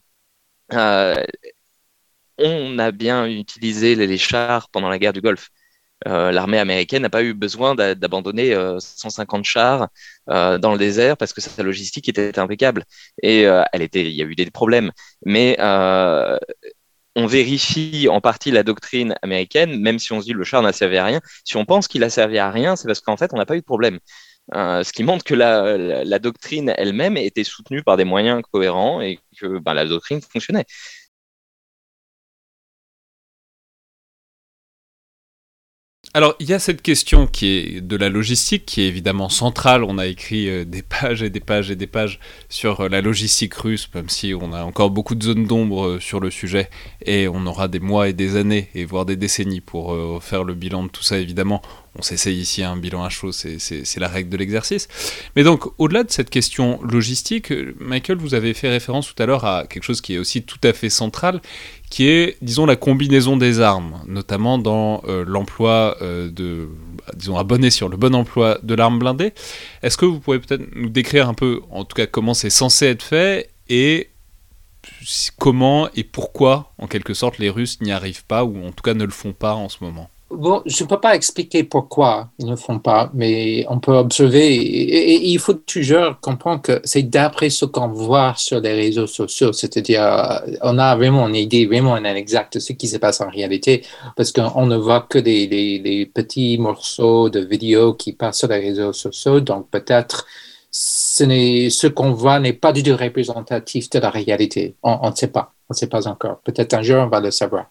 on 2.37 2.79
a 2.79 2.91
bien 2.91 3.25
utilisé 3.27 3.95
les, 3.95 4.17
chars 4.17 4.69
pendant 4.69 4.89
la 4.89 4.99
guerre 4.99 5.13
du 5.13 5.21
Golfe. 5.21 5.49
Euh, 6.07 6.31
l'armée 6.31 6.59
américaine 6.59 7.01
n'a 7.01 7.09
pas 7.09 7.23
eu 7.23 7.33
besoin 7.33 7.73
d'abandonner 7.73 8.53
150 8.79 9.39
euh, 9.39 9.43
chars 9.43 9.87
dans 10.27 10.71
le 10.71 10.77
désert 10.77 11.17
parce 11.17 11.33
que 11.33 11.41
sa 11.41 11.63
logistique 11.63 12.07
était 12.09 12.37
impeccable 12.37 12.83
et 13.23 13.41
elle 13.41 13.81
était, 13.81 14.05
il 14.05 14.15
y 14.15 14.21
a 14.21 14.25
eu 14.25 14.35
des 14.35 14.49
problèmes. 14.51 14.91
Mais 15.25 15.57
on 17.17 17.25
vérifie 17.25 18.07
en 18.09 18.21
partie 18.21 18.51
la 18.51 18.61
doctrine 18.61 19.15
américaine, 19.23 19.81
même 19.81 19.97
si 19.97 20.13
on 20.13 20.21
se 20.21 20.25
dit 20.25 20.33
le 20.33 20.43
char 20.43 20.61
n'a 20.61 20.71
servi 20.71 20.97
à 20.97 21.05
rien. 21.05 21.19
Si 21.43 21.57
on 21.57 21.65
pense 21.65 21.87
qu'il 21.87 22.03
a 22.03 22.11
servi 22.11 22.37
à 22.37 22.51
rien, 22.51 22.75
c'est 22.75 22.87
parce 22.87 23.01
qu'en 23.01 23.17
fait 23.17 23.31
on 23.33 23.37
n'a 23.37 23.45
pas 23.47 23.55
eu 23.55 23.61
de 23.61 23.65
problème. 23.65 23.97
Euh, 24.55 24.83
ce 24.83 24.93
qui 24.93 25.03
montre 25.03 25.25
que 25.25 25.33
la, 25.33 26.19
doctrine 26.19 26.73
elle-même 26.77 27.17
était 27.17 27.43
soutenue 27.43 27.83
par 27.83 27.97
des 27.97 28.05
moyens 28.05 28.41
cohérents 28.49 29.01
et 29.01 29.19
que 29.37 29.59
ben, 29.59 29.73
la 29.73 29.85
doctrine 29.85 30.21
fonctionnait. 30.21 30.65
Alors, 36.13 36.35
il 36.39 36.49
y 36.49 36.53
a 36.53 36.59
cette 36.59 36.81
question 36.81 37.27
qui 37.27 37.47
est 37.47 37.81
de 37.81 37.95
la 37.95 38.09
logistique, 38.09 38.65
qui 38.65 38.81
est 38.81 38.87
évidemment 38.87 39.29
centrale. 39.29 39.83
On 39.83 39.97
a 39.97 40.07
écrit 40.07 40.49
euh, 40.49 40.63
des 40.63 40.81
pages 40.81 41.21
et 41.21 41.29
des 41.29 41.41
pages 41.41 41.69
et 41.69 41.75
des 41.75 41.85
pages 41.85 42.19
sur 42.49 42.81
euh, 42.81 42.89
la 42.89 43.01
logistique 43.01 43.53
russe, 43.53 43.89
même 43.93 44.09
si 44.09 44.33
on 44.33 44.53
a 44.53 44.63
encore 44.63 44.89
beaucoup 44.89 45.15
de 45.15 45.23
zones 45.23 45.45
d'ombre 45.45 45.85
euh, 45.85 45.99
sur 45.99 46.19
le 46.19 46.31
sujet, 46.31 46.69
et 47.05 47.27
on 47.27 47.45
aura 47.45 47.67
des 47.67 47.79
mois 47.79 48.07
et 48.07 48.13
des 48.13 48.37
années, 48.37 48.69
et 48.73 48.85
voire 48.85 49.05
des 49.05 49.17
décennies 49.17 49.61
pour 49.61 49.95
faire 50.23 50.43
le 50.43 50.53
bilan 50.53 50.83
de 50.83 50.89
tout 50.89 51.03
ça, 51.03 51.17
évidemment 51.19 51.61
on 51.97 52.01
s'essaye 52.01 52.37
ici 52.37 52.63
un 52.63 52.77
bilan 52.77 53.03
à 53.03 53.09
chaud, 53.09 53.31
c'est 53.31 53.97
la 53.97 54.07
règle 54.07 54.29
de 54.29 54.37
l'exercice. 54.37 54.87
Mais 55.35 55.43
donc, 55.43 55.65
au-delà 55.79 56.03
de 56.03 56.11
cette 56.11 56.29
question 56.29 56.79
logistique, 56.83 57.51
Michael, 57.79 58.17
vous 58.17 58.35
avez 58.35 58.53
fait 58.53 58.69
référence 58.69 59.13
tout 59.13 59.21
à 59.21 59.25
l'heure 59.25 59.45
à 59.45 59.65
quelque 59.67 59.83
chose 59.83 60.01
qui 60.01 60.13
est 60.13 60.17
aussi 60.17 60.43
tout 60.43 60.59
à 60.63 60.73
fait 60.73 60.89
central, 60.89 61.41
qui 61.89 62.07
est, 62.09 62.37
disons, 62.41 62.65
la 62.65 62.75
combinaison 62.75 63.37
des 63.37 63.61
armes, 63.61 64.01
notamment 64.07 64.57
dans 64.57 65.01
euh, 65.07 65.23
l'emploi 65.25 65.97
euh, 66.01 66.29
de, 66.29 66.67
bah, 66.97 67.13
disons, 67.15 67.37
abonné 67.37 67.69
sur 67.69 67.89
le 67.89 67.97
bon 67.97 68.13
emploi 68.13 68.59
de 68.63 68.75
l'arme 68.75 68.99
blindée. 68.99 69.33
Est-ce 69.83 69.97
que 69.97 70.05
vous 70.05 70.19
pourriez 70.19 70.39
peut-être 70.41 70.75
nous 70.75 70.89
décrire 70.89 71.29
un 71.29 71.33
peu, 71.33 71.61
en 71.71 71.85
tout 71.85 71.95
cas, 71.95 72.05
comment 72.05 72.33
c'est 72.33 72.49
censé 72.49 72.87
être 72.87 73.03
fait 73.03 73.49
et 73.69 74.09
comment 75.37 75.89
et 75.95 76.03
pourquoi, 76.03 76.73
en 76.77 76.87
quelque 76.87 77.13
sorte, 77.13 77.37
les 77.37 77.49
Russes 77.49 77.79
n'y 77.81 77.91
arrivent 77.91 78.25
pas, 78.25 78.43
ou 78.43 78.65
en 78.65 78.71
tout 78.71 78.83
cas 78.83 78.93
ne 78.93 79.05
le 79.05 79.11
font 79.11 79.33
pas 79.33 79.53
en 79.53 79.69
ce 79.69 79.77
moment? 79.81 80.09
Bon, 80.29 80.61
je 80.65 80.83
ne 80.83 80.89
peux 80.89 80.99
pas 80.99 81.15
expliquer 81.15 81.63
pourquoi 81.63 82.29
ils 82.37 82.45
ne 82.45 82.57
font 82.57 82.79
pas, 82.79 83.09
mais 83.13 83.65
on 83.69 83.79
peut 83.79 83.93
observer, 83.93 84.55
et, 84.55 85.25
il 85.29 85.39
faut 85.39 85.53
toujours 85.53 86.19
comprendre 86.19 86.61
que 86.61 86.81
c'est 86.83 87.03
d'après 87.03 87.49
ce 87.49 87.63
qu'on 87.63 87.87
voit 87.87 88.33
sur 88.35 88.59
les 88.59 88.73
réseaux 88.73 89.07
sociaux, 89.07 89.53
c'est-à-dire 89.53 90.41
on 90.63 90.77
a 90.79 90.97
vraiment 90.97 91.29
une 91.29 91.35
idée, 91.35 91.65
vraiment 91.65 91.95
un 91.95 92.03
exact 92.03 92.55
de 92.55 92.59
ce 92.59 92.73
qui 92.73 92.89
se 92.89 92.97
passe 92.97 93.21
en 93.21 93.29
réalité, 93.29 93.83
parce 94.17 94.33
qu'on 94.33 94.65
ne 94.65 94.75
voit 94.75 95.01
que 95.09 95.17
des, 95.17 96.11
petits 96.13 96.57
morceaux 96.57 97.29
de 97.29 97.39
vidéos 97.39 97.93
qui 97.93 98.11
passent 98.11 98.39
sur 98.39 98.49
les 98.49 98.59
réseaux 98.59 98.91
sociaux, 98.91 99.39
donc 99.39 99.69
peut-être 99.69 100.25
ce 100.71 101.87
qu'on 101.87 102.11
voit 102.11 102.39
n'est 102.41 102.51
pas 102.53 102.73
du 102.73 102.83
tout 102.83 102.97
représentatif 102.97 103.89
de 103.91 103.99
la 103.99 104.09
réalité. 104.09 104.75
On 104.83 105.09
ne 105.09 105.15
sait 105.15 105.27
pas, 105.27 105.53
on 105.69 105.73
ne 105.73 105.77
sait 105.77 105.87
pas 105.87 106.05
encore. 106.07 106.39
Peut-être 106.43 106.73
un 106.73 106.81
jour 106.81 106.97
on 106.97 107.07
va 107.07 107.21
le 107.21 107.31
savoir. 107.31 107.67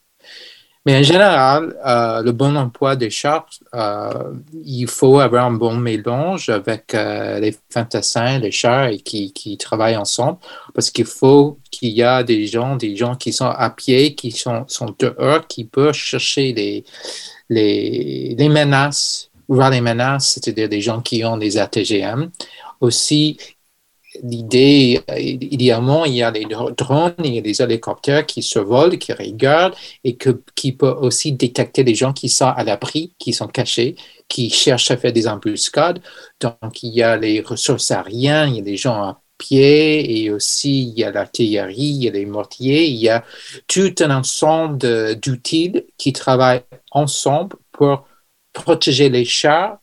Mais 0.87 0.97
en 0.97 1.03
général, 1.03 1.75
euh, 1.85 2.23
le 2.23 2.31
bon 2.31 2.57
emploi 2.57 2.95
des 2.95 3.11
chars, 3.11 3.51
euh, 3.75 4.33
il 4.65 4.87
faut 4.87 5.19
avoir 5.19 5.47
un 5.47 5.51
bon 5.51 5.75
mélange 5.75 6.49
avec 6.49 6.95
euh, 6.95 7.41
les 7.41 7.57
fantassins, 7.71 8.39
les 8.39 8.53
chars 8.53 8.87
et 8.87 8.99
qui, 8.99 9.33
qui 9.33 9.59
travaillent 9.59 9.97
ensemble 9.97 10.39
parce 10.75 10.93
qu'il 10.93 11.07
faut 11.07 11.59
qu'il 11.73 11.89
y 11.89 12.05
a 12.05 12.23
des 12.23 12.47
gens, 12.47 12.77
des 12.77 12.95
gens 12.95 13.17
qui 13.17 13.33
sont 13.33 13.47
à 13.47 13.69
pied, 13.71 14.15
qui 14.15 14.31
sont, 14.31 14.65
sont 14.69 14.95
dehors, 14.97 15.49
qui 15.49 15.65
peuvent 15.65 15.93
chercher 15.93 16.53
les, 16.53 16.85
les, 17.51 18.37
les 18.39 18.49
menaces, 18.49 19.29
voir 19.49 19.71
les 19.71 19.81
menaces, 19.81 20.35
c'est-à-dire 20.35 20.69
des 20.69 20.81
gens 20.81 21.01
qui 21.01 21.25
ont 21.25 21.37
des 21.37 21.59
ATGM. 21.59 22.31
Aussi, 22.81 23.39
l'idée, 24.23 25.01
idéalement, 25.19 26.05
il 26.05 26.15
y 26.15 26.23
a 26.23 26.31
les 26.31 26.47
drones, 26.77 27.15
il 27.25 27.35
y 27.35 27.39
a 27.39 27.43
des 27.43 27.63
hélicoptères 27.63 28.27
qui 28.27 28.43
se 28.43 28.59
volent, 28.59 28.97
qui 28.97 29.13
regardent 29.13 29.75
et 30.05 30.17
que, 30.17 30.43
qui 30.55 30.73
peuvent 30.73 31.03
aussi 31.03 31.33
détecter 31.33 31.85
les 31.85 31.95
gens 31.95 32.13
qui 32.13 32.29
sont 32.29 32.47
à 32.47 32.65
l'abri, 32.65 33.13
qui 33.19 33.33
sont 33.33 33.49
cachés, 33.49 33.97
qui 34.29 34.51
cherchent 34.51 34.91
à 34.91 34.97
faire 34.97 35.13
des 35.13 35.29
embuscades. 35.29 36.01
Donc, 36.41 36.83
il 36.83 36.93
y 36.95 37.03
a 37.03 37.17
les 37.17 37.41
ressources 37.41 37.91
aériennes, 37.91 38.51
il 38.51 38.57
y 38.57 38.61
a 38.61 38.65
des 38.65 38.77
gens 38.77 39.03
à 39.03 39.21
pied 39.39 40.25
et 40.25 40.31
aussi 40.31 40.89
il 40.89 40.99
y 40.99 41.05
a 41.05 41.11
l'artillerie, 41.11 41.75
il 41.77 42.05
y 42.05 42.09
a 42.09 42.13
les 42.13 42.27
mortiers, 42.27 42.87
il 42.87 42.97
y 42.97 43.09
a 43.09 43.25
tout 43.67 43.95
un 44.01 44.11
ensemble 44.11 44.79
d'outils 45.21 45.85
qui 45.99 46.13
travaillent 46.13 46.65
ensemble 46.91 47.57
pour 47.73 48.07
protéger 48.53 49.09
les 49.09 49.25
chars. 49.25 49.79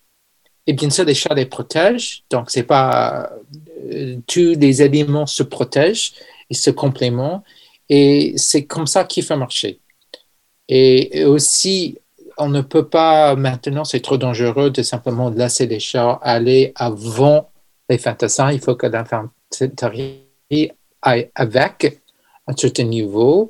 Et 0.65 0.73
bien 0.73 0.89
sûr, 0.89 1.03
les 1.03 1.13
chars 1.13 1.35
les 1.35 1.45
protègent, 1.45 2.23
donc 2.29 2.49
c'est 2.49 2.63
pas 2.63 3.29
euh, 3.33 3.42
tous 4.27 4.55
les 4.59 4.81
éléments 4.81 5.25
se 5.25 5.43
protègent, 5.43 6.13
ils 6.49 6.57
se 6.57 6.69
complémentent, 6.69 7.43
et 7.89 8.33
c'est 8.37 8.65
comme 8.65 8.87
ça 8.87 9.03
qu'il 9.03 9.23
fait 9.23 9.35
marcher. 9.35 9.79
Et 10.69 11.25
aussi, 11.25 11.97
on 12.37 12.49
ne 12.49 12.61
peut 12.61 12.87
pas 12.87 13.35
maintenant, 13.35 13.83
c'est 13.83 13.99
trop 13.99 14.17
dangereux 14.17 14.69
de 14.69 14.81
simplement 14.81 15.29
laisser 15.29 15.67
les 15.67 15.79
chars 15.79 16.19
aller 16.21 16.71
avant 16.75 17.49
les 17.89 17.97
fantassins. 17.97 18.51
Il 18.51 18.59
faut 18.59 18.75
que 18.75 18.87
l'infanterie 18.87 20.23
aille 21.01 21.29
avec 21.35 22.01
à 22.47 22.51
un 22.51 22.57
certain 22.57 22.83
niveau 22.83 23.49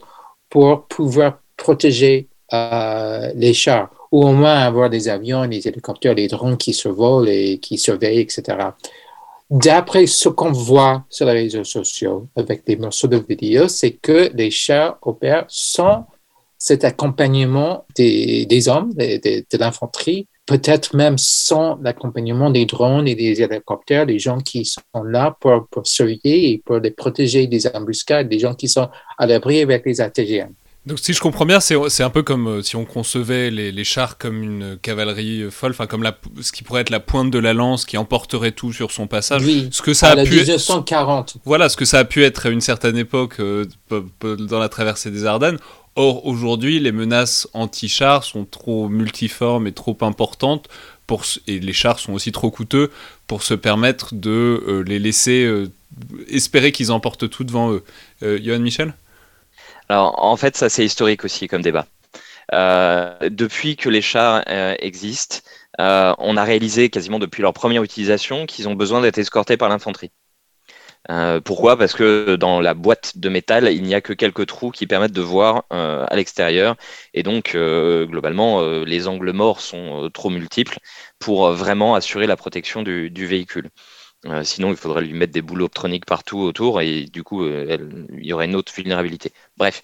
pour 0.49 0.87
pouvoir 0.87 1.39
protéger 1.55 2.27
euh, 2.51 3.31
les 3.35 3.53
chars, 3.53 3.89
ou 4.11 4.25
au 4.25 4.33
moins 4.33 4.55
avoir 4.55 4.89
des 4.89 5.07
avions, 5.07 5.45
des 5.47 5.67
hélicoptères, 5.67 6.15
des 6.15 6.27
drones 6.27 6.57
qui 6.57 6.73
se 6.73 6.89
volent 6.89 7.27
et 7.27 7.59
qui 7.59 7.77
surveillent, 7.77 8.19
etc 8.19 8.57
d'après 9.49 10.07
ce 10.07 10.29
qu'on 10.29 10.51
voit 10.51 11.05
sur 11.09 11.25
les 11.25 11.33
réseaux 11.33 11.63
sociaux 11.63 12.27
avec 12.35 12.65
des 12.65 12.75
morceaux 12.75 13.07
de 13.07 13.17
vidéos, 13.17 13.67
c'est 13.67 13.91
que 13.91 14.31
les 14.33 14.51
chars 14.51 14.97
opèrent 15.01 15.45
sans 15.47 16.07
cet 16.57 16.85
accompagnement 16.85 17.85
des, 17.95 18.69
hommes, 18.69 18.93
de, 18.93 19.57
l'infanterie, 19.57 20.27
peut-être 20.45 20.95
même 20.95 21.17
sans 21.17 21.77
l'accompagnement 21.81 22.49
des 22.49 22.65
drones 22.65 23.07
et 23.07 23.15
des 23.15 23.41
hélicoptères, 23.41 24.05
des 24.05 24.19
gens 24.19 24.39
qui 24.39 24.63
sont 24.63 25.03
là 25.03 25.35
pour, 25.41 25.67
pour 25.69 25.85
surveiller 25.85 26.51
et 26.51 26.57
pour 26.59 26.77
les 26.77 26.91
protéger 26.91 27.47
des 27.47 27.67
embuscades, 27.67 28.29
des 28.29 28.39
gens 28.39 28.53
qui 28.53 28.69
sont 28.69 28.87
à 29.17 29.27
l'abri 29.27 29.59
avec 29.59 29.85
les 29.85 29.99
ATGM. 29.99 30.53
Donc 30.85 30.99
si 30.99 31.13
je 31.13 31.21
comprends 31.21 31.45
bien, 31.45 31.61
c'est 31.61 32.03
un 32.03 32.09
peu 32.09 32.23
comme 32.23 32.47
euh, 32.47 32.61
si 32.61 32.75
on 32.75 32.83
concevait 32.83 33.49
les, 33.49 33.83
chars 33.85 34.17
comme 34.17 34.43
une 34.43 34.77
cavalerie 34.81 35.43
euh, 35.43 35.49
folle, 35.49 35.71
enfin 35.71 35.87
comme 35.87 36.03
la, 36.03 36.17
ce 36.41 36.51
qui 36.51 36.63
pourrait 36.63 36.81
être 36.81 36.89
la 36.89 36.99
pointe 36.99 37.31
de 37.31 37.39
la 37.39 37.53
lance 37.53 37.85
qui 37.85 37.97
emporterait 37.97 38.51
tout 38.51 38.73
sur 38.73 38.91
son 38.91 39.07
passage. 39.07 39.43
Oui, 39.45 39.69
ce 39.71 39.81
que 39.81 39.93
ça 39.93 40.09
à 40.09 40.19
a 40.19 40.23
pu 40.25 40.35
1940. 40.35 41.37
Voilà, 41.45 41.69
ce 41.69 41.77
que 41.77 41.85
ça 41.85 41.99
a 41.99 42.03
pu 42.03 42.25
être 42.25 42.47
à 42.47 42.49
une 42.49 42.59
certaine 42.59 42.97
époque 42.97 43.39
euh, 43.39 43.65
dans 44.21 44.59
la 44.59 44.67
traversée 44.67 45.09
des 45.09 45.25
Ardennes. 45.25 45.57
Or 45.95 46.25
aujourd'hui, 46.25 46.79
les 46.81 46.91
menaces 46.91 47.47
anti-chars 47.53 48.25
sont 48.25 48.43
trop 48.43 48.89
multiformes 48.89 49.67
et 49.67 49.71
trop 49.71 49.97
importantes 50.01 50.67
pour, 51.07 51.23
et 51.47 51.59
les 51.59 51.73
chars 51.73 51.99
sont 51.99 52.11
aussi 52.11 52.33
trop 52.33 52.51
coûteux 52.51 52.91
pour 53.27 53.43
se 53.43 53.53
permettre 53.53 54.15
de 54.15 54.83
les 54.87 54.97
laisser 54.97 55.47
espérer 56.29 56.71
qu'ils 56.71 56.91
emportent 56.91 57.29
tout 57.29 57.43
devant 57.43 57.71
eux. 57.71 57.83
Johan 58.21 58.59
Michel? 58.59 58.95
Alors, 59.89 60.23
en 60.23 60.37
fait, 60.37 60.55
ça, 60.57 60.69
c'est 60.69 60.85
historique 60.85 61.25
aussi 61.25 61.47
comme 61.47 61.61
débat. 61.61 61.85
Euh, 62.53 63.17
depuis 63.29 63.75
que 63.75 63.89
les 63.89 64.01
chars 64.01 64.43
euh, 64.49 64.75
existent, 64.79 65.37
euh, 65.79 66.13
on 66.19 66.37
a 66.37 66.43
réalisé 66.43 66.89
quasiment 66.89 67.19
depuis 67.19 67.41
leur 67.41 67.53
première 67.53 67.83
utilisation 67.83 68.45
qu'ils 68.45 68.67
ont 68.69 68.75
besoin 68.75 69.01
d'être 69.01 69.17
escortés 69.17 69.57
par 69.57 69.69
l'infanterie. 69.69 70.11
pourquoi? 71.45 71.77
Parce 71.77 71.93
que 71.93 72.35
dans 72.35 72.61
la 72.61 72.73
boîte 72.73 73.17
de 73.17 73.29
métal, 73.29 73.71
il 73.73 73.83
n'y 73.83 73.95
a 73.95 74.01
que 74.01 74.13
quelques 74.13 74.45
trous 74.45 74.71
qui 74.71 74.87
permettent 74.87 75.11
de 75.11 75.21
voir 75.21 75.65
à 75.69 76.15
l'extérieur. 76.15 76.75
Et 77.13 77.23
donc, 77.23 77.51
globalement, 77.55 78.61
les 78.85 79.07
angles 79.07 79.31
morts 79.33 79.59
sont 79.61 80.09
trop 80.13 80.29
multiples 80.29 80.77
pour 81.19 81.51
vraiment 81.51 81.95
assurer 81.95 82.27
la 82.27 82.37
protection 82.37 82.83
du 82.83 83.27
véhicule. 83.27 83.69
Euh, 84.25 84.43
sinon, 84.43 84.69
il 84.71 84.77
faudrait 84.77 85.01
lui 85.01 85.13
mettre 85.13 85.33
des 85.33 85.41
boules 85.41 85.61
optroniques 85.63 86.05
partout 86.05 86.39
autour 86.39 86.81
et 86.81 87.05
du 87.05 87.23
coup, 87.23 87.43
euh, 87.43 87.77
il 88.17 88.25
y 88.25 88.33
aurait 88.33 88.45
une 88.45 88.55
autre 88.55 88.73
vulnérabilité. 88.73 89.33
Bref. 89.57 89.83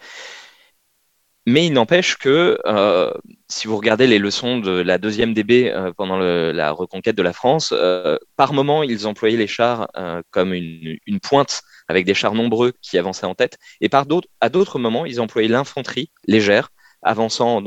Mais 1.45 1.65
il 1.65 1.73
n'empêche 1.73 2.17
que 2.17 2.60
euh, 2.65 3.12
si 3.47 3.67
vous 3.67 3.75
regardez 3.75 4.06
les 4.08 4.19
leçons 4.19 4.60
de 4.60 4.71
la 4.71 4.97
deuxième 4.99 5.34
DB 5.34 5.73
pendant 5.97 6.19
la 6.19 6.71
reconquête 6.71 7.15
de 7.15 7.23
la 7.23 7.34
France, 7.34 7.73
par 8.36 8.54
moment, 8.54 8.84
ils 8.84 9.08
employaient 9.08 9.38
les 9.38 9.47
chars 9.47 9.88
comme 10.30 10.54
une, 10.54 11.19
pointe 11.23 11.62
avec 11.88 12.06
des 12.06 12.13
chars 12.13 12.36
nombreux 12.36 12.73
qui 12.82 12.99
avançaient 12.99 13.25
en 13.25 13.34
tête. 13.34 13.58
Et 13.82 13.89
par 13.89 14.06
à 14.41 14.49
d'autres 14.49 14.80
moments, 14.80 15.06
ils 15.06 15.19
employaient 15.21 15.47
l'infanterie 15.47 16.12
légère 16.28 16.69
avançant 17.02 17.63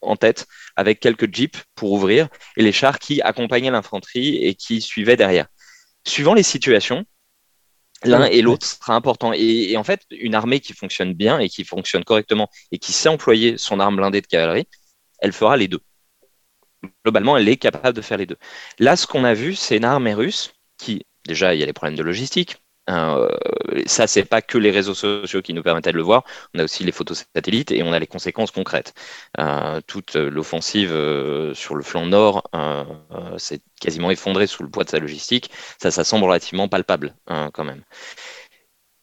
en 0.00 0.16
tête 0.16 0.46
avec 0.76 1.00
quelques 1.00 1.34
jeeps 1.34 1.62
pour 1.74 1.92
ouvrir 1.92 2.28
et 2.56 2.62
les 2.62 2.72
chars 2.72 2.98
qui 2.98 3.20
accompagnaient 3.20 3.72
l'infanterie 3.72 4.36
et 4.36 4.54
qui 4.54 4.80
suivaient 4.80 5.16
derrière 5.16 5.48
suivant 6.06 6.34
les 6.34 6.42
situations, 6.42 7.04
l'un 8.04 8.24
et 8.26 8.42
l'autre 8.42 8.66
sera 8.66 8.94
important. 8.94 9.32
Et, 9.34 9.76
en 9.76 9.84
fait, 9.84 10.02
une 10.10 10.34
armée 10.34 10.60
qui 10.60 10.72
fonctionne 10.72 11.14
bien 11.14 11.38
et 11.38 11.48
qui 11.48 11.64
fonctionne 11.64 12.04
correctement 12.04 12.48
et 12.72 12.78
qui 12.78 12.92
sait 12.92 13.08
employer 13.08 13.58
son 13.58 13.80
arme 13.80 13.96
blindée 13.96 14.20
de 14.20 14.26
cavalerie, 14.26 14.68
elle 15.20 15.32
fera 15.32 15.56
les 15.56 15.68
deux. 15.68 15.80
Globalement, 17.04 17.36
elle 17.36 17.48
est 17.48 17.56
capable 17.56 17.96
de 17.96 18.02
faire 18.02 18.18
les 18.18 18.26
deux. 18.26 18.36
Là, 18.78 18.96
ce 18.96 19.06
qu'on 19.06 19.24
a 19.24 19.32
vu, 19.32 19.54
c'est 19.54 19.78
une 19.78 19.84
armée 19.84 20.14
russe 20.14 20.52
qui, 20.76 21.06
déjà, 21.26 21.54
il 21.54 21.60
y 21.60 21.62
a 21.62 21.66
les 21.66 21.72
problèmes 21.72 21.96
de 21.96 22.02
logistique, 22.02 22.58
euh, 22.90 23.28
ça, 23.86 24.06
c'est 24.06 24.24
pas 24.24 24.42
que 24.42 24.58
les 24.58 24.70
réseaux 24.70 24.94
sociaux 24.94 25.42
qui 25.42 25.54
nous 25.54 25.62
permettaient 25.62 25.92
de 25.92 25.96
le 25.96 26.02
voir. 26.02 26.24
On 26.54 26.58
a 26.58 26.64
aussi 26.64 26.84
les 26.84 26.92
photos 26.92 27.24
satellites 27.34 27.72
et 27.72 27.82
on 27.82 27.92
a 27.92 27.98
les 27.98 28.06
conséquences 28.06 28.50
concrètes. 28.50 28.94
Euh, 29.38 29.80
toute 29.86 30.16
l'offensive 30.16 30.92
euh, 30.92 31.54
sur 31.54 31.74
le 31.74 31.82
flanc 31.82 32.06
nord 32.06 32.48
s'est 33.38 33.60
quasiment 33.80 34.10
effondrée 34.10 34.46
sous 34.46 34.62
le 34.62 34.70
poids 34.70 34.84
de 34.84 34.90
sa 34.90 34.98
logistique. 34.98 35.50
Ça, 35.80 35.90
ça 35.90 36.04
semble 36.04 36.24
relativement 36.24 36.68
palpable 36.68 37.14
hein, 37.26 37.50
quand 37.52 37.64
même. 37.64 37.82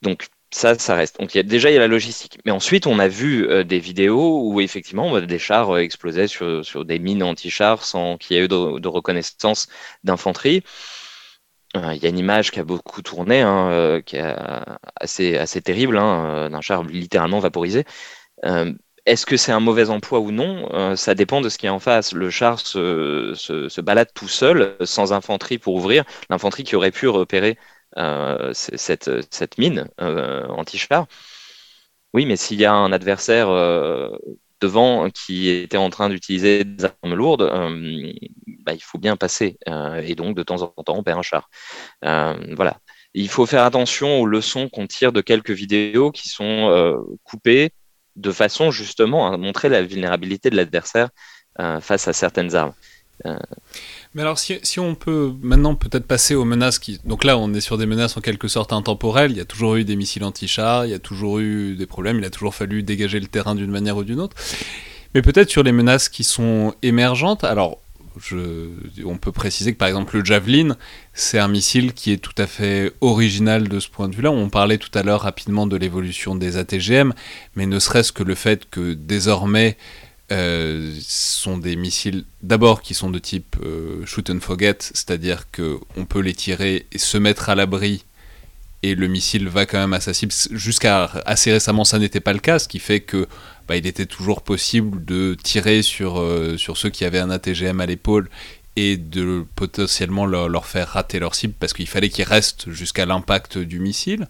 Donc, 0.02 0.28
ça, 0.54 0.78
ça 0.78 0.96
reste. 0.96 1.20
Donc, 1.20 1.38
déjà, 1.38 1.70
il 1.70 1.74
y 1.74 1.78
a 1.78 1.80
la 1.80 1.88
logistique. 1.88 2.40
Mais 2.46 2.52
ensuite, 2.52 2.86
on 2.88 3.00
a 3.00 3.08
vu 3.08 3.64
des 3.66 3.80
vidéos 3.80 4.42
où, 4.52 4.60
effectivement, 4.62 5.20
des 5.22 5.40
chars 5.40 5.78
explosaient 5.78 6.28
sur 6.28 6.86
des 6.86 7.00
mines 7.00 7.24
anti-chars 7.24 7.84
sans 7.86 8.18
qu'il 8.18 8.36
y 8.36 8.40
ait 8.40 8.44
eu 8.44 8.48
de, 8.48 8.88
reconnaissance 8.88 9.68
d'infanterie. 10.04 10.64
Il 11.74 12.03
y 12.03 12.05
a 12.05 12.09
une 12.09 12.17
image 12.17 12.51
qui 12.51 12.59
a 12.59 12.63
beaucoup 12.65 13.01
tourné, 13.01 13.41
hein, 13.41 14.01
qui 14.05 14.17
est 14.17 14.36
assez, 14.99 15.38
assez 15.38 15.61
terrible, 15.61 15.97
hein, 15.97 16.49
d'un 16.49 16.61
char 16.61 16.84
littéralement 16.84 17.39
vaporisé. 17.39 17.86
Est-ce 19.05 19.26
que 19.26 19.36
c'est 19.38 19.51
un 19.51 19.59
mauvais 19.59 19.89
emploi 19.89 20.19
ou 20.19 20.32
non? 20.32 20.69
Euh, 20.74 20.95
Ça 20.95 21.15
dépend 21.15 21.41
de 21.41 21.49
ce 21.49 21.57
qui 21.57 21.65
est 21.65 21.69
en 21.69 21.80
face. 21.80 22.13
Le 22.13 22.30
char 22.30 22.59
se, 22.59 23.34
se, 23.36 23.82
balade 23.82 24.09
tout 24.13 24.28
seul, 24.28 24.78
sans 24.84 25.11
infanterie 25.13 25.57
pour 25.57 25.76
ouvrir. 25.76 26.03
L'infanterie 26.30 26.63
qui 26.63 26.76
aurait 26.76 26.91
pu 26.91 27.07
repérer 27.07 27.57
euh, 27.97 28.51
cette, 28.53 29.09
cette, 29.34 29.57
mine 29.57 29.88
euh, 30.01 30.45
anti-char. 30.49 31.07
Oui, 32.13 32.26
mais 32.26 32.36
s'il 32.36 32.59
y 32.59 32.65
a 32.65 32.74
un 32.74 32.91
adversaire 32.91 33.47
devant 34.62 35.09
qui 35.09 35.49
était 35.49 35.78
en 35.78 35.89
train 35.89 36.09
d'utiliser 36.09 36.64
des 36.64 36.86
armes 36.86 37.16
lourdes, 37.16 37.49
bah, 38.64 38.74
il 38.74 38.82
faut 38.82 38.99
bien 38.99 39.16
passer. 39.16 39.57
et 40.03 40.16
donc, 40.16 40.36
de 40.36 40.43
temps 40.43 40.62
en 40.62 40.84
temps, 40.84 40.97
on 40.97 41.03
perd 41.03 41.20
un 41.20 41.22
char. 41.22 41.49
voilà. 42.01 42.78
Il 43.14 43.28
faut 43.28 43.45
faire 43.45 43.64
attention 43.64 44.22
aux 44.22 44.26
leçons 44.26 44.70
qu'on 44.70 44.88
tire 44.88 45.12
de 45.12 45.22
quelques 45.22 45.51
vidéos 45.51 46.12
qui 46.12 46.30
sont 46.30 46.95
coupées 47.24 47.72
de 48.16 48.32
façon 48.32 48.72
justement 48.72 49.32
à 49.32 49.38
montrer 49.38 49.70
la 49.70 49.84
vulnérabilité 49.84 50.49
de 50.49 50.55
l'adversaire 50.55 51.09
euh, 51.59 51.80
face 51.82 52.07
à 52.07 52.14
certaines 52.14 52.55
armes. 52.55 52.74
Mais 54.14 54.24
alors, 54.24 54.38
si, 54.39 54.80
on 54.80 54.93
peut 54.93 55.34
maintenant 55.41 55.74
peut-être 55.76 56.05
passer 56.05 56.36
aux 56.36 56.43
menaces 56.43 56.80
qui. 56.80 56.99
Donc 57.05 57.24
là, 57.24 57.38
on 57.38 57.53
est 57.53 57.62
sur 57.62 57.78
des 57.78 57.86
menaces 57.86 58.18
en 58.18 58.22
quelque 58.22 58.49
sorte 58.49 58.74
intemporelles. 58.74 59.32
Il 59.32 59.38
y 59.38 59.41
a 59.41 59.45
toujours 59.45 59.76
eu 59.76 59.86
des 59.86 59.95
missiles 59.95 60.26
anti-chars, 60.26 60.86
il 60.86 60.91
y 60.91 60.93
a 60.93 60.99
toujours 60.99 61.39
eu 61.39 61.76
des 61.76 61.86
problèmes, 61.86 62.18
il 62.18 62.26
a 62.26 62.30
toujours 62.30 62.53
fallu 62.53 62.84
dégager 62.84 63.20
le 63.22 63.28
terrain 63.28 63.55
d'une 63.55 63.72
manière 63.72 63.95
ou 63.95 64.03
d'une 64.03 64.20
autre. 64.20 64.36
Mais 65.14 65.22
peut-être 65.22 65.49
sur 65.49 65.64
les 65.64 65.72
menaces 65.72 66.09
qui 66.09 66.26
sont 66.26 66.74
émergentes. 66.82 67.45
Alors, 67.45 67.80
on 69.05 69.18
peut 69.18 69.32
préciser 69.32 69.72
que 69.72 69.78
par 69.78 69.88
exemple 69.88 70.18
le 70.18 70.26
Javelin, 70.26 70.76
c'est 71.14 71.39
un 71.39 71.47
missile 71.47 71.93
qui 71.93 72.12
est 72.12 72.18
tout 72.18 72.36
à 72.38 72.47
fait 72.47 72.91
original 72.99 73.70
de 73.70 73.80
ce 73.80 73.89
point 73.89 74.09
de 74.09 74.16
vue-là. 74.16 74.32
On 74.32 74.49
parlait 74.49 74.78
tout 74.78 74.91
à 74.93 75.03
l'heure 75.03 75.22
rapidement 75.22 75.68
de 75.68 75.78
l'évolution 75.78 76.36
des 76.36 76.57
ATGM, 76.57 77.14
mais 77.55 77.66
ne 77.66 77.80
serait-ce 77.80 78.12
que 78.12 78.24
le 78.24 78.36
fait 78.36 78.70
que 78.70 78.93
désormais 78.93 79.78
euh, 80.32 80.94
sont 81.02 81.58
des 81.58 81.76
missiles 81.76 82.24
d'abord 82.42 82.82
qui 82.82 82.94
sont 82.94 83.10
de 83.10 83.20
type 83.20 83.58
euh, 83.64 84.06
shoot 84.06 84.30
and 84.30 84.40
forget, 84.40 84.78
c'est-à-dire 84.80 85.46
qu'on 85.52 86.06
peut 86.06 86.22
les 86.22 86.34
tirer 86.34 86.86
et 86.92 86.98
se 86.98 87.18
mettre 87.18 87.50
à 87.50 87.56
l'abri 87.56 88.06
et 88.84 88.96
le 88.96 89.08
missile 89.08 89.48
va 89.48 89.66
quand 89.66 89.78
même 89.78 89.94
à 89.94 90.00
sa 90.00 90.14
cible. 90.14 90.34
Jusqu'à 90.52 91.06
assez 91.26 91.52
récemment, 91.52 91.84
ça 91.84 92.00
n'était 92.00 92.20
pas 92.20 92.34
le 92.34 92.40
cas, 92.40 92.60
ce 92.60 92.68
qui 92.68 92.80
fait 92.80 93.02
que 93.02 93.28
bah, 93.68 93.78
il 93.78 93.86
était 93.86 94.06
toujours 94.06 94.42
possible 94.42 95.06
de 95.06 95.36
tirer 95.42 95.82
sur, 95.82 96.20
euh, 96.20 96.58
sur 96.58 96.78
ceux 96.78 96.90
qui 96.90 97.06
avaient 97.06 97.20
un 97.20 97.30
ATGM 97.30 97.80
à 97.80 97.86
l'épaule 97.86 98.30
et 98.76 98.97
de 98.97 99.45
potentiellement 99.55 100.26
leur, 100.26 100.65
faire 100.65 100.88
rater 100.89 101.19
leur 101.19 101.36
cible 101.36 101.53
parce 101.59 101.74
qu'il 101.74 101.88
fallait 101.88 102.09
qu'ils 102.09 102.26
restent 102.26 102.69
jusqu'à 102.69 103.05
l'impact 103.05 103.57
du 103.57 103.80
missile. 103.80 104.28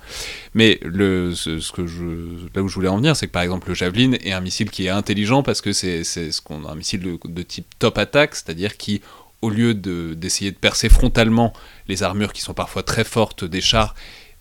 Mais 0.53 0.79
ce, 0.81 1.71
que 1.71 1.85
je, 1.85 2.47
là 2.55 2.63
où 2.63 2.67
je 2.67 2.75
voulais 2.75 2.87
en 2.87 2.97
venir, 2.97 3.15
c'est 3.15 3.27
que 3.27 3.31
par 3.31 3.43
exemple 3.43 3.69
le 3.69 3.75
Javelin 3.75 4.13
est 4.23 4.31
un 4.31 4.41
missile 4.41 4.71
qui 4.71 4.87
est 4.87 4.89
intelligent 4.89 5.43
parce 5.43 5.61
que 5.61 5.73
c'est 5.73 6.03
ce 6.03 6.41
qu'on 6.41 6.65
un 6.65 6.75
missile 6.75 7.19
de, 7.23 7.41
type 7.43 7.67
top 7.77 7.97
attack, 7.97 8.35
c'est-à-dire 8.35 8.77
qui 8.77 9.01
au 9.41 9.49
lieu 9.49 9.73
d'essayer 9.73 10.51
de, 10.51 10.57
percer 10.57 10.89
frontalement 10.89 11.53
les 11.87 12.03
armures 12.03 12.33
qui 12.33 12.41
sont 12.41 12.53
parfois 12.53 12.83
très 12.83 13.03
fortes 13.03 13.43
des 13.43 13.61
chars 13.61 13.95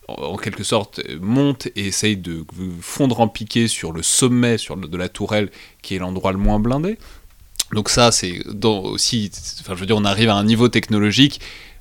en 0.08 0.36
quelque 0.36 0.64
sorte 0.64 1.00
monte 1.20 1.68
et 1.76 1.86
essaye 1.86 2.16
de 2.16 2.44
fondre 2.80 3.20
en 3.20 3.28
piqué 3.28 3.68
sur 3.68 3.92
le 3.92 4.02
sommet 4.02 4.58
sur 4.58 4.76
de 4.76 4.96
la 4.96 5.08
tourelle 5.08 5.50
qui 5.82 5.94
est 5.94 5.98
l'endroit 5.98 6.32
le 6.32 6.38
moins 6.38 6.58
blindé. 6.58 6.98
Donc 7.72 7.88
ça 7.88 8.12
c'est 8.12 8.40
aussi, 8.64 9.30
enfin 9.60 9.74
je 9.74 9.80
veux 9.80 9.86
dire 9.86 9.96
on 9.96 10.04
arrive 10.04 10.28
à 10.28 10.34
un 10.34 10.44
niveau 10.44 10.68
technologique 10.68 11.40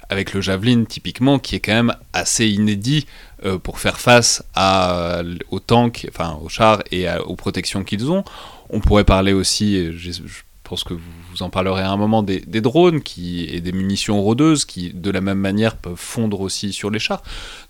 avec 0.09 0.33
le 0.33 0.41
Javelin 0.41 0.85
typiquement 0.85 1.39
qui 1.39 1.55
est 1.55 1.59
quand 1.59 1.73
même 1.73 1.95
assez 2.13 2.47
inédit 2.47 3.05
euh, 3.45 3.57
pour 3.57 3.79
faire 3.79 3.99
face 3.99 4.43
à, 4.55 5.21
aux 5.51 5.59
tanks, 5.59 6.07
enfin 6.09 6.37
aux 6.41 6.49
chars 6.49 6.83
et 6.91 7.07
aux 7.25 7.35
protections 7.35 7.83
qu'ils 7.83 8.11
ont. 8.11 8.23
On 8.69 8.79
pourrait 8.79 9.03
parler 9.03 9.33
aussi, 9.33 9.91
je 9.93 10.11
pense 10.69 10.83
que 10.83 10.93
vous 10.93 11.41
en 11.41 11.49
parlerez 11.49 11.81
à 11.81 11.89
un 11.89 11.97
moment, 11.97 12.21
des, 12.21 12.39
drones 12.61 13.01
et 13.17 13.59
des 13.59 13.71
munitions 13.71 14.21
rôdeuses 14.21 14.65
qui, 14.65 14.93
de 14.93 15.09
la 15.09 15.19
même 15.19 15.39
manière, 15.39 15.75
peuvent 15.75 15.95
fondre 15.95 16.41
aussi 16.41 16.71
sur 16.73 16.91
les 16.91 16.99
chars. 16.99 17.23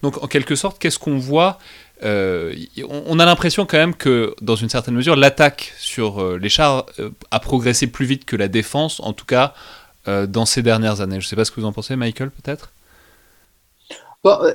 Donc, 0.03 0.21
en 0.21 0.27
quelque 0.27 0.55
sorte, 0.55 0.79
qu'est-ce 0.79 0.99
qu'on 0.99 1.17
voit 1.17 1.59
euh, 2.03 2.55
on, 2.87 3.19
a 3.19 3.25
l'impression 3.25 3.65
quand 3.65 3.77
même 3.77 3.95
que, 3.95 4.33
dans 4.41 4.55
une 4.55 4.69
certaine 4.69 4.93
mesure, 4.93 5.15
l'attaque 5.15 5.73
sur 5.77 6.21
euh, 6.21 6.37
les 6.37 6.49
chars 6.49 6.85
euh, 6.99 7.09
a 7.31 7.39
progressé 7.39 7.87
plus 7.87 8.05
vite 8.05 8.25
que 8.25 8.35
la 8.35 8.47
défense, 8.47 8.99
en 9.01 9.13
tout 9.13 9.25
cas 9.25 9.53
dans 10.27 10.47
ces 10.47 10.63
dernières 10.63 11.01
années. 11.01 11.19
Je 11.19 11.25
ne 11.25 11.29
sais 11.29 11.35
pas 11.35 11.45
ce 11.45 11.51
que 11.51 11.59
vous 11.59 11.67
en 11.67 11.71
pensez, 11.71 11.95
Michael, 11.95 12.31
peut-être? 12.31 12.71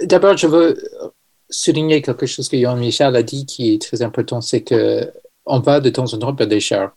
D'abord, 0.02 0.36
je 0.36 0.48
veux 0.48 0.76
souligner 1.48 2.02
quelque 2.02 2.26
chose 2.26 2.48
que 2.48 2.56
Yann 2.56 2.76
Michel 2.76 3.14
a 3.14 3.22
dit 3.22 3.46
qui 3.46 3.72
est 3.72 3.80
très 3.80 4.02
important, 4.02 4.40
c'est 4.40 4.62
que 4.62 5.12
on 5.46 5.60
va 5.60 5.78
de 5.78 5.90
temps 5.90 6.12
en 6.12 6.18
temps 6.18 6.34
perdre 6.34 6.50
des 6.50 6.58
chars. 6.58 6.96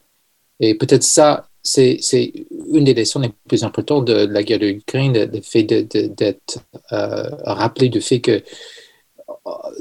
Et 0.59 0.73
peut-être 0.73 1.03
ça, 1.03 1.49
c'est 1.61 1.99
une 2.71 2.85
des 2.85 2.95
leçons 2.95 3.19
les 3.19 3.31
plus 3.47 3.63
importantes 3.63 4.05
de 4.05 4.25
la 4.25 4.41
guerre 4.41 4.57
de 4.57 4.65
l'Ukraine, 4.65 5.29
le 5.31 5.41
fait 5.41 5.61
d'être 5.61 6.57
rappelé 6.89 7.89
du 7.89 8.01
fait 8.01 8.21
que 8.21 8.41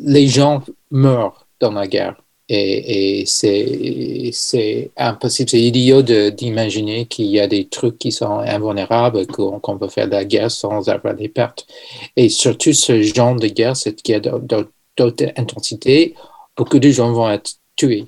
les 0.02 0.28
gens 0.28 0.62
meurent 0.90 1.46
dans 1.60 1.72
la 1.72 1.86
guerre. 1.86 2.16
Et, 2.48 3.24
c'est 3.26 4.90
impossible, 4.96 5.50
c'est 5.50 5.60
idiot 5.60 6.02
d'imaginer 6.02 7.06
qu'il 7.06 7.26
y 7.26 7.40
a 7.40 7.48
des 7.48 7.66
trucs 7.66 7.98
qui 7.98 8.12
sont 8.12 8.38
invulnérables, 8.38 9.26
qu'on 9.26 9.78
peut 9.78 9.88
faire 9.88 10.06
de 10.06 10.12
la 10.12 10.24
guerre 10.24 10.50
sans 10.50 10.88
avoir 10.88 11.14
des 11.14 11.28
pertes. 11.28 11.66
Et 12.14 12.28
surtout 12.28 12.72
ce 12.72 13.02
genre 13.02 13.34
de 13.34 13.48
guerre, 13.48 13.76
cette 13.76 14.04
guerre 14.04 14.20
d'autre 14.20 15.24
intensité, 15.36 16.14
beaucoup 16.56 16.78
de 16.78 16.90
gens 16.90 17.12
vont 17.12 17.30
être 17.30 17.54
tués 17.74 18.06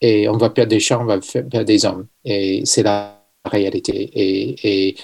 et 0.00 0.28
on 0.28 0.36
va 0.36 0.50
perdre 0.50 0.70
des 0.70 0.80
chars, 0.80 1.00
on 1.00 1.04
va 1.04 1.18
perdre 1.18 1.64
des 1.64 1.84
hommes. 1.84 2.06
Et 2.24 2.62
c'est 2.64 2.82
la 2.82 3.22
réalité. 3.44 4.96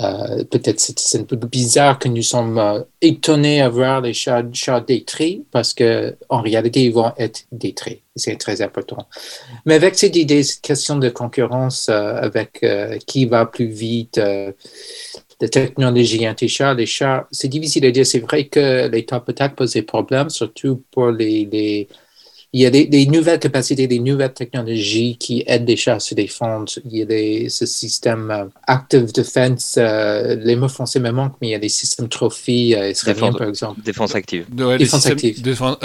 Euh, 0.00 0.44
peut-être 0.44 0.80
c'est 0.80 1.18
un 1.20 1.24
peu 1.24 1.36
bizarre 1.36 1.98
que 1.98 2.08
nous 2.08 2.22
sommes 2.22 2.58
euh, 2.58 2.80
étonnés 3.02 3.60
à 3.60 3.68
voir 3.68 4.00
les 4.00 4.14
chars, 4.14 4.44
chars 4.54 4.82
détruits 4.82 5.44
parce 5.50 5.74
qu'en 5.74 6.40
réalité, 6.40 6.84
ils 6.84 6.92
vont 6.92 7.12
être 7.18 7.42
détruits. 7.52 8.02
C'est 8.16 8.36
très 8.36 8.62
important. 8.62 9.06
Mais 9.66 9.74
avec 9.74 9.96
cette 9.96 10.16
idée, 10.16 10.42
cette 10.42 10.62
question 10.62 10.96
de 10.96 11.10
concurrence 11.10 11.88
euh, 11.90 12.14
avec 12.14 12.64
qui 13.06 13.26
va 13.26 13.46
plus 13.46 13.66
vite, 13.68 14.18
de 14.18 15.46
technologie 15.46 16.28
anti-chars, 16.28 16.74
les 16.74 16.86
chars, 16.86 17.26
c'est 17.30 17.48
difficile 17.48 17.84
à 17.86 17.90
dire. 17.90 18.06
C'est 18.06 18.20
vrai 18.20 18.46
que 18.46 18.88
top 19.00 19.28
attacks 19.28 19.56
posent 19.56 19.72
des 19.72 19.82
problèmes, 19.82 20.30
surtout 20.30 20.82
pour 20.90 21.10
les 21.10 21.88
il 22.52 22.60
y 22.62 22.66
a 22.66 22.70
des, 22.70 23.06
nouvelles 23.06 23.38
capacités, 23.38 23.86
des 23.86 24.00
nouvelles 24.00 24.34
technologies 24.34 25.16
qui 25.16 25.44
aident 25.46 25.68
les 25.68 25.76
chars 25.76 25.96
à 25.96 26.00
se 26.00 26.16
défendre. 26.16 26.72
Il 26.84 26.98
y 26.98 27.02
a 27.02 27.04
des, 27.04 27.48
ce 27.48 27.64
système 27.64 28.30
euh, 28.32 28.44
active 28.66 29.12
defense, 29.12 29.76
euh, 29.78 30.34
les 30.34 30.56
mots 30.56 30.68
français 30.68 30.98
me 30.98 31.12
manquent, 31.12 31.36
mais 31.40 31.48
il 31.48 31.50
y 31.52 31.54
a 31.54 31.60
des 31.60 31.68
systèmes 31.68 32.08
trophy 32.08 32.74
euh, 32.74 32.90
israéliens, 32.90 33.32
par 33.32 33.46
exemple. 33.46 33.80
Défense 33.82 34.16
active. 34.16 34.46
défense 34.52 35.06
active. 35.06 35.40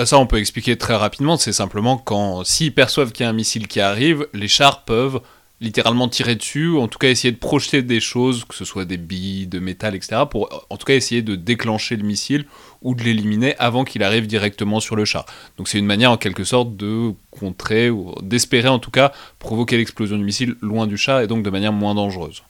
ça, 0.06 0.18
on 0.18 0.26
peut 0.26 0.40
expliquer 0.40 0.76
très 0.76 0.96
rapidement. 0.96 1.38
C'est 1.38 1.54
simplement 1.54 1.98
quand, 1.98 2.44
s'ils 2.44 2.74
perçoivent 2.74 3.12
qu'il 3.12 3.26
y 3.26 3.28
a 3.28 3.30
un 3.30 3.34
missile 3.34 3.68
qui 3.68 3.80
arrive, 3.80 4.28
les 4.34 4.48
chars 4.48 4.86
peuvent 4.86 5.20
littéralement 5.62 6.10
tirer 6.10 6.36
dessus, 6.36 6.68
ou 6.68 6.80
en 6.80 6.88
tout 6.88 7.00
cas 7.00 7.10
essayer 7.10 7.32
de 7.32 7.38
projeter 7.38 7.82
des 7.82 8.00
choses, 8.00 8.44
que 8.44 8.56
ce 8.56 8.66
soit 8.66 8.86
des 8.86 8.98
billes, 8.98 9.48
de 9.48 9.60
métal, 9.60 9.96
etc., 9.96 10.24
pour 10.30 10.66
en 10.70 10.78
tout 10.78 10.86
cas 10.86 10.96
essayer 10.96 11.22
de 11.22 11.36
déclencher 11.36 11.96
le 11.96 12.04
missile 12.04 12.46
ou 12.86 12.94
de 12.94 13.04
l'éliminer 13.04 13.58
avant 13.58 13.84
qu'il 13.84 14.04
arrive 14.04 14.28
directement 14.28 14.80
sur 14.80 14.96
le 14.96 15.06
char. 15.06 15.26
Donc 15.58 15.68
c'est 15.68 15.80
une 15.80 15.88
manière 15.88 16.12
en 16.12 16.18
quelque 16.18 16.44
sorte 16.44 16.78
de 16.78 17.12
contrer, 17.32 17.90
ou 17.90 18.14
d'espérer 18.22 18.70
en 18.70 18.80
tout 18.80 18.92
cas 18.92 19.12
provoquer 19.40 19.76
l'explosion 19.76 20.18
du 20.18 20.24
missile 20.24 20.56
loin 20.62 20.86
du 20.86 20.96
char 20.96 21.20
et 21.20 21.28
donc 21.28 21.44
de 21.44 21.50
manière 21.50 21.74
moins 21.74 21.96
dangereuse. 21.96 22.44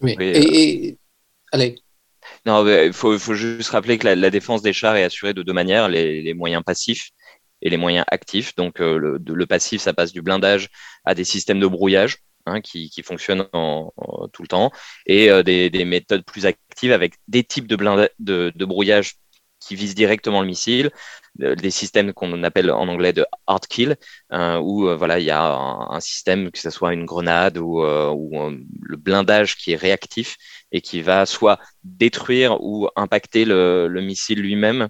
Oui, 0.00 0.16
et, 0.18 0.98
allez. 1.52 1.76
Non, 2.44 2.66
il 2.66 2.92
faut, 2.92 3.16
faut, 3.20 3.34
juste 3.34 3.70
rappeler 3.70 3.98
que 3.98 4.08
la, 4.08 4.30
défense 4.30 4.62
des 4.62 4.72
chars 4.72 4.96
est 4.96 5.04
assurée 5.04 5.32
de 5.32 5.44
deux 5.44 5.52
manières, 5.52 5.88
les, 5.88 6.22
les 6.22 6.34
moyens 6.34 6.64
passifs 6.64 7.10
et 7.62 7.70
les 7.70 7.76
moyens 7.76 8.04
actifs. 8.08 8.56
Donc 8.56 8.80
euh, 8.80 8.98
le, 8.98 9.22
le, 9.24 9.46
passif, 9.46 9.80
ça 9.80 9.92
passe 9.92 10.12
du 10.12 10.22
blindage 10.22 10.70
à 11.04 11.14
des 11.14 11.24
systèmes 11.24 11.60
de 11.60 11.68
brouillage 11.68 12.18
hein, 12.46 12.60
qui, 12.60 12.90
qui, 12.90 13.04
fonctionnent 13.04 13.46
en, 13.52 13.92
tout 14.32 14.42
le 14.42 14.48
temps 14.48 14.72
et 15.06 15.30
euh, 15.30 15.44
des, 15.44 15.70
des, 15.70 15.84
méthodes 15.84 16.24
plus 16.24 16.46
actives 16.46 16.90
avec 16.90 17.14
des 17.28 17.44
types 17.44 17.68
de, 17.68 17.76
de, 18.18 18.52
de 18.52 18.64
brouillage 18.64 19.14
qui 19.62 19.76
visent 19.76 19.94
directement 19.94 20.40
le 20.40 20.46
missile, 20.46 20.90
euh, 21.40 21.54
des 21.54 21.70
systèmes 21.70 22.12
qu'on 22.12 22.42
appelle 22.42 22.70
en 22.70 22.88
anglais 22.88 23.12
de 23.12 23.24
hard 23.46 23.66
kill, 23.66 23.96
euh, 24.32 24.58
où 24.58 24.88
euh, 24.88 24.96
voilà 24.96 25.18
il 25.18 25.24
y 25.24 25.30
a 25.30 25.42
un, 25.42 26.00
système 26.00 26.50
que 26.50 26.58
ce 26.58 26.70
soit 26.70 26.92
une 26.92 27.06
grenade 27.06 27.58
ou, 27.58 27.82
le 27.82 28.96
blindage 28.96 29.56
qui 29.56 29.72
est 29.72 29.76
réactif 29.76 30.36
et 30.72 30.80
qui 30.80 31.00
va 31.02 31.26
soit 31.26 31.58
détruire 31.84 32.60
ou 32.62 32.88
impacter 32.96 33.44
le, 33.44 33.88
le 33.88 34.00
missile 34.00 34.40
lui-même 34.40 34.88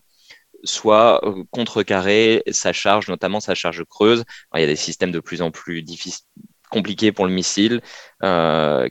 soit 0.64 1.20
contrecarrer 1.50 2.42
sa 2.52 2.72
charge, 2.72 3.08
notamment 3.08 3.40
sa 3.40 3.54
charge 3.54 3.84
creuse. 3.84 4.24
il 4.54 4.60
y 4.60 4.64
a 4.64 4.66
des 4.66 4.76
systèmes 4.76 5.10
de 5.10 5.20
plus 5.20 5.42
en 5.42 5.50
plus 5.50 5.82
difficiles 5.82 6.24
compliqués 6.70 7.12
pour 7.12 7.26
le 7.26 7.32
missile 7.32 7.80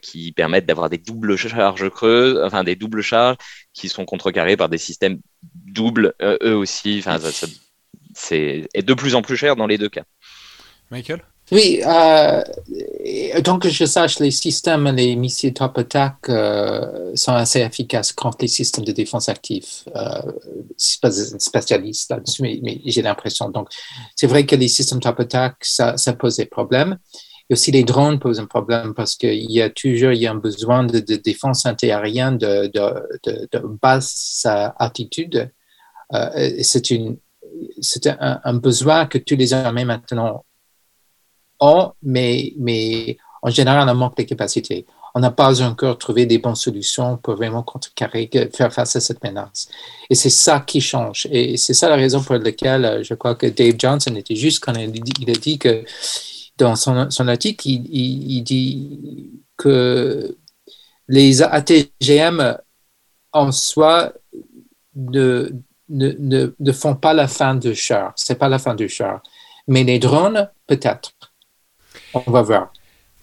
qui 0.02 0.32
permettent 0.34 0.66
d'avoir 0.66 0.90
des 0.90 0.98
doubles 1.00 1.36
charges 1.38 1.90
creuses, 1.90 2.40
enfin 2.44 2.64
des 2.64 2.76
doubles 2.76 3.02
charges 3.02 3.38
qui 3.74 3.90
sont 3.90 4.06
contrecarrées 4.06 4.58
par 4.58 4.70
des 4.70 4.78
systèmes 4.78 5.20
doubles 5.54 6.14
eux 6.22 6.56
aussi. 6.56 6.98
Enfin, 7.00 7.20
c'est 8.14 8.68
de 8.76 8.94
plus 8.94 9.16
en 9.16 9.22
plus 9.22 9.38
cher 9.38 9.56
dans 9.56 9.68
les 9.68 9.78
deux 9.78 9.90
cas. 9.90 10.04
Michael? 10.90 11.24
Oui, 11.52 11.82
euh, 11.86 12.42
tant 13.44 13.60
que 13.60 13.70
je 13.70 13.84
sache, 13.84 14.20
les 14.20 14.32
systèmes, 14.32 14.88
les 14.96 15.18
missiles 15.18 15.54
top 15.54 15.78
attack 15.80 16.16
euh, 16.30 17.12
sont 17.16 17.34
assez 17.34 17.60
efficaces 17.60 18.14
contre 18.14 18.38
les 18.40 18.48
systèmes 18.48 18.86
de 18.86 18.94
défense 18.94 19.28
actifs. 19.28 19.84
Euh, 19.94 20.32
je 20.80 20.86
suis 20.86 21.00
pas 21.00 21.12
spécialiste 21.12 22.10
là-dessus, 22.10 22.42
mais, 22.42 22.80
j'ai 22.86 23.02
l'impression. 23.02 23.50
Donc, 23.50 23.68
c'est 24.16 24.28
vrai 24.28 24.46
que 24.46 24.56
les 24.56 24.70
systèmes 24.70 25.02
top 25.02 25.20
attack, 25.20 25.56
ça, 25.62 25.98
ça, 25.98 26.14
pose 26.14 26.38
des 26.38 26.46
problèmes. 26.46 26.98
Et 27.52 27.54
aussi, 27.54 27.70
les 27.72 27.84
drones 27.84 28.18
posent 28.18 28.40
un 28.40 28.46
problème 28.46 28.94
parce 28.94 29.16
qu'il 29.16 29.52
y 29.52 29.62
a 29.62 29.70
toujours 29.70 30.12
un 30.12 30.36
besoin 30.36 30.86
de, 30.86 31.00
défense 31.00 31.66
antiaérienne 31.66 32.38
de, 32.38 32.68
de, 32.68 33.50
de, 33.52 33.60
basse 33.60 34.48
altitude. 34.80 35.52
Euh, 36.14 36.62
c'est 37.82 38.08
un, 38.08 38.54
besoin 38.54 39.06
que 39.06 39.18
tous 39.18 39.36
les 39.36 39.52
armées 39.54 39.84
maintenant 39.84 40.46
mais, 42.02 42.54
mais 42.58 43.18
en 43.42 43.50
général, 43.50 43.90
on 43.90 43.96
manque 43.96 44.16
de 44.16 44.24
capacités. 44.24 44.86
On 45.14 45.20
n'a 45.20 45.32
pas 45.32 45.62
encore 45.62 45.98
trouvé 45.98 46.26
des 46.26 46.38
bonnes 46.38 46.56
solutions 46.56 47.18
pour 47.18 47.36
vraiment 47.36 47.64
contrecarrer, 47.64 48.30
faire 48.56 48.72
face 48.72 48.96
à 48.96 49.02
cette 49.02 49.22
menace. 49.22 49.68
Et 50.10 50.16
c'est 50.16 50.30
ça 50.30 50.62
qui 50.62 50.80
change. 50.80 51.28
Et 51.30 51.58
c'est 51.58 51.74
ça 51.74 51.90
la 51.90 51.98
raison 51.98 52.24
pour 52.24 52.36
laquelle 52.36 52.86
euh, 52.86 53.04
je 53.04 53.14
crois 53.14 53.36
que 53.36 53.48
Dave 53.48 53.76
Johnson 53.78 54.16
était 54.16 54.38
juste 54.38 54.64
quand 54.64 54.74
il 54.74 55.30
a 55.30 55.34
dit 55.34 55.60
que 55.60 55.84
dans 56.58 56.76
son, 56.76 57.10
son 57.10 57.28
article, 57.28 57.68
il, 57.68 58.44
dit 58.44 59.32
que 59.58 60.38
les 61.08 61.42
ATGM 61.42 62.58
en 63.32 63.52
soi 63.52 64.14
ne, 64.96 65.50
ne, 65.90 66.54
ne, 66.60 66.72
font 66.72 66.96
pas 66.96 67.14
la 67.14 67.28
fin 67.28 67.56
du 67.56 67.76
char. 67.76 68.14
C'est 68.16 68.38
pas 68.38 68.50
la 68.50 68.60
fin 68.60 68.76
du 68.76 68.90
char. 68.90 69.22
Mais 69.68 69.84
les 69.84 70.00
drones, 70.00 70.50
peut-être. 70.68 71.14
On 72.14 72.32
va 72.32 72.42
voir. 72.42 72.74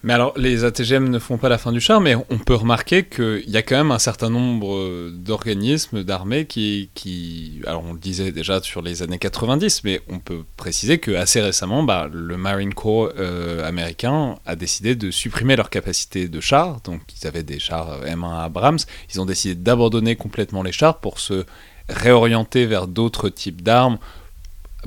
Mais 0.04 0.12
alors, 0.12 0.32
les 0.36 0.64
ATGM 0.64 1.08
ne 1.08 1.18
font 1.18 1.38
pas 1.38 1.48
la 1.48 1.58
fin 1.58 1.72
du 1.72 1.80
char, 1.80 2.00
mais 2.00 2.14
on 2.14 2.38
peut 2.38 2.54
remarquer 2.54 3.02
qu'il 3.04 3.50
y 3.50 3.56
a 3.56 3.62
quand 3.62 3.76
même 3.76 3.90
un 3.90 3.98
certain 3.98 4.30
nombre 4.30 5.10
d'organismes, 5.10 6.04
d'armées 6.04 6.46
qui, 6.46 7.60
Alors, 7.66 7.84
on 7.84 7.94
le 7.94 7.98
disait 7.98 8.30
déjà 8.30 8.62
sur 8.62 8.80
les 8.80 9.02
années 9.02 9.18
90, 9.18 9.82
mais 9.82 10.00
on 10.08 10.20
peut 10.20 10.44
préciser 10.56 10.98
que 10.98 11.10
assez 11.10 11.40
récemment, 11.40 11.82
bah, 11.82 12.08
le 12.12 12.36
Marine 12.36 12.74
Corps 12.74 13.10
euh, 13.18 13.66
américain 13.66 14.36
a 14.46 14.54
décidé 14.54 14.94
de 14.94 15.10
supprimer 15.10 15.56
leur 15.56 15.68
capacité 15.68 16.28
de 16.28 16.40
chars. 16.40 16.80
Donc, 16.82 17.00
ils 17.20 17.26
avaient 17.26 17.42
des 17.42 17.58
chars 17.58 18.04
M1 18.04 18.44
Abrams. 18.44 18.78
Ils 19.12 19.20
ont 19.20 19.26
décidé 19.26 19.56
d'abandonner 19.56 20.14
complètement 20.14 20.62
les 20.62 20.72
chars 20.72 21.00
pour 21.00 21.18
se 21.18 21.44
réorienter 21.88 22.66
vers 22.66 22.86
d'autres 22.86 23.30
types 23.30 23.62
d'armes 23.62 23.98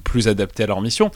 plus 0.05 0.30
adaptées 0.30 0.64
à 0.64 0.68
leur 0.68 0.82
mission. 0.82 1.12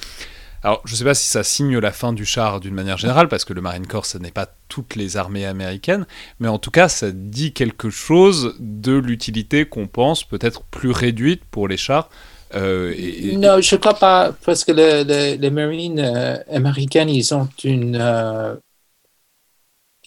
Alors, 0.66 0.82
je 0.84 0.94
ne 0.94 0.98
sais 0.98 1.04
pas 1.04 1.14
si 1.14 1.28
ça 1.28 1.44
signe 1.44 1.78
la 1.78 1.92
fin 1.92 2.12
du 2.12 2.26
char 2.26 2.60
d'une 2.60 2.74
manière 2.74 2.98
générale, 2.98 3.28
parce 3.28 3.46
que 3.46 3.54
le 3.54 3.62
Marine 3.62 3.86
Corps, 3.86 4.08
ce 4.08 4.18
n'est 4.18 4.32
pas 4.32 4.48
toutes 4.68 4.96
les 4.96 5.16
armées 5.16 5.46
américaines, 5.46 6.08
mais 6.40 6.48
en 6.48 6.58
tout 6.58 6.72
cas, 6.72 6.90
ça 6.90 7.12
dit 7.12 7.54
quelque 7.54 7.92
chose 7.92 8.56
de 8.60 8.94
l'utilité 8.94 9.68
qu'on 9.68 9.86
pense 9.86 10.24
peut-être 10.24 10.64
plus 10.64 10.90
réduite 10.90 11.44
pour 11.52 11.68
les 11.68 11.78
chars. 11.78 12.10
Euh, 12.56 12.96
non, 13.38 13.62
je 13.62 13.76
ne 13.76 13.80
crois 13.80 13.94
pas, 13.94 14.36
parce 14.44 14.64
que 14.64 14.72
les 14.72 15.50
Marines 15.52 16.00
euh, 16.00 16.38
américaines, 16.52 17.10
ils 17.10 17.32
ont 17.36 17.48
une... 17.64 18.00
Euh, 18.02 18.56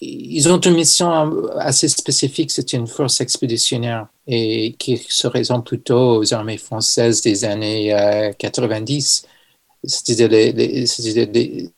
ils 0.01 0.49
ont 0.49 0.59
une 0.59 0.75
mission 0.75 1.49
assez 1.57 1.87
spécifique, 1.87 2.51
c'est 2.51 2.73
une 2.73 2.89
force 2.89 3.21
expéditionnaire 3.21 4.09
et 4.27 4.75
qui 4.77 4.97
se 4.97 5.29
raisonne 5.29 5.63
plutôt 5.63 6.19
aux 6.19 6.35
armées 6.35 6.59
françaises 6.59 7.21
des 7.21 7.45
années 7.45 8.33
90 8.39 9.25
c'est-à-dire, 9.89 11.70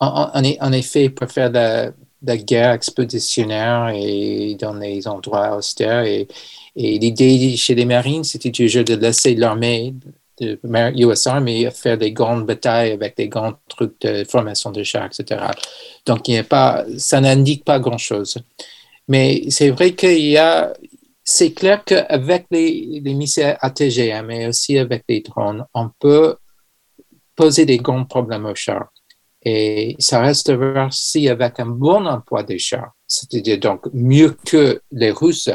en, 0.00 0.72
effet, 0.72 1.12
faire 1.28 1.50
la, 1.50 1.90
la, 2.22 2.36
guerre 2.36 2.72
expéditionnaire 2.72 3.90
et 3.94 4.56
dans 4.60 4.74
les 4.74 5.08
endroits 5.08 5.56
austères. 5.56 6.04
Et, 6.04 6.28
l'idée 6.76 7.56
chez 7.56 7.74
les 7.74 7.86
Marines, 7.86 8.24
c'était 8.24 8.50
toujours 8.50 8.84
de 8.84 8.94
laisser 8.94 9.34
l'armée, 9.34 9.94
de 10.38 10.58
US 11.02 11.26
Army, 11.26 11.66
faire 11.72 11.96
des 11.96 12.12
grandes 12.12 12.44
batailles 12.44 12.92
avec 12.92 13.16
des 13.16 13.28
grands 13.28 13.54
trucs 13.66 13.98
de 14.02 14.24
formation 14.24 14.70
de 14.70 14.82
chars, 14.82 15.06
etc. 15.06 15.40
Donc, 16.04 16.28
il 16.28 16.36
a 16.36 16.44
pas, 16.44 16.84
ça 16.98 17.20
n'indique 17.22 17.64
pas 17.64 17.78
grand-chose. 17.78 18.36
Mais 19.08 19.44
c'est 19.48 19.70
vrai 19.70 19.94
qu'il 19.94 20.26
y 20.26 20.36
a, 20.36 20.74
c'est 21.24 21.52
clair 21.52 21.82
qu'avec 21.84 22.46
les, 22.50 23.00
les 23.02 23.14
missiles 23.14 23.56
ATGM 23.60 24.30
et 24.30 24.46
aussi 24.48 24.78
avec 24.78 25.04
les 25.08 25.22
drones, 25.22 25.64
on 25.72 25.88
peut 25.98 26.36
poser 27.36 27.66
des 27.66 27.78
grands 27.78 28.04
problèmes 28.04 28.46
aux 28.46 28.54
chars. 28.54 28.88
Et 29.42 29.94
ça 30.00 30.20
reste 30.20 30.52
si 30.90 31.28
avec 31.28 31.60
un 31.60 31.66
bon 31.66 32.04
emploi 32.06 32.42
des 32.42 32.58
chars, 32.58 32.92
c'est-à-dire 33.06 33.60
donc 33.60 33.86
mieux 33.92 34.36
que 34.44 34.80
les 34.90 35.12
Russes, 35.12 35.50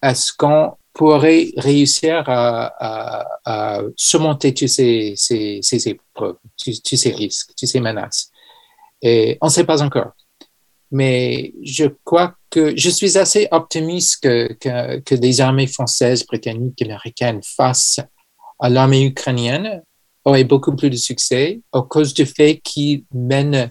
est-ce 0.00 0.32
qu'on 0.32 0.76
pourrait 0.92 1.48
réussir 1.56 2.22
à, 2.28 3.80
surmonter 3.96 4.54
tous 4.54 4.68
ces, 4.68 5.16
épreuves, 5.86 6.36
tous, 6.62 6.96
ces 6.96 7.10
risques, 7.10 7.50
toutes 7.58 7.68
ces 7.68 7.80
menaces? 7.80 8.30
Et 9.02 9.36
on 9.40 9.46
ne 9.46 9.50
sait 9.50 9.64
pas 9.64 9.82
encore. 9.82 10.12
Mais 10.92 11.52
je 11.64 11.86
crois 12.04 12.36
que 12.50 12.76
je 12.76 12.90
suis 12.90 13.18
assez 13.18 13.48
optimiste 13.50 14.22
que, 14.22 14.52
que, 14.52 15.00
que 15.00 15.14
les 15.16 15.40
armées 15.40 15.66
françaises, 15.66 16.24
britanniques, 16.24 16.80
américaines 16.82 17.40
face 17.42 17.98
à 18.60 18.68
l'armée 18.68 19.04
ukrainienne 19.04 19.82
aurait 20.24 20.44
beaucoup 20.44 20.74
plus 20.74 20.90
de 20.90 20.96
succès 20.96 21.60
à 21.72 21.82
cause 21.82 22.14
du 22.14 22.26
fait 22.26 22.58
qu'ils 22.58 23.04
mènent 23.12 23.70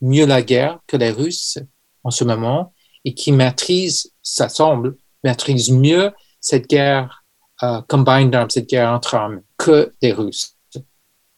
mieux 0.00 0.26
la 0.26 0.42
guerre 0.42 0.80
que 0.86 0.96
les 0.96 1.10
Russes 1.10 1.58
en 2.04 2.10
ce 2.10 2.24
moment 2.24 2.72
et 3.04 3.14
qui 3.14 3.32
maîtrisent, 3.32 4.12
ça 4.22 4.48
semble, 4.48 4.96
maîtrisent 5.24 5.70
mieux 5.70 6.10
cette 6.40 6.68
guerre 6.68 7.24
euh, 7.62 7.80
combined 7.88 8.34
arms, 8.34 8.50
cette 8.50 8.68
guerre 8.68 8.90
entre 8.90 9.14
armes 9.14 9.42
que 9.56 9.92
les 10.02 10.12
Russes. 10.12 10.56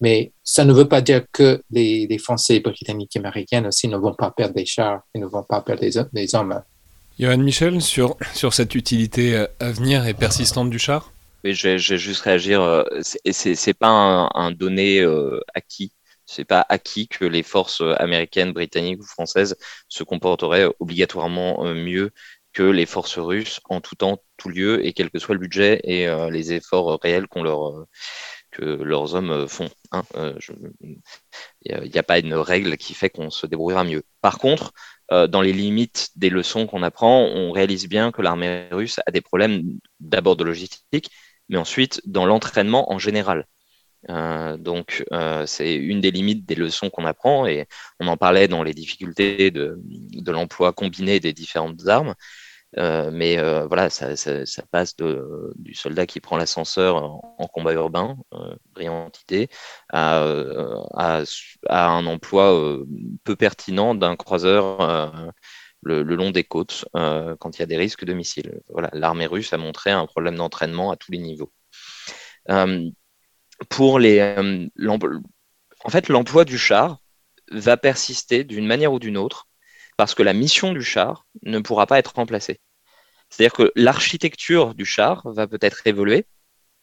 Mais 0.00 0.32
ça 0.42 0.64
ne 0.64 0.72
veut 0.72 0.88
pas 0.88 1.00
dire 1.00 1.24
que 1.32 1.62
les, 1.70 2.06
les 2.06 2.18
Français, 2.18 2.60
Britanniques 2.60 3.16
et 3.16 3.18
Américains 3.18 3.64
aussi 3.64 3.88
ne 3.88 3.96
vont 3.96 4.14
pas 4.14 4.30
perdre 4.30 4.54
des 4.54 4.66
chars 4.66 5.02
et 5.14 5.18
ne 5.18 5.26
vont 5.26 5.42
pas 5.42 5.60
perdre 5.60 5.82
des, 6.12 6.34
hommes. 6.34 6.62
Johan 7.18 7.38
Michel, 7.38 7.80
sur, 7.80 8.16
sur 8.34 8.52
cette 8.52 8.74
utilité 8.74 9.36
euh, 9.36 9.46
à 9.60 9.70
venir 9.70 10.06
et 10.06 10.14
persistante 10.14 10.70
du 10.70 10.78
char? 10.78 11.13
Je 11.52 11.68
vais, 11.68 11.98
juste 11.98 12.22
réagir. 12.22 12.62
Euh, 12.62 12.84
c'est 13.02 13.74
pas 13.74 13.88
un, 13.88 14.50
donné 14.52 15.00
euh, 15.00 15.40
acquis. 15.54 15.92
C'est 16.26 16.46
pas 16.46 16.64
acquis 16.68 17.06
que 17.06 17.26
les 17.26 17.42
forces 17.42 17.82
américaines, 17.98 18.52
britanniques 18.52 19.00
ou 19.00 19.04
françaises 19.04 19.56
se 19.88 20.04
comporteraient 20.04 20.66
obligatoirement 20.80 21.66
euh, 21.66 21.74
mieux 21.74 22.12
que 22.54 22.62
les 22.62 22.86
forces 22.86 23.18
russes 23.18 23.60
en 23.68 23.80
tout 23.80 23.96
temps, 23.96 24.22
tout 24.36 24.48
lieu, 24.48 24.86
et 24.86 24.92
quel 24.94 25.10
que 25.10 25.18
soit 25.18 25.34
le 25.34 25.40
budget 25.40 25.80
et 25.82 26.06
les 26.30 26.52
efforts 26.52 27.00
réels 27.02 27.26
que 27.26 28.62
leurs 28.62 29.14
hommes 29.16 29.48
font. 29.48 29.68
Hein. 29.90 30.04
Il 31.62 31.90
n'y 31.90 31.98
a, 31.98 32.02
pas 32.04 32.20
une 32.20 32.34
règle 32.34 32.76
qui 32.76 32.94
fait 32.94 33.10
qu'on 33.10 33.30
se 33.30 33.48
débrouillera 33.48 33.82
mieux. 33.82 34.04
Par 34.20 34.38
contre, 34.38 34.72
dans 35.10 35.40
les 35.40 35.52
limites 35.52 36.10
des 36.14 36.30
leçons 36.30 36.68
qu'on 36.68 36.84
apprend, 36.84 37.24
on 37.24 37.50
réalise 37.50 37.88
bien 37.88 38.12
que 38.12 38.22
l'armée 38.22 38.68
russe 38.70 39.00
a 39.04 39.10
des 39.10 39.20
problèmes 39.20 39.64
d'abord 39.98 40.36
de 40.36 40.44
logistique, 40.44 41.10
mais 41.48 41.58
ensuite 41.58 42.00
dans 42.06 42.26
l'entraînement 42.26 42.92
en 42.92 42.98
général. 42.98 43.46
Euh, 44.10 44.56
donc, 44.56 45.04
euh, 45.12 45.46
c'est 45.46 45.74
une 45.74 46.00
des 46.00 46.10
limites 46.10 46.46
des 46.46 46.54
leçons 46.54 46.90
qu'on 46.90 47.04
apprend 47.04 47.46
et 47.46 47.66
on 48.00 48.06
en 48.08 48.16
parlait 48.16 48.48
dans 48.48 48.62
les 48.62 48.74
difficultés 48.74 49.50
de, 49.50 49.78
l'emploi 50.26 50.72
combiné 50.72 51.20
des 51.20 51.32
différentes 51.32 51.86
armes. 51.88 52.14
Euh, 52.76 53.10
mais 53.12 53.36
voilà, 53.66 53.88
ça, 53.88 54.14
passe 54.70 54.96
du 54.96 55.74
soldat 55.74 56.06
qui 56.06 56.20
prend 56.20 56.36
l'ascenseur 56.36 56.96
en, 56.96 57.46
combat 57.52 57.72
urbain, 57.72 58.16
brillante 58.72 59.22
idée, 59.22 59.48
à, 59.92 60.24
un 61.68 62.06
emploi 62.06 62.78
peu 63.22 63.36
pertinent 63.36 63.94
d'un 63.94 64.16
croiseur 64.16 65.32
le, 65.84 66.02
long 66.02 66.30
des 66.30 66.44
côtes 66.44 66.86
euh, 66.96 67.36
quand 67.38 67.56
il 67.56 67.60
y 67.60 67.62
a 67.62 67.66
des 67.66 67.76
risques 67.76 68.04
de 68.04 68.12
missiles. 68.12 68.60
Voilà, 68.68 68.90
l'armée 68.92 69.26
russe 69.26 69.52
a 69.52 69.58
montré 69.58 69.90
un 69.90 70.06
problème 70.06 70.36
d'entraînement 70.36 70.90
à 70.90 70.96
tous 70.96 71.12
les 71.12 71.18
niveaux. 71.18 71.52
Euh, 72.50 72.90
pour 73.68 73.98
les, 73.98 74.18
euh, 74.18 74.68
en 75.84 75.90
fait, 75.90 76.08
l'emploi 76.08 76.44
du 76.44 76.58
char 76.58 76.98
va 77.50 77.76
persister 77.76 78.44
d'une 78.44 78.66
manière 78.66 78.92
ou 78.92 78.98
d'une 78.98 79.16
autre 79.16 79.46
parce 79.96 80.14
que 80.14 80.22
la 80.22 80.32
mission 80.32 80.72
du 80.72 80.82
char 80.82 81.26
ne 81.42 81.58
pourra 81.60 81.86
pas 81.86 81.98
être 81.98 82.14
remplacée. 82.14 82.60
C'est-à-dire 83.30 83.52
que 83.52 83.72
l'architecture 83.76 84.74
du 84.74 84.84
char 84.84 85.22
va 85.24 85.46
peut-être 85.46 85.86
évoluer, 85.86 86.26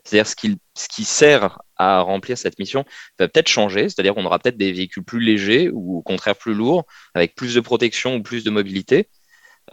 C'est-à-dire 0.03 0.27
ce 0.27 0.35
qui, 0.35 0.57
ce 0.75 0.87
qui 0.87 1.03
sert 1.03 1.61
à 1.77 2.01
remplir 2.01 2.37
cette 2.37 2.59
mission 2.59 2.85
va 3.19 3.27
peut-être 3.27 3.47
changer, 3.47 3.83
c'est-à-dire 3.83 4.15
qu'on 4.15 4.25
aura 4.25 4.39
peut-être 4.39 4.57
des 4.57 4.71
véhicules 4.71 5.03
plus 5.03 5.19
légers 5.19 5.69
ou 5.71 5.97
au 5.97 6.01
contraire 6.01 6.35
plus 6.35 6.53
lourds, 6.53 6.85
avec 7.13 7.35
plus 7.35 7.55
de 7.55 7.59
protection 7.59 8.15
ou 8.15 8.23
plus 8.23 8.43
de 8.43 8.49
mobilité, 8.49 9.09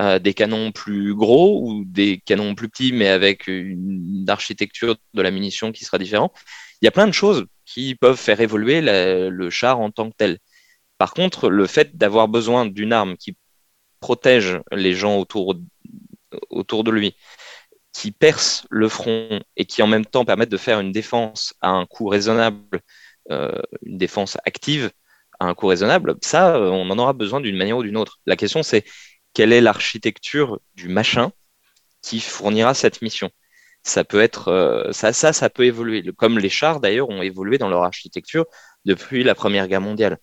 euh, 0.01 0.19
des 0.19 0.35
canons 0.35 0.73
plus 0.73 1.15
gros 1.15 1.63
ou 1.67 1.85
des 1.87 2.21
canons 2.25 2.55
plus 2.55 2.69
petits 2.69 2.93
mais 2.93 3.09
avec 3.09 3.47
une 3.47 4.27
architecture 4.29 4.97
de 5.15 5.23
la 5.23 5.31
munition 5.31 5.73
qui 5.73 5.85
sera 5.85 5.99
différente. 5.99 6.35
Il 6.81 6.85
y 6.85 6.89
a 6.89 6.93
plein 6.93 7.07
de 7.07 7.13
choses 7.13 7.47
qui 7.65 7.95
peuvent 7.95 8.19
faire 8.19 8.41
évoluer 8.41 8.81
le 8.83 9.51
char 9.51 9.81
en 9.81 9.91
tant 9.91 10.11
que 10.11 10.17
tel. 10.17 10.39
Par 10.99 11.15
contre, 11.15 11.49
le 11.49 11.67
fait 11.67 11.97
d'avoir 11.97 12.29
besoin 12.29 12.67
d'une 12.67 12.93
arme 12.93 13.17
qui 13.17 13.37
protège 14.01 14.61
les 14.73 14.95
gens 14.95 15.19
autour, 15.19 15.57
autour 16.51 16.85
de 16.85 16.91
lui, 16.91 17.17
qui 17.99 18.13
perce 18.13 18.65
le 18.71 18.89
front 18.89 19.41
et 19.57 19.65
qui 19.65 19.83
en 19.83 19.89
même 19.89 20.07
temps 20.07 20.25
permettent 20.25 20.53
de 20.53 20.57
faire 20.57 20.79
une 20.79 20.93
défense 20.93 21.53
à 21.61 21.71
un 21.71 21.85
coût 21.85 22.07
raisonnable, 22.07 22.79
euh, 23.33 23.61
une 23.83 23.99
défense 23.99 24.37
active 24.45 24.93
à 25.41 25.47
un 25.47 25.55
coût 25.55 25.67
raisonnable, 25.67 26.15
ça, 26.23 26.55
euh, 26.55 26.71
on 26.71 26.89
en 26.91 26.99
aura 27.01 27.13
besoin 27.13 27.41
d'une 27.41 27.57
manière 27.57 27.77
ou 27.77 27.83
d'une 27.83 27.97
autre. 27.97 28.21
La 28.25 28.37
question, 28.37 28.63
c'est 28.63 28.85
quelle 29.35 29.53
est 29.53 29.61
l'architecture 29.61 30.61
du 30.77 30.89
machin 30.89 31.33
qui 32.01 32.21
fournira 32.21 32.73
cette 32.73 33.03
mission? 33.03 33.31
Ça 33.83 34.05
peut 34.05 34.21
être 34.21 34.47
euh, 34.47 34.93
ça, 34.93 35.13
ça, 35.13 35.33
ça 35.33 35.51
peut 35.51 35.65
évoluer. 35.65 36.05
Comme 36.17 36.39
les 36.39 36.51
chars 36.51 36.79
d'ailleurs 36.79 37.09
ont 37.09 37.23
évolué 37.23 37.59
dans 37.59 37.69
leur 37.69 37.83
architecture 37.83 38.47
depuis 38.85 39.25
la 39.25 39.35
Première 39.35 39.67
Guerre 39.67 39.81
mondiale. 39.81 40.19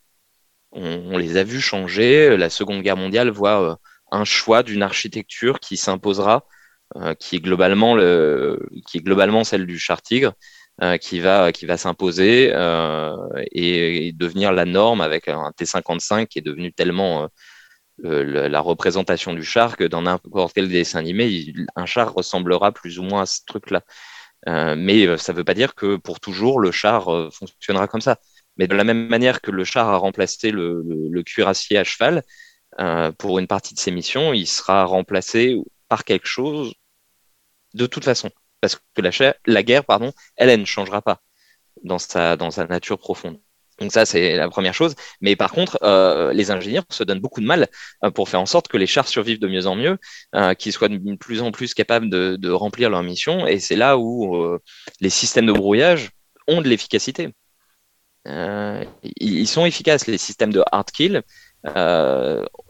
On, 0.72 1.18
les 1.18 1.36
a 1.36 1.44
vus 1.44 1.60
changer. 1.60 2.38
La 2.38 2.50
Seconde 2.50 2.84
Guerre 2.84 2.98
mondiale 2.98 3.30
voit 3.32 3.80
un 4.12 4.24
choix 4.24 4.64
d'une 4.64 4.82
architecture 4.82 5.60
qui 5.60 5.76
s'imposera 5.76 6.46
qui 7.20 7.38
est 7.38 7.40
globalement 7.40 7.96
le, 7.96 8.60
qui 8.88 8.98
est 8.98 9.02
globalement 9.02 9.44
celle 9.44 9.66
du 9.66 9.78
char 9.80 10.02
tigre, 10.02 10.34
euh, 10.82 10.98
qui 10.98 11.22
va 11.22 11.54
qui 11.54 11.66
va 11.66 11.78
s'imposer 11.78 12.52
euh, 12.54 13.16
et, 13.54 14.12
devenir 14.14 14.52
la 14.52 14.66
norme 14.66 15.00
avec 15.00 15.30
un 15.30 15.52
T55 15.58 16.28
qui 16.28 16.40
est 16.40 16.42
devenu 16.42 16.74
tellement 16.74 17.30
la 18.04 18.60
représentation 18.60 19.34
du 19.34 19.44
char 19.44 19.78
que 19.78 19.86
dans 19.86 20.02
n'importe 20.02 20.54
quel 20.54 20.68
dessin 20.70 21.00
animé, 21.00 21.54
un 21.78 21.86
char 21.86 22.14
ressemblera 22.14 22.74
plus 22.74 23.00
ou 23.00 23.04
moins 23.04 23.22
à 23.22 23.26
ce 23.26 23.40
truc-là. 23.48 23.84
mais 24.76 25.18
ça 25.18 25.32
ne 25.34 25.38
veut 25.38 25.46
pas 25.46 25.54
dire 25.54 25.76
que 25.76 25.96
pour 25.98 26.20
toujours 26.20 26.60
le 26.60 26.72
char 26.72 27.06
fonctionnera 27.34 27.88
comme 27.88 28.02
ça. 28.02 28.18
Mais 28.58 28.68
de 28.68 28.76
la 28.76 28.84
même 28.84 29.08
manière 29.08 29.42
que 29.42 29.52
le 29.52 29.64
char 29.64 29.88
a 29.90 29.98
remplacé 29.98 30.52
le 30.52 31.22
cuirassier 31.24 31.78
à 31.78 31.84
cheval, 31.86 32.24
pour 33.18 33.40
une 33.40 33.48
partie 33.48 33.76
de 33.76 33.80
ses 33.80 33.92
missions, 33.92 34.34
il 34.34 34.48
sera 34.48 34.86
remplacé 34.86 35.58
par 35.88 36.04
quelque 36.04 36.28
chose 36.28 36.74
de 37.76 37.86
toute 37.86 38.06
façon. 38.06 38.32
Parce 38.62 38.76
que 38.76 39.02
la, 39.46 39.64
guerre, 39.64 39.86
pardon, 39.86 40.12
elle, 40.38 40.60
ne 40.60 40.66
changera 40.66 41.02
pas 41.02 41.22
dans 41.84 42.00
sa, 42.00 42.36
dans 42.38 42.52
sa 42.52 42.66
nature 42.66 42.98
profonde. 42.98 43.40
Donc 43.80 43.92
ça, 43.92 44.06
c'est 44.06 44.38
la 44.38 44.50
première 44.50 44.74
chose. 44.74 44.96
Mais 45.20 45.36
par 45.36 45.52
contre, 45.52 45.78
euh, 45.84 46.32
les 46.34 46.50
ingénieurs 46.50 46.86
se 46.90 47.04
donnent 47.04 47.20
beaucoup 47.20 47.42
de 47.42 47.46
mal 47.46 47.68
euh, 48.04 48.10
pour 48.10 48.30
faire 48.30 48.40
en 48.40 48.46
sorte 48.46 48.70
que 48.70 48.78
les 48.78 48.88
chars 48.88 49.08
survivent 49.08 49.40
de 49.40 49.50
mieux 49.50 49.68
en 49.68 49.76
mieux, 49.76 49.98
euh, 50.34 50.54
qu'ils 50.54 50.72
soient 50.72 50.88
de 50.88 51.16
plus 51.18 51.42
en 51.42 51.52
plus 51.52 51.74
capables 51.74 52.10
de, 52.10 52.38
de 52.38 52.50
remplir 52.50 52.90
leur 52.90 53.04
mission. 53.04 53.46
Et 53.46 53.60
c'est 53.60 53.76
là 53.76 53.98
où 53.98 54.58
les 55.02 55.10
systèmes 55.10 55.46
de 55.46 55.52
brouillage 55.52 56.12
ont 56.48 56.62
de 56.62 56.70
l'efficacité. 56.70 57.34
ils 58.26 59.48
sont 59.48 59.66
efficaces, 59.66 60.08
les 60.08 60.18
systèmes 60.18 60.54
de 60.54 60.64
hard 60.72 60.90
kill 60.92 61.22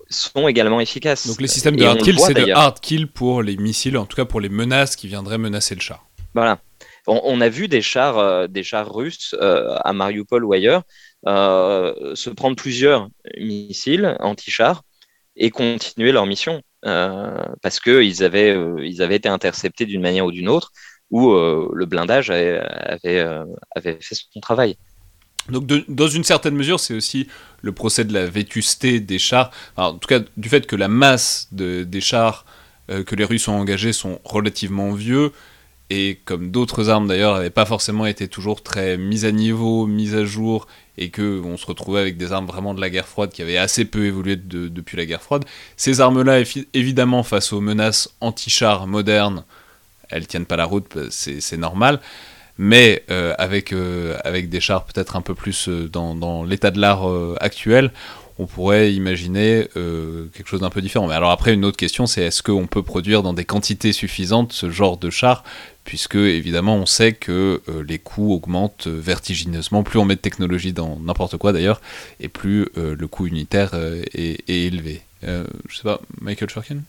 sont 0.09 0.47
également 0.47 0.79
efficaces. 0.79 1.27
Donc 1.27 1.41
les 1.41 1.47
systèmes 1.47 1.75
de 1.75 1.85
hard 1.85 2.01
kill, 2.01 2.19
c'est 2.19 2.33
de 2.33 2.51
hard 2.51 2.79
kill 2.79 3.07
pour 3.07 3.41
les 3.41 3.57
missiles, 3.57 3.97
en 3.97 4.05
tout 4.05 4.15
cas 4.15 4.25
pour 4.25 4.41
les 4.41 4.49
menaces 4.49 4.95
qui 4.95 5.07
viendraient 5.07 5.37
menacer 5.37 5.75
le 5.75 5.81
char. 5.81 6.07
Voilà. 6.33 6.59
On, 7.07 7.39
a 7.39 7.49
vu 7.49 7.67
des 7.67 7.81
chars, 7.81 8.17
euh, 8.17 8.47
des 8.47 8.63
chars 8.63 8.91
russes 8.91 9.35
euh, 9.39 9.77
à 9.83 9.93
Mariupol 9.93 10.43
ou 10.43 10.53
ailleurs 10.53 10.83
euh, 11.27 12.15
se 12.15 12.31
prendre 12.31 12.55
plusieurs 12.55 13.09
missiles 13.37 14.17
anti-chars 14.19 14.81
et 15.35 15.51
continuer 15.51 16.11
leur 16.11 16.25
mission 16.25 16.61
parce 16.81 17.79
qu'ils 17.79 18.23
avaient, 18.23 18.55
ils 18.83 19.01
avaient 19.01 19.15
été 19.15 19.27
interceptés 19.27 19.87
d'une 19.87 20.01
manière 20.01 20.25
ou 20.25 20.31
d'une 20.31 20.47
autre 20.47 20.71
où 21.09 21.33
le 21.33 21.85
blindage 21.85 22.29
avait, 22.29 22.61
avait 23.75 23.97
fait 24.01 24.15
son 24.31 24.39
travail. 24.39 24.77
Donc, 25.49 25.65
dans 25.87 26.07
une 26.07 26.23
certaine 26.23 26.55
mesure, 26.55 26.79
c'est 26.79 26.95
aussi 26.95 27.27
le 27.61 27.71
procès 27.71 28.03
de 28.03 28.13
la 28.13 28.25
vétusté 28.25 28.99
des 28.99 29.19
chars, 29.19 29.51
en 29.75 29.93
tout 29.93 30.07
cas 30.07 30.19
du 30.37 30.49
fait 30.49 30.65
que 30.65 30.75
la 30.75 30.87
masse 30.87 31.47
des 31.51 32.01
chars 32.01 32.45
euh, 32.91 33.03
que 33.03 33.15
les 33.15 33.25
Russes 33.25 33.47
ont 33.47 33.55
engagés 33.55 33.93
sont 33.93 34.19
relativement 34.23 34.91
vieux, 34.91 35.31
et 35.89 36.19
comme 36.25 36.51
d'autres 36.51 36.89
armes 36.89 37.07
d'ailleurs 37.07 37.35
n'avaient 37.35 37.49
pas 37.49 37.65
forcément 37.65 38.05
été 38.05 38.27
toujours 38.27 38.63
très 38.63 38.97
mises 38.97 39.25
à 39.25 39.31
niveau, 39.31 39.85
mises 39.87 40.15
à 40.15 40.25
jour, 40.25 40.67
et 40.97 41.09
que 41.09 41.41
on 41.43 41.57
se 41.57 41.65
retrouvait 41.65 41.99
avec 41.99 42.17
des 42.17 42.31
armes 42.31 42.45
vraiment 42.45 42.73
de 42.73 42.81
la 42.81 42.89
guerre 42.89 43.07
froide 43.07 43.31
qui 43.31 43.41
avaient 43.41 43.57
assez 43.57 43.85
peu 43.85 44.05
évolué 44.05 44.35
depuis 44.35 44.97
la 44.97 45.05
guerre 45.05 45.21
froide, 45.21 45.45
ces 45.77 46.01
armes-là, 46.01 46.43
évidemment, 46.73 47.23
face 47.23 47.53
aux 47.53 47.61
menaces 47.61 48.09
anti-chars 48.21 48.87
modernes, 48.87 49.43
elles 50.09 50.27
tiennent 50.27 50.45
pas 50.45 50.55
la 50.55 50.65
route, 50.65 50.97
c'est 51.09 51.57
normal 51.57 51.99
mais 52.57 53.03
euh, 53.11 53.33
avec, 53.37 53.73
euh, 53.73 54.17
avec 54.23 54.49
des 54.49 54.59
chars 54.59 54.85
peut-être 54.85 55.15
un 55.15 55.21
peu 55.21 55.35
plus 55.35 55.67
euh, 55.67 55.89
dans, 55.89 56.15
dans 56.15 56.43
l'état 56.43 56.71
de 56.71 56.79
l'art 56.79 57.05
actuel, 57.39 57.91
on 58.37 58.47
pourrait 58.47 58.93
imaginer 58.93 59.65
quelque 59.73 60.45
chose 60.45 60.59
d'un 60.59 60.69
peu 60.69 60.81
différent. 60.81 61.07
Mais 61.07 61.13
alors 61.13 61.31
après, 61.31 61.53
une 61.53 61.63
autre 61.63 61.77
question, 61.77 62.05
c'est 62.05 62.21
est-ce 62.23 62.43
qu'on 62.43 62.67
peut 62.67 62.83
produire 62.83 63.23
dans 63.23 63.31
des 63.31 63.45
quantités 63.45 63.93
suffisantes 63.93 64.51
ce 64.51 64.69
genre 64.69 64.97
de 64.97 65.09
chars? 65.09 65.45
Puisque 65.85 66.15
évidemment 66.15 66.75
on 66.75 66.85
sait 66.85 67.13
que 67.13 67.61
les 67.87 67.97
coûts 67.97 68.33
augmentent 68.33 68.87
vertigineusement, 68.87 69.83
plus 69.83 69.99
on 69.99 70.05
met 70.05 70.15
de 70.15 70.19
technologie 70.19 70.73
dans 70.73 70.99
n'importe 70.99 71.37
quoi 71.37 71.53
d'ailleurs, 71.53 71.79
et 72.19 72.27
plus 72.27 72.67
le 72.75 73.07
coût 73.07 73.25
unitaire 73.25 73.71
est, 74.13 74.49
élevé. 74.49 75.03
je 75.23 75.75
sais 75.75 75.83
pas, 75.83 76.01
Michael 76.19 76.49
Shurkin 76.49 76.79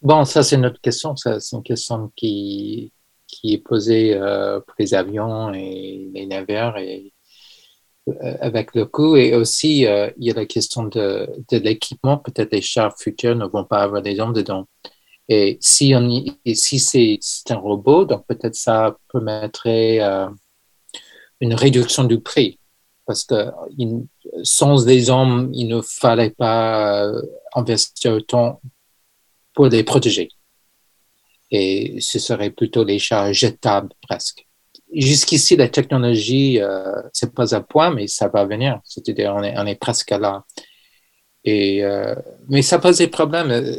Bon, 0.00 0.24
ça 0.24 0.42
c'est 0.42 0.56
notre 0.56 0.80
question, 0.80 1.14
c'est 1.14 1.36
une 1.52 1.62
question 1.62 2.10
qui, 2.16 2.90
qui 3.30 3.54
est 3.54 3.58
posé 3.58 4.14
euh, 4.14 4.60
pour 4.60 4.74
les 4.78 4.94
avions 4.94 5.52
et 5.54 6.10
les 6.12 6.26
navires 6.26 6.76
et 6.76 7.12
euh, 8.08 8.36
avec 8.40 8.74
le 8.74 8.86
coût. 8.86 9.16
Et 9.16 9.34
aussi, 9.34 9.86
euh, 9.86 10.10
il 10.18 10.26
y 10.26 10.30
a 10.30 10.34
la 10.34 10.46
question 10.46 10.84
de, 10.84 11.28
l'équipement. 11.52 12.18
Peut-être 12.18 12.52
les 12.52 12.62
chars 12.62 12.96
futurs 12.98 13.36
ne 13.36 13.46
vont 13.46 13.64
pas 13.64 13.82
avoir 13.82 14.02
des 14.02 14.20
hommes 14.20 14.32
dedans. 14.32 14.66
Et 15.28 15.58
si, 15.60 15.94
si 16.54 17.20
c'est 17.20 17.52
un 17.52 17.58
robot, 17.58 18.04
donc 18.04 18.26
peut-être 18.26 18.56
ça 18.56 18.96
permettrait 19.12 20.00
une 21.40 21.54
réduction 21.54 22.02
du 22.02 22.20
prix. 22.20 22.58
Parce 23.06 23.22
que 23.22 23.46
sans 24.42 24.84
des 24.84 25.08
hommes, 25.08 25.50
il 25.54 25.68
ne 25.68 25.80
fallait 25.82 26.30
pas 26.30 27.12
investir 27.54 28.14
autant 28.14 28.60
pour 29.54 29.68
les 29.68 29.84
protéger 29.84 30.30
et 31.50 32.00
ce 32.00 32.18
serait 32.18 32.50
plutôt 32.50 32.84
les 32.84 32.98
chars 32.98 33.32
jetables 33.32 33.90
presque. 34.08 34.46
Jusqu'ici, 34.92 35.56
la 35.56 35.68
technologie, 35.68 36.60
euh, 36.60 37.02
c'est 37.12 37.32
pas 37.34 37.54
à 37.54 37.60
point, 37.60 37.90
mais 37.90 38.06
ça 38.08 38.28
va 38.28 38.44
venir. 38.44 38.80
C'est-à-dire, 38.84 39.34
on 39.36 39.42
est, 39.42 39.56
on 39.56 39.66
est 39.66 39.76
presque 39.76 40.10
là. 40.10 40.44
Et, 41.44 41.84
euh, 41.84 42.14
mais 42.48 42.62
ça 42.62 42.78
pose 42.78 42.98
des 42.98 43.08
problèmes. 43.08 43.50
Euh, 43.50 43.76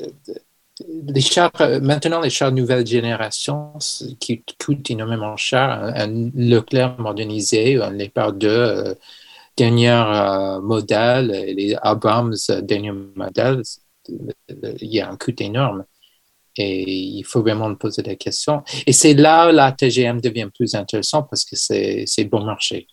les 1.07 1.21
chars, 1.21 1.51
maintenant, 1.81 2.21
les 2.21 2.29
chars 2.29 2.51
nouvelle 2.51 2.85
génération 2.87 3.73
qui 4.19 4.43
coûtent 4.63 4.89
énormément 4.89 5.37
cher, 5.37 5.69
un, 5.95 6.31
Leclerc 6.35 6.99
modernisé, 6.99 7.79
un 7.81 7.91
Leopard 7.91 8.33
2, 8.33 8.47
euh, 8.47 8.95
dernier 9.57 10.03
modèle, 10.63 11.27
les 11.55 11.75
Abrams, 11.81 12.35
dernier 12.63 12.91
modèle, 12.91 13.61
il 14.07 14.93
y 14.93 15.01
a 15.01 15.09
un 15.11 15.17
coût 15.17 15.35
énorme. 15.39 15.85
Et 16.61 16.91
il 16.91 17.23
faut 17.23 17.41
vraiment 17.41 17.73
poser 17.75 18.01
des 18.01 18.17
questions. 18.17 18.63
Et 18.85 18.93
c'est 18.93 19.13
là 19.13 19.49
où 19.49 19.51
la 19.51 19.71
TGM 19.71 20.21
devient 20.21 20.49
plus 20.53 20.75
intéressante 20.75 21.27
parce 21.29 21.45
que 21.45 21.55
c'est 21.55 22.23
bon 22.25 22.43
marché. 22.43 22.87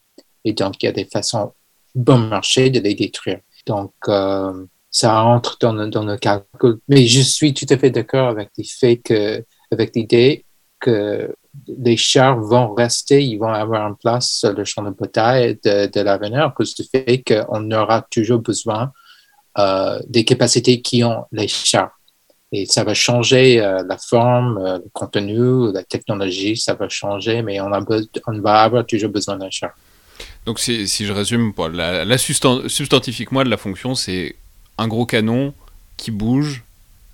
Et 0.45 0.53
donc, 0.53 0.83
il 0.83 0.87
y 0.87 0.89
a 0.89 0.93
des 0.93 1.05
façons 1.05 1.53
bon 1.95 2.19
marché 2.19 2.71
de 2.71 2.81
les 2.81 2.95
détruire. 2.95 3.41
Donc, 3.67 3.93
euh, 4.09 4.65
ça 4.91 5.23
entre 5.23 5.59
dans 5.61 5.75
dans 5.89 6.05
le 6.05 6.17
calcul. 6.17 6.79
Mais 6.89 7.07
je 7.07 7.21
suis 7.21 7.53
tout 7.53 7.67
à 7.69 7.77
fait 7.77 7.91
d'accord 7.91 8.29
avec 8.29 8.51
l'idée 8.57 8.99
que, 8.99 9.45
avec 9.71 9.95
l'idée 9.95 10.45
que 10.81 11.35
les 11.67 11.97
chars 11.97 12.41
vont 12.41 12.75
rester, 12.75 13.23
ils 13.23 13.37
vont 13.37 13.53
avoir 13.53 13.87
une 13.89 13.97
place 13.97 14.31
sur 14.31 14.53
le 14.53 14.65
champ 14.65 14.83
de 14.83 14.91
bataille 14.91 15.59
de, 15.65 15.87
de 15.87 16.01
l'avenir 16.01 16.45
à 16.47 16.51
cause 16.51 16.75
du 16.75 16.85
fait 16.85 17.23
qu'on 17.23 17.71
aura 17.73 18.03
toujours 18.11 18.41
besoin 18.41 18.93
euh, 19.59 19.99
des 20.09 20.25
capacités 20.25 20.81
qui 20.81 21.03
ont 21.03 21.25
les 21.33 21.49
chars. 21.49 21.98
Et 22.51 22.65
ça 22.67 22.83
va 22.83 22.95
changer 22.95 23.61
euh, 23.61 23.83
la 23.87 23.99
forme, 23.99 24.59
euh, 24.59 24.79
le 24.79 24.91
contenu, 24.93 25.73
la 25.73 25.85
technologie, 25.85 26.57
ça 26.57 26.75
va 26.75 26.89
changer, 26.89 27.43
mais 27.43 27.61
on, 27.61 27.73
a 27.73 27.85
on 28.27 28.41
va 28.41 28.63
avoir 28.63 28.87
toujours 28.87 29.11
besoin 29.11 29.37
d'un 29.37 29.51
char. 29.51 29.73
Donc 30.47 30.59
si, 30.59 30.89
si 30.89 31.05
je 31.05 31.13
résume, 31.13 31.53
la, 31.73 32.05
la 32.05 32.19
substantifique 32.19 33.33
moi 33.33 33.45
de 33.45 33.51
la 33.51 33.59
fonction, 33.59 33.95
c'est 33.95 34.37
un 34.79 34.89
gros 34.89 35.05
canon 35.05 35.53
qui 35.99 36.11
bouge, 36.11 36.65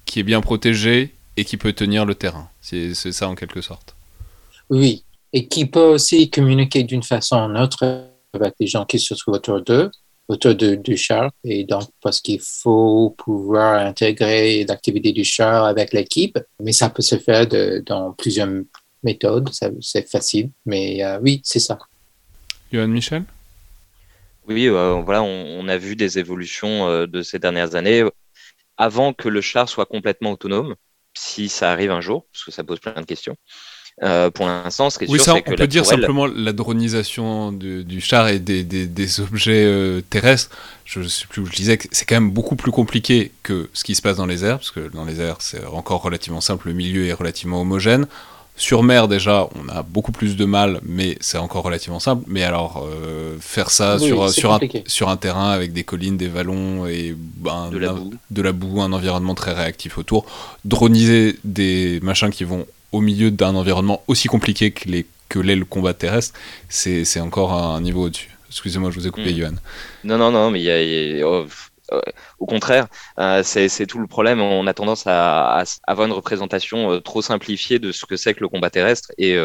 qui 0.05 0.21
est 0.21 0.23
bien 0.23 0.41
protégé 0.41 1.15
et 1.37 1.45
qui 1.45 1.57
peut 1.57 1.73
tenir 1.73 2.05
le 2.05 2.15
terrain. 2.15 2.49
C'est 2.61 2.95
ça 2.95 3.29
en 3.29 3.35
quelque 3.35 3.61
sorte. 3.61 3.97
Oui, 4.71 5.05
et 5.33 5.49
qui 5.49 5.67
peut 5.67 5.81
aussi 5.81 6.31
communiquer 6.31 6.85
d'une 6.85 7.03
façon 7.03 7.43
ou 7.43 7.49
d'une 7.49 7.59
autre 7.59 8.07
avec 8.33 8.55
les 8.61 8.67
gens 8.67 8.85
qui 8.85 8.99
se 8.99 9.15
trouvent 9.15 9.35
autour 9.35 9.61
d'eux, 9.61 9.91
autour 10.29 10.55
du 10.55 10.97
char. 10.97 11.31
Et 11.45 11.65
donc, 11.65 11.85
parce 12.03 12.21
qu'il 12.21 12.41
faut 12.41 13.15
pouvoir 13.19 13.87
intégrer 13.87 14.65
l'activité 14.65 15.13
du 15.13 15.25
char 15.25 15.65
avec 15.65 15.93
l'équipe, 15.93 16.39
mais 16.61 16.73
ça 16.73 16.91
peut 16.91 17.03
se 17.03 17.17
faire 17.17 17.47
dans 17.85 18.13
plusieurs 18.13 18.49
méthodes, 19.05 19.51
c'est 19.81 20.11
facile, 20.11 20.51
mais 20.67 21.05
euh, 21.05 21.19
oui, 21.21 21.41
c'est 21.45 21.61
ça. 21.61 21.79
Johan 22.73 22.89
Michel? 22.89 23.25
Oui, 24.49 24.69
euh, 24.69 25.01
voilà, 25.05 25.23
on, 25.23 25.69
a 25.69 25.77
vu 25.77 25.95
des 25.97 26.19
évolutions 26.19 26.89
euh, 26.89 27.07
de 27.07 27.23
ces 27.23 27.39
dernières 27.39 27.77
années 27.77 28.03
avant 28.77 29.13
que 29.13 29.29
le 29.29 29.41
char 29.41 29.69
soit 29.69 29.87
complètement 29.87 30.33
autonome, 30.33 30.75
si 31.15 31.49
ça 31.49 31.71
arrive 31.71 31.91
un 31.91 32.01
jour, 32.01 32.27
parce 32.33 32.45
que 32.45 32.51
ça 32.51 32.65
pose 32.65 32.81
plein 32.81 33.01
de 33.01 33.07
questions. 33.07 33.37
Euh, 34.03 34.29
pour 34.31 34.47
l'instant, 34.47 34.91
ce 34.91 34.99
qui 34.99 35.05
est 35.05 35.09
oui, 35.09 35.19
sûr, 35.19 35.27
ça, 35.27 35.33
c'est 35.35 35.43
que 35.43 35.53
on 35.53 35.57
peut 35.57 35.67
dire 35.69 35.87
simplement 35.87 36.27
la 36.27 36.53
dronisation 36.53 37.53
du, 37.53 38.01
char 38.01 38.29
et 38.29 38.41
des, 38.41 38.65
des, 38.65 39.21
objets 39.21 39.65
euh, 39.65 40.01
terrestres. 40.11 40.51
Je 40.85 41.01
ne 41.01 41.09
sais 41.09 41.27
plus 41.29 41.43
où 41.43 41.47
je 41.47 41.53
disais 41.53 41.79
que 41.79 41.87
c'est 41.93 42.05
quand 42.05 42.17
même 42.17 42.31
beaucoup 42.31 42.57
plus 42.57 42.73
compliqué 42.73 43.31
que 43.45 43.71
ce 43.73 43.85
qui 43.85 43.95
se 43.95 44.03
passe 44.03 44.17
dans 44.17 44.27
les 44.27 44.45
airs, 44.45 44.59
parce 44.59 44.73
que 44.73 44.89
dans 44.93 45.05
les 45.05 45.21
airs, 45.21 45.37
c'est 45.39 45.65
encore 45.67 46.03
relativement 46.03 46.41
simple, 46.41 46.69
le 46.69 46.75
milieu 46.75 47.07
est 47.07 47.13
relativement 47.13 47.61
homogène. 47.61 48.07
Sur 48.57 48.85
mer, 48.85 49.09
déjà, 49.09 49.49
on 49.57 49.69
a 49.69 49.83
beaucoup 49.83 50.13
plus 50.13 50.37
de 50.37 50.45
mal, 50.45 50.81
mais 50.85 51.17
c'est 51.21 51.39
encore 51.39 51.65
relativement 51.65 51.99
simple. 51.99 52.23
Mais 52.29 52.45
alors, 52.45 52.87
euh, 52.89 53.37
faire 53.41 53.69
ça 53.71 53.99
sur, 53.99 54.31
sur, 54.31 54.53
un, 54.53 54.61
sur 54.87 55.09
un 55.09 55.17
terrain 55.17 55.51
avec 55.51 55.73
des 55.73 55.83
collines, 55.83 56.17
des 56.17 56.29
vallons 56.29 56.87
et 56.87 57.17
ben, 57.19 57.71
de, 57.71 57.79
la 57.79 57.93
boue. 57.93 58.15
de 58.31 58.43
la 58.43 58.53
boue, 58.53 58.81
un 58.81 58.93
environnement 58.93 59.35
très 59.35 59.53
réactif 59.53 59.99
autour, 59.99 60.25
droniser 60.65 61.37
des 61.43 61.99
machins 62.03 62.31
qui 62.31 62.45
vont 62.45 62.65
au 62.95 63.01
milieu 63.01 63.31
d'un 63.31 63.55
environnement 63.57 64.03
aussi 64.07 64.29
compliqué 64.29 64.71
que 64.71 64.89
les 64.89 65.07
que 65.29 65.39
l'est 65.41 65.57
le 65.57 65.65
combat 65.65 65.95
terrestre, 65.95 66.39
c'est 66.69 67.21
encore 67.21 67.53
un 67.53 67.81
niveau 67.81 68.05
au-dessus. 68.05 68.31
Excusez-moi, 68.51 68.91
je 68.91 69.01
vous 69.01 69.07
ai 69.09 69.11
coupé, 69.11 69.33
mm. 69.33 69.37
Yohan. 69.37 69.55
Non, 70.05 70.19
non, 70.19 70.31
non, 70.31 70.51
mais 70.51 70.61
il 70.61 70.65
y 70.65 71.23
a, 71.23 71.27
oh, 71.27 71.47
euh, 71.93 72.01
au 72.39 72.47
contraire, 72.47 72.87
euh, 73.19 73.43
c'est 73.43 73.87
tout 73.87 73.99
le 73.99 74.07
problème. 74.07 74.41
On 74.41 74.67
a 74.67 74.75
tendance 74.75 75.05
à, 75.07 75.65
avoir 75.87 76.07
une 76.07 76.13
représentation 76.13 76.93
euh, 76.93 77.01
trop 77.01 77.21
simplifiée 77.21 77.81
de 77.81 77.91
ce 77.91 78.07
que 78.07 78.17
c'est 78.17 78.35
que 78.35 78.41
le 78.41 78.49
combat 78.49 78.71
terrestre. 78.71 79.11
Et 79.19 79.37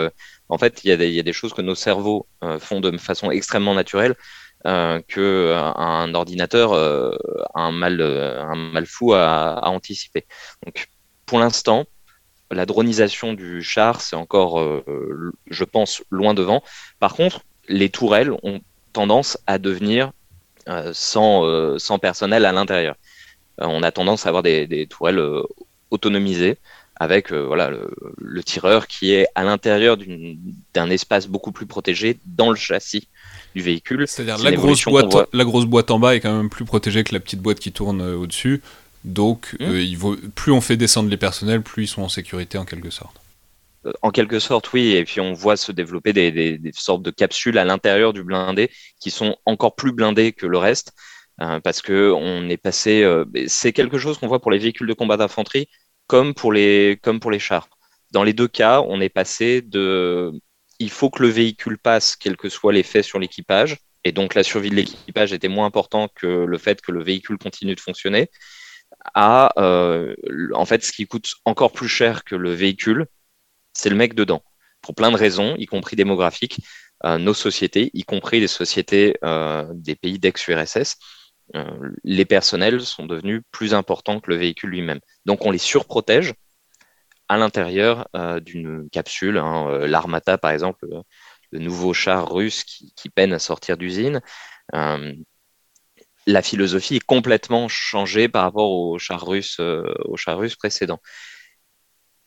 en 0.50 0.58
fait, 0.58 0.82
il 0.84 0.89
y, 0.89 1.20
a 1.20 1.24
des 1.24 1.34
choses 1.34 1.54
que 1.54 1.62
nos 1.62 1.76
cerveaux 1.76 2.28
font 2.60 2.82
de 2.82 2.95
façon 2.97 3.32
extrêmement 3.32 3.74
naturelle 3.74 4.16
que 4.64 5.54
un 5.56 6.14
ordinateur 6.14 6.74
a 6.74 7.62
un 7.62 7.72
mal, 7.72 8.02
un 8.02 8.56
mal 8.56 8.86
fou 8.86 9.14
à, 9.14 9.54
à 9.54 9.70
anticiper. 9.70 10.26
Donc, 10.66 10.88
pour 11.26 11.39
l'instant, 11.39 11.86
la 12.52 12.66
dronisation 12.66 13.34
du 13.34 13.62
char, 13.62 14.02
c'est 14.02 14.16
encore, 14.16 14.64
je 15.50 15.64
pense, 15.64 16.04
loin 16.10 16.34
devant. 16.34 16.64
Par 17.00 17.14
contre, 17.14 17.41
les 17.68 17.89
tourelles 17.89 18.32
ont 18.43 18.62
tendance 18.91 19.38
à 19.47 19.58
devenir 19.60 20.12
euh, 20.68 20.91
sans, 20.93 21.45
euh, 21.45 21.78
sans 21.80 22.00
personnel 22.00 22.45
à 22.45 22.52
l'intérieur. 22.52 22.95
Euh, 23.62 23.66
on 23.68 23.82
a 23.82 23.91
tendance 23.91 24.26
à 24.26 24.30
avoir 24.30 24.43
des, 24.43 24.88
tourelles 24.88 25.24
autonomisées 25.89 26.58
avec 26.95 27.32
voilà, 27.32 27.72
le, 28.18 28.43
tireur 28.43 28.86
qui 28.88 29.14
est 29.14 29.26
à 29.34 29.43
l'intérieur 29.43 29.95
d'un 30.74 30.89
espace 30.89 31.28
beaucoup 31.28 31.54
plus 31.54 31.66
protégé 31.66 32.20
dans 32.26 32.50
le 32.50 32.58
châssis 32.58 33.08
du 33.56 33.62
véhicule. 33.62 34.06
C'est-à-dire 34.06 34.38
la, 34.43 34.52
grosse 34.52 34.84
boîte, 34.84 35.30
la 35.32 35.45
grosse 35.45 35.66
boîte 35.66 35.91
en 35.91 36.00
bas 36.00 36.14
est 36.16 36.20
quand 36.20 36.36
même 36.36 36.50
plus 36.50 36.66
protégée 36.66 37.06
que 37.06 37.14
la 37.14 37.22
petite 37.22 37.39
boîte 37.39 37.60
qui 37.60 37.72
tourne 37.72 38.02
au-dessus. 38.02 38.62
Donc, 39.04 39.56
mmh. 39.60 39.76
il 39.76 39.97
vaut, 39.97 40.18
plus 40.36 40.52
on 40.52 40.62
fait 40.62 40.78
descendre 40.78 41.10
les 41.10 41.18
personnels, 41.18 41.62
plus 41.62 41.84
ils 41.84 41.88
sont 41.88 42.02
en 42.02 42.10
sécurité 42.10 42.58
en 42.58 42.66
quelque 42.66 42.89
sorte. 42.89 43.20
Euh, 43.86 43.93
en 44.02 44.12
quelque 44.12 44.39
sorte, 44.39 44.72
oui. 44.74 44.91
Et 44.91 45.06
puis 45.06 45.22
on 45.22 45.34
voit 45.34 45.58
se 45.58 45.72
développer 45.72 46.14
des, 46.14 46.60
sortes 46.74 47.04
de 47.04 47.12
capsules 47.12 47.58
à 47.58 47.66
l'intérieur 47.66 48.14
du 48.14 48.24
blindé 48.24 48.70
qui 49.00 49.12
sont 49.12 49.38
encore 49.45 49.76
plus 49.76 49.91
blindées 49.91 50.34
que 50.34 50.45
le 50.45 50.58
reste. 50.58 50.93
Euh, 51.41 51.60
parce 51.62 51.82
que 51.82 52.12
on 52.12 52.50
est 52.50 52.58
passé, 52.58 53.02
euh, 53.04 53.24
c'est 53.47 53.72
quelque 53.72 53.97
chose 53.97 54.18
qu'on 54.18 54.28
voit 54.28 54.41
pour 54.41 54.52
les 54.52 54.58
véhicules 54.58 54.88
de 54.88 54.93
combat 54.93 55.16
d'infanterie 55.16 55.70
comme 56.08 56.34
pour 56.34 56.52
les 56.52 57.00
comme 57.02 57.20
pour 57.22 57.32
les 57.32 57.39
chars. 57.39 57.70
Dans 58.12 58.24
les 58.24 58.34
deux 58.34 58.47
cas, 58.47 58.82
on 58.82 59.00
est 59.02 59.10
passé 59.10 59.62
de, 59.62 60.34
il 60.80 60.89
faut 60.89 61.10
que 61.10 61.22
le 61.24 61.30
véhicule 61.30 61.78
passe, 61.78 62.16
quel 62.18 62.36
que 62.38 62.50
soit 62.50 62.74
l'effet 62.74 63.04
sur 63.04 63.20
l'équipage, 63.20 63.78
et 64.04 64.12
donc 64.12 64.36
la 64.36 64.43
survie 64.43 64.70
de 64.72 64.76
l'équipage 64.76 65.34
était 65.34 65.47
moins 65.47 65.68
important 65.68 66.10
que 66.16 66.28
le 66.28 66.58
fait 66.58 66.82
que 66.82 66.91
le 66.91 67.04
véhicule 67.04 67.38
continue 67.38 67.76
de 67.76 67.80
fonctionner, 67.80 68.30
à 69.16 69.51
en 70.53 70.66
fait 70.66 70.84
ce 70.84 70.91
qui 70.91 71.07
coûte 71.07 71.34
encore 71.45 71.72
plus 71.72 71.89
cher 71.89 72.24
que 72.24 72.36
le 72.36 72.51
véhicule, 72.51 73.07
c'est 73.74 73.89
le 73.89 73.95
mec 73.95 74.14
dedans. 74.14 74.43
Pour 74.82 74.95
plein 74.95 75.12
de 75.12 75.18
raisons, 75.18 75.55
y 75.57 75.66
compris 75.66 75.95
démographiques, 75.95 76.60
euh, 77.05 77.18
nos 77.18 77.34
sociétés, 77.34 77.91
y 77.93 78.03
compris 78.03 78.39
les 78.39 78.47
sociétés 78.47 79.18
euh, 79.24 79.66
des 79.74 79.95
pays 79.95 80.20
d'ex-URSS, 80.20 80.97
euh, 81.55 81.66
les 82.03 82.26
personnels 82.26 82.82
sont 82.82 83.05
devenus 83.05 83.41
plus 83.51 83.74
importants 83.74 84.20
que 84.20 84.30
le 84.30 84.38
véhicule 84.38 84.72
lui-même. 84.72 84.99
Donc 85.26 85.45
on 85.45 85.51
les 85.51 85.57
surprotège 85.57 86.34
à 87.30 87.38
l'intérieur 87.38 88.07
d'une 88.41 88.89
capsule. 88.89 89.38
Hein, 89.38 89.86
L'Armata, 89.86 90.39
par 90.39 90.49
exemple, 90.49 90.88
le 91.51 91.60
nouveau 91.60 91.93
char 91.93 92.32
russe 92.32 92.64
qui, 92.64 93.10
peine 93.10 93.34
à 93.34 93.39
sortir 93.39 93.78
d'usine. 93.78 94.20
La 96.28 96.42
philosophie 96.42 96.98
est 96.98 97.06
complètement 97.06 97.68
changée 97.68 98.28
par 98.30 98.44
rapport 98.44 98.72
au 98.72 99.00
char 99.00 99.26
russe, 99.26 99.60
au 99.60 100.18
char 100.18 100.38
russe 100.38 100.56
précédent. 100.56 101.00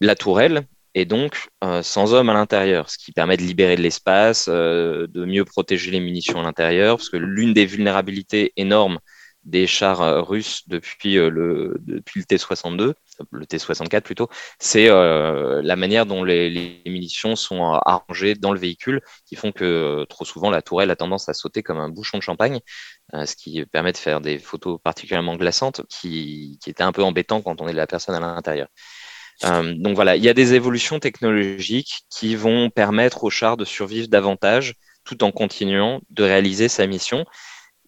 La 0.00 0.16
tourelle, 0.16 0.66
et 0.94 1.04
donc 1.04 1.48
euh, 1.64 1.82
sans 1.82 2.12
hommes 2.12 2.28
à 2.28 2.34
l'intérieur, 2.34 2.90
ce 2.90 2.98
qui 2.98 3.12
permet 3.12 3.36
de 3.36 3.42
libérer 3.42 3.76
de 3.76 3.82
l'espace, 3.82 4.46
euh, 4.48 5.06
de 5.06 5.24
mieux 5.24 5.44
protéger 5.44 5.90
les 5.90 6.00
munitions 6.00 6.40
à 6.40 6.42
l'intérieur, 6.42 6.96
parce 6.98 7.08
que 7.08 7.16
l'une 7.16 7.54
des 7.54 7.66
vulnérabilités 7.66 8.52
énormes 8.56 8.98
des 9.44 9.66
chars 9.66 10.02
euh, 10.02 10.22
russes 10.22 10.68
depuis 10.68 11.14
le, 11.14 11.76
depuis 11.80 12.20
le 12.20 12.26
T-62, 12.26 12.94
le 13.30 13.46
T-64 13.46 14.02
plutôt, 14.02 14.28
c'est 14.58 14.88
la 14.88 15.76
manière 15.76 16.06
dont 16.06 16.24
les, 16.24 16.82
munitions 16.86 17.36
sont 17.36 17.62
arrangées 17.84 18.34
dans 18.34 18.52
le 18.52 18.58
véhicule, 18.58 19.00
qui 19.26 19.36
font 19.36 19.52
que 19.52 20.04
trop 20.08 20.24
souvent 20.24 20.50
la 20.50 20.62
tourelle 20.62 20.90
a 20.90 20.96
tendance 20.96 21.28
à 21.28 21.34
sauter 21.34 21.62
comme 21.62 21.78
un 21.78 21.88
bouchon 21.88 22.18
de 22.18 22.22
champagne, 22.22 22.60
ce 23.12 23.36
qui 23.36 23.64
permet 23.66 23.92
de 23.92 23.96
faire 23.98 24.20
des 24.20 24.38
photos 24.38 24.80
particulièrement 24.82 25.36
glaçantes, 25.36 25.82
qui, 25.88 26.58
qui 26.62 26.70
était 26.70 26.82
un 26.82 26.92
peu 26.92 27.02
embêtant 27.02 27.42
quand 27.42 27.60
on 27.60 27.68
est 27.68 27.72
de 27.72 27.76
la 27.76 27.86
personne 27.86 28.14
à 28.14 28.20
l'intérieur. 28.20 28.68
Euh, 29.44 29.74
donc 29.76 29.94
voilà, 29.94 30.16
il 30.16 30.22
y 30.22 30.28
a 30.28 30.34
des 30.34 30.54
évolutions 30.54 31.00
technologiques 31.00 32.02
qui 32.10 32.36
vont 32.36 32.70
permettre 32.70 33.24
au 33.24 33.30
char 33.30 33.56
de 33.56 33.64
survivre 33.64 34.08
davantage 34.08 34.74
tout 35.04 35.24
en 35.24 35.32
continuant 35.32 36.00
de 36.10 36.22
réaliser 36.22 36.68
sa 36.68 36.86
mission. 36.86 37.24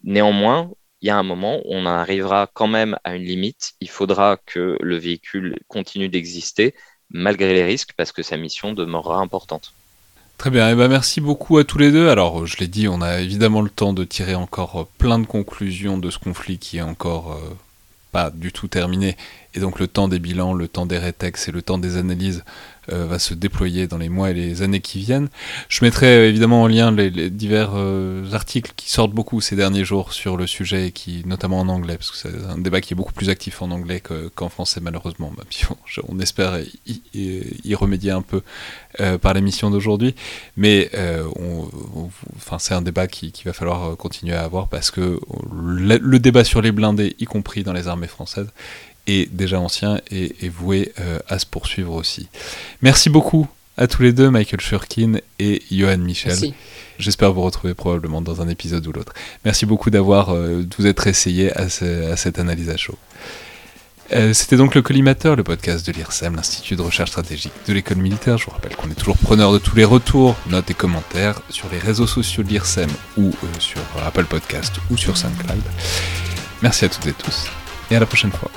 Néanmoins, 0.02 0.70
il 1.04 1.08
y 1.08 1.10
a 1.10 1.18
un 1.18 1.22
moment 1.22 1.58
où 1.58 1.74
on 1.74 1.84
arrivera 1.84 2.48
quand 2.50 2.66
même 2.66 2.96
à 3.04 3.14
une 3.14 3.24
limite. 3.24 3.74
Il 3.82 3.90
faudra 3.90 4.38
que 4.38 4.78
le 4.80 4.96
véhicule 4.96 5.58
continue 5.68 6.08
d'exister 6.08 6.74
malgré 7.10 7.52
les 7.52 7.62
risques 7.62 7.92
parce 7.94 8.10
que 8.10 8.22
sa 8.22 8.38
mission 8.38 8.72
demeurera 8.72 9.18
importante. 9.18 9.74
Très 10.38 10.48
bien, 10.48 10.66
et 10.66 10.72
eh 10.72 10.74
ben 10.74 10.88
merci 10.88 11.20
beaucoup 11.20 11.58
à 11.58 11.64
tous 11.64 11.76
les 11.76 11.92
deux. 11.92 12.08
Alors, 12.08 12.46
je 12.46 12.56
l'ai 12.56 12.68
dit, 12.68 12.88
on 12.88 13.02
a 13.02 13.20
évidemment 13.20 13.60
le 13.60 13.68
temps 13.68 13.92
de 13.92 14.02
tirer 14.02 14.34
encore 14.34 14.88
plein 14.96 15.18
de 15.18 15.26
conclusions 15.26 15.98
de 15.98 16.08
ce 16.08 16.18
conflit 16.18 16.56
qui 16.56 16.78
est 16.78 16.82
encore 16.82 17.32
euh, 17.32 17.54
pas 18.10 18.30
du 18.30 18.50
tout 18.50 18.68
terminé, 18.68 19.18
et 19.54 19.60
donc 19.60 19.78
le 19.78 19.86
temps 19.86 20.08
des 20.08 20.18
bilans, 20.18 20.52
le 20.52 20.68
temps 20.68 20.86
des 20.86 20.98
rétextes 20.98 21.48
et 21.48 21.52
le 21.52 21.62
temps 21.62 21.78
des 21.78 21.96
analyses 21.96 22.44
euh, 22.92 23.06
va 23.06 23.18
se 23.18 23.32
déployer 23.32 23.86
dans 23.86 23.96
les 23.96 24.10
mois 24.10 24.30
et 24.30 24.34
les 24.34 24.60
années 24.60 24.80
qui 24.80 24.98
viennent. 24.98 25.28
Je 25.70 25.82
mettrai 25.84 26.06
euh, 26.06 26.28
évidemment 26.28 26.62
en 26.62 26.66
lien 26.66 26.90
les, 26.90 27.30
divers 27.30 27.70
euh, 27.74 28.30
articles 28.32 28.72
qui 28.76 28.90
sortent 28.90 29.12
beaucoup 29.12 29.40
ces 29.40 29.56
derniers 29.56 29.86
jours 29.86 30.12
sur 30.12 30.36
le 30.36 30.46
sujet, 30.46 30.90
qui 30.90 31.22
notamment 31.24 31.60
en 31.60 31.68
anglais, 31.68 31.96
parce 31.96 32.10
que 32.10 32.16
c'est 32.18 32.44
un 32.46 32.58
débat 32.58 32.82
qui 32.82 32.92
est 32.92 32.96
beaucoup 32.96 33.14
plus 33.14 33.30
actif 33.30 33.62
en 33.62 33.70
anglais 33.70 34.02
qu'en 34.34 34.50
français 34.50 34.80
malheureusement. 34.82 35.32
On, 36.08 36.20
espère 36.20 36.58
y, 36.86 37.74
remédier 37.74 38.10
un 38.10 38.22
peu 38.22 38.42
par 39.18 39.34
l'émission 39.34 39.70
d'aujourd'hui, 39.70 40.14
mais 40.56 40.90
c'est 42.58 42.74
un 42.74 42.82
débat 42.82 43.06
qu'il 43.06 43.32
qui 43.32 43.44
va 43.44 43.52
falloir 43.52 43.96
continuer 43.96 44.34
à 44.34 44.42
avoir 44.42 44.68
parce 44.68 44.90
que 44.90 45.20
le 45.52 46.18
débat 46.18 46.44
sur 46.44 46.60
les 46.60 46.72
blindés, 46.72 47.16
y 47.18 47.24
compris 47.24 47.62
dans 47.62 47.72
les 47.72 47.88
armées 47.88 48.08
françaises, 48.08 48.48
est 49.06 49.32
déjà 49.32 49.60
ancien 49.60 50.00
et 50.10 50.34
est 50.42 50.48
voué 50.48 50.92
euh, 51.00 51.18
à 51.28 51.38
se 51.38 51.46
poursuivre 51.46 51.94
aussi. 51.94 52.28
Merci 52.82 53.10
beaucoup 53.10 53.48
à 53.76 53.86
tous 53.86 54.02
les 54.02 54.12
deux, 54.12 54.30
Michael 54.30 54.60
Shurkin 54.60 55.14
et 55.38 55.62
Johan 55.70 55.98
Michel. 55.98 56.54
J'espère 56.98 57.32
vous 57.32 57.42
retrouver 57.42 57.74
probablement 57.74 58.22
dans 58.22 58.40
un 58.40 58.48
épisode 58.48 58.86
ou 58.86 58.92
l'autre. 58.92 59.12
Merci 59.44 59.66
beaucoup 59.66 59.90
d'avoir 59.90 60.30
euh, 60.30 60.64
vous 60.78 60.86
être 60.86 61.06
essayé 61.06 61.52
à, 61.56 61.68
cette 61.68 62.38
analyse 62.38 62.70
à 62.70 62.76
chaud. 62.76 62.96
Euh, 64.12 64.32
c'était 64.34 64.56
donc 64.56 64.74
le 64.74 64.82
Collimateur, 64.82 65.34
le 65.34 65.42
podcast 65.42 65.84
de 65.86 65.92
l'IRSEM, 65.92 66.36
l'Institut 66.36 66.76
de 66.76 66.82
recherche 66.82 67.10
stratégique 67.10 67.52
de 67.66 67.72
l'école 67.72 67.96
militaire. 67.96 68.38
Je 68.38 68.44
vous 68.44 68.52
rappelle 68.52 68.76
qu'on 68.76 68.90
est 68.90 68.94
toujours 68.94 69.16
preneur 69.16 69.52
de 69.52 69.58
tous 69.58 69.74
les 69.74 69.84
retours, 69.84 70.36
notes 70.50 70.70
et 70.70 70.74
commentaires 70.74 71.40
sur 71.48 71.68
les 71.72 71.78
réseaux 71.78 72.06
sociaux 72.06 72.42
de 72.42 72.48
l'IRSEM 72.48 72.90
ou 73.16 73.32
sur 73.58 73.80
Apple 74.04 74.26
Podcast 74.26 74.74
ou 74.90 74.96
sur 74.96 75.16
SoundCloud. 75.16 75.62
Merci 76.62 76.84
à 76.84 76.88
toutes 76.90 77.06
et 77.06 77.12
tous 77.12 77.46
et 77.90 77.96
à 77.96 78.00
la 78.00 78.06
prochaine 78.06 78.32
fois. 78.32 78.50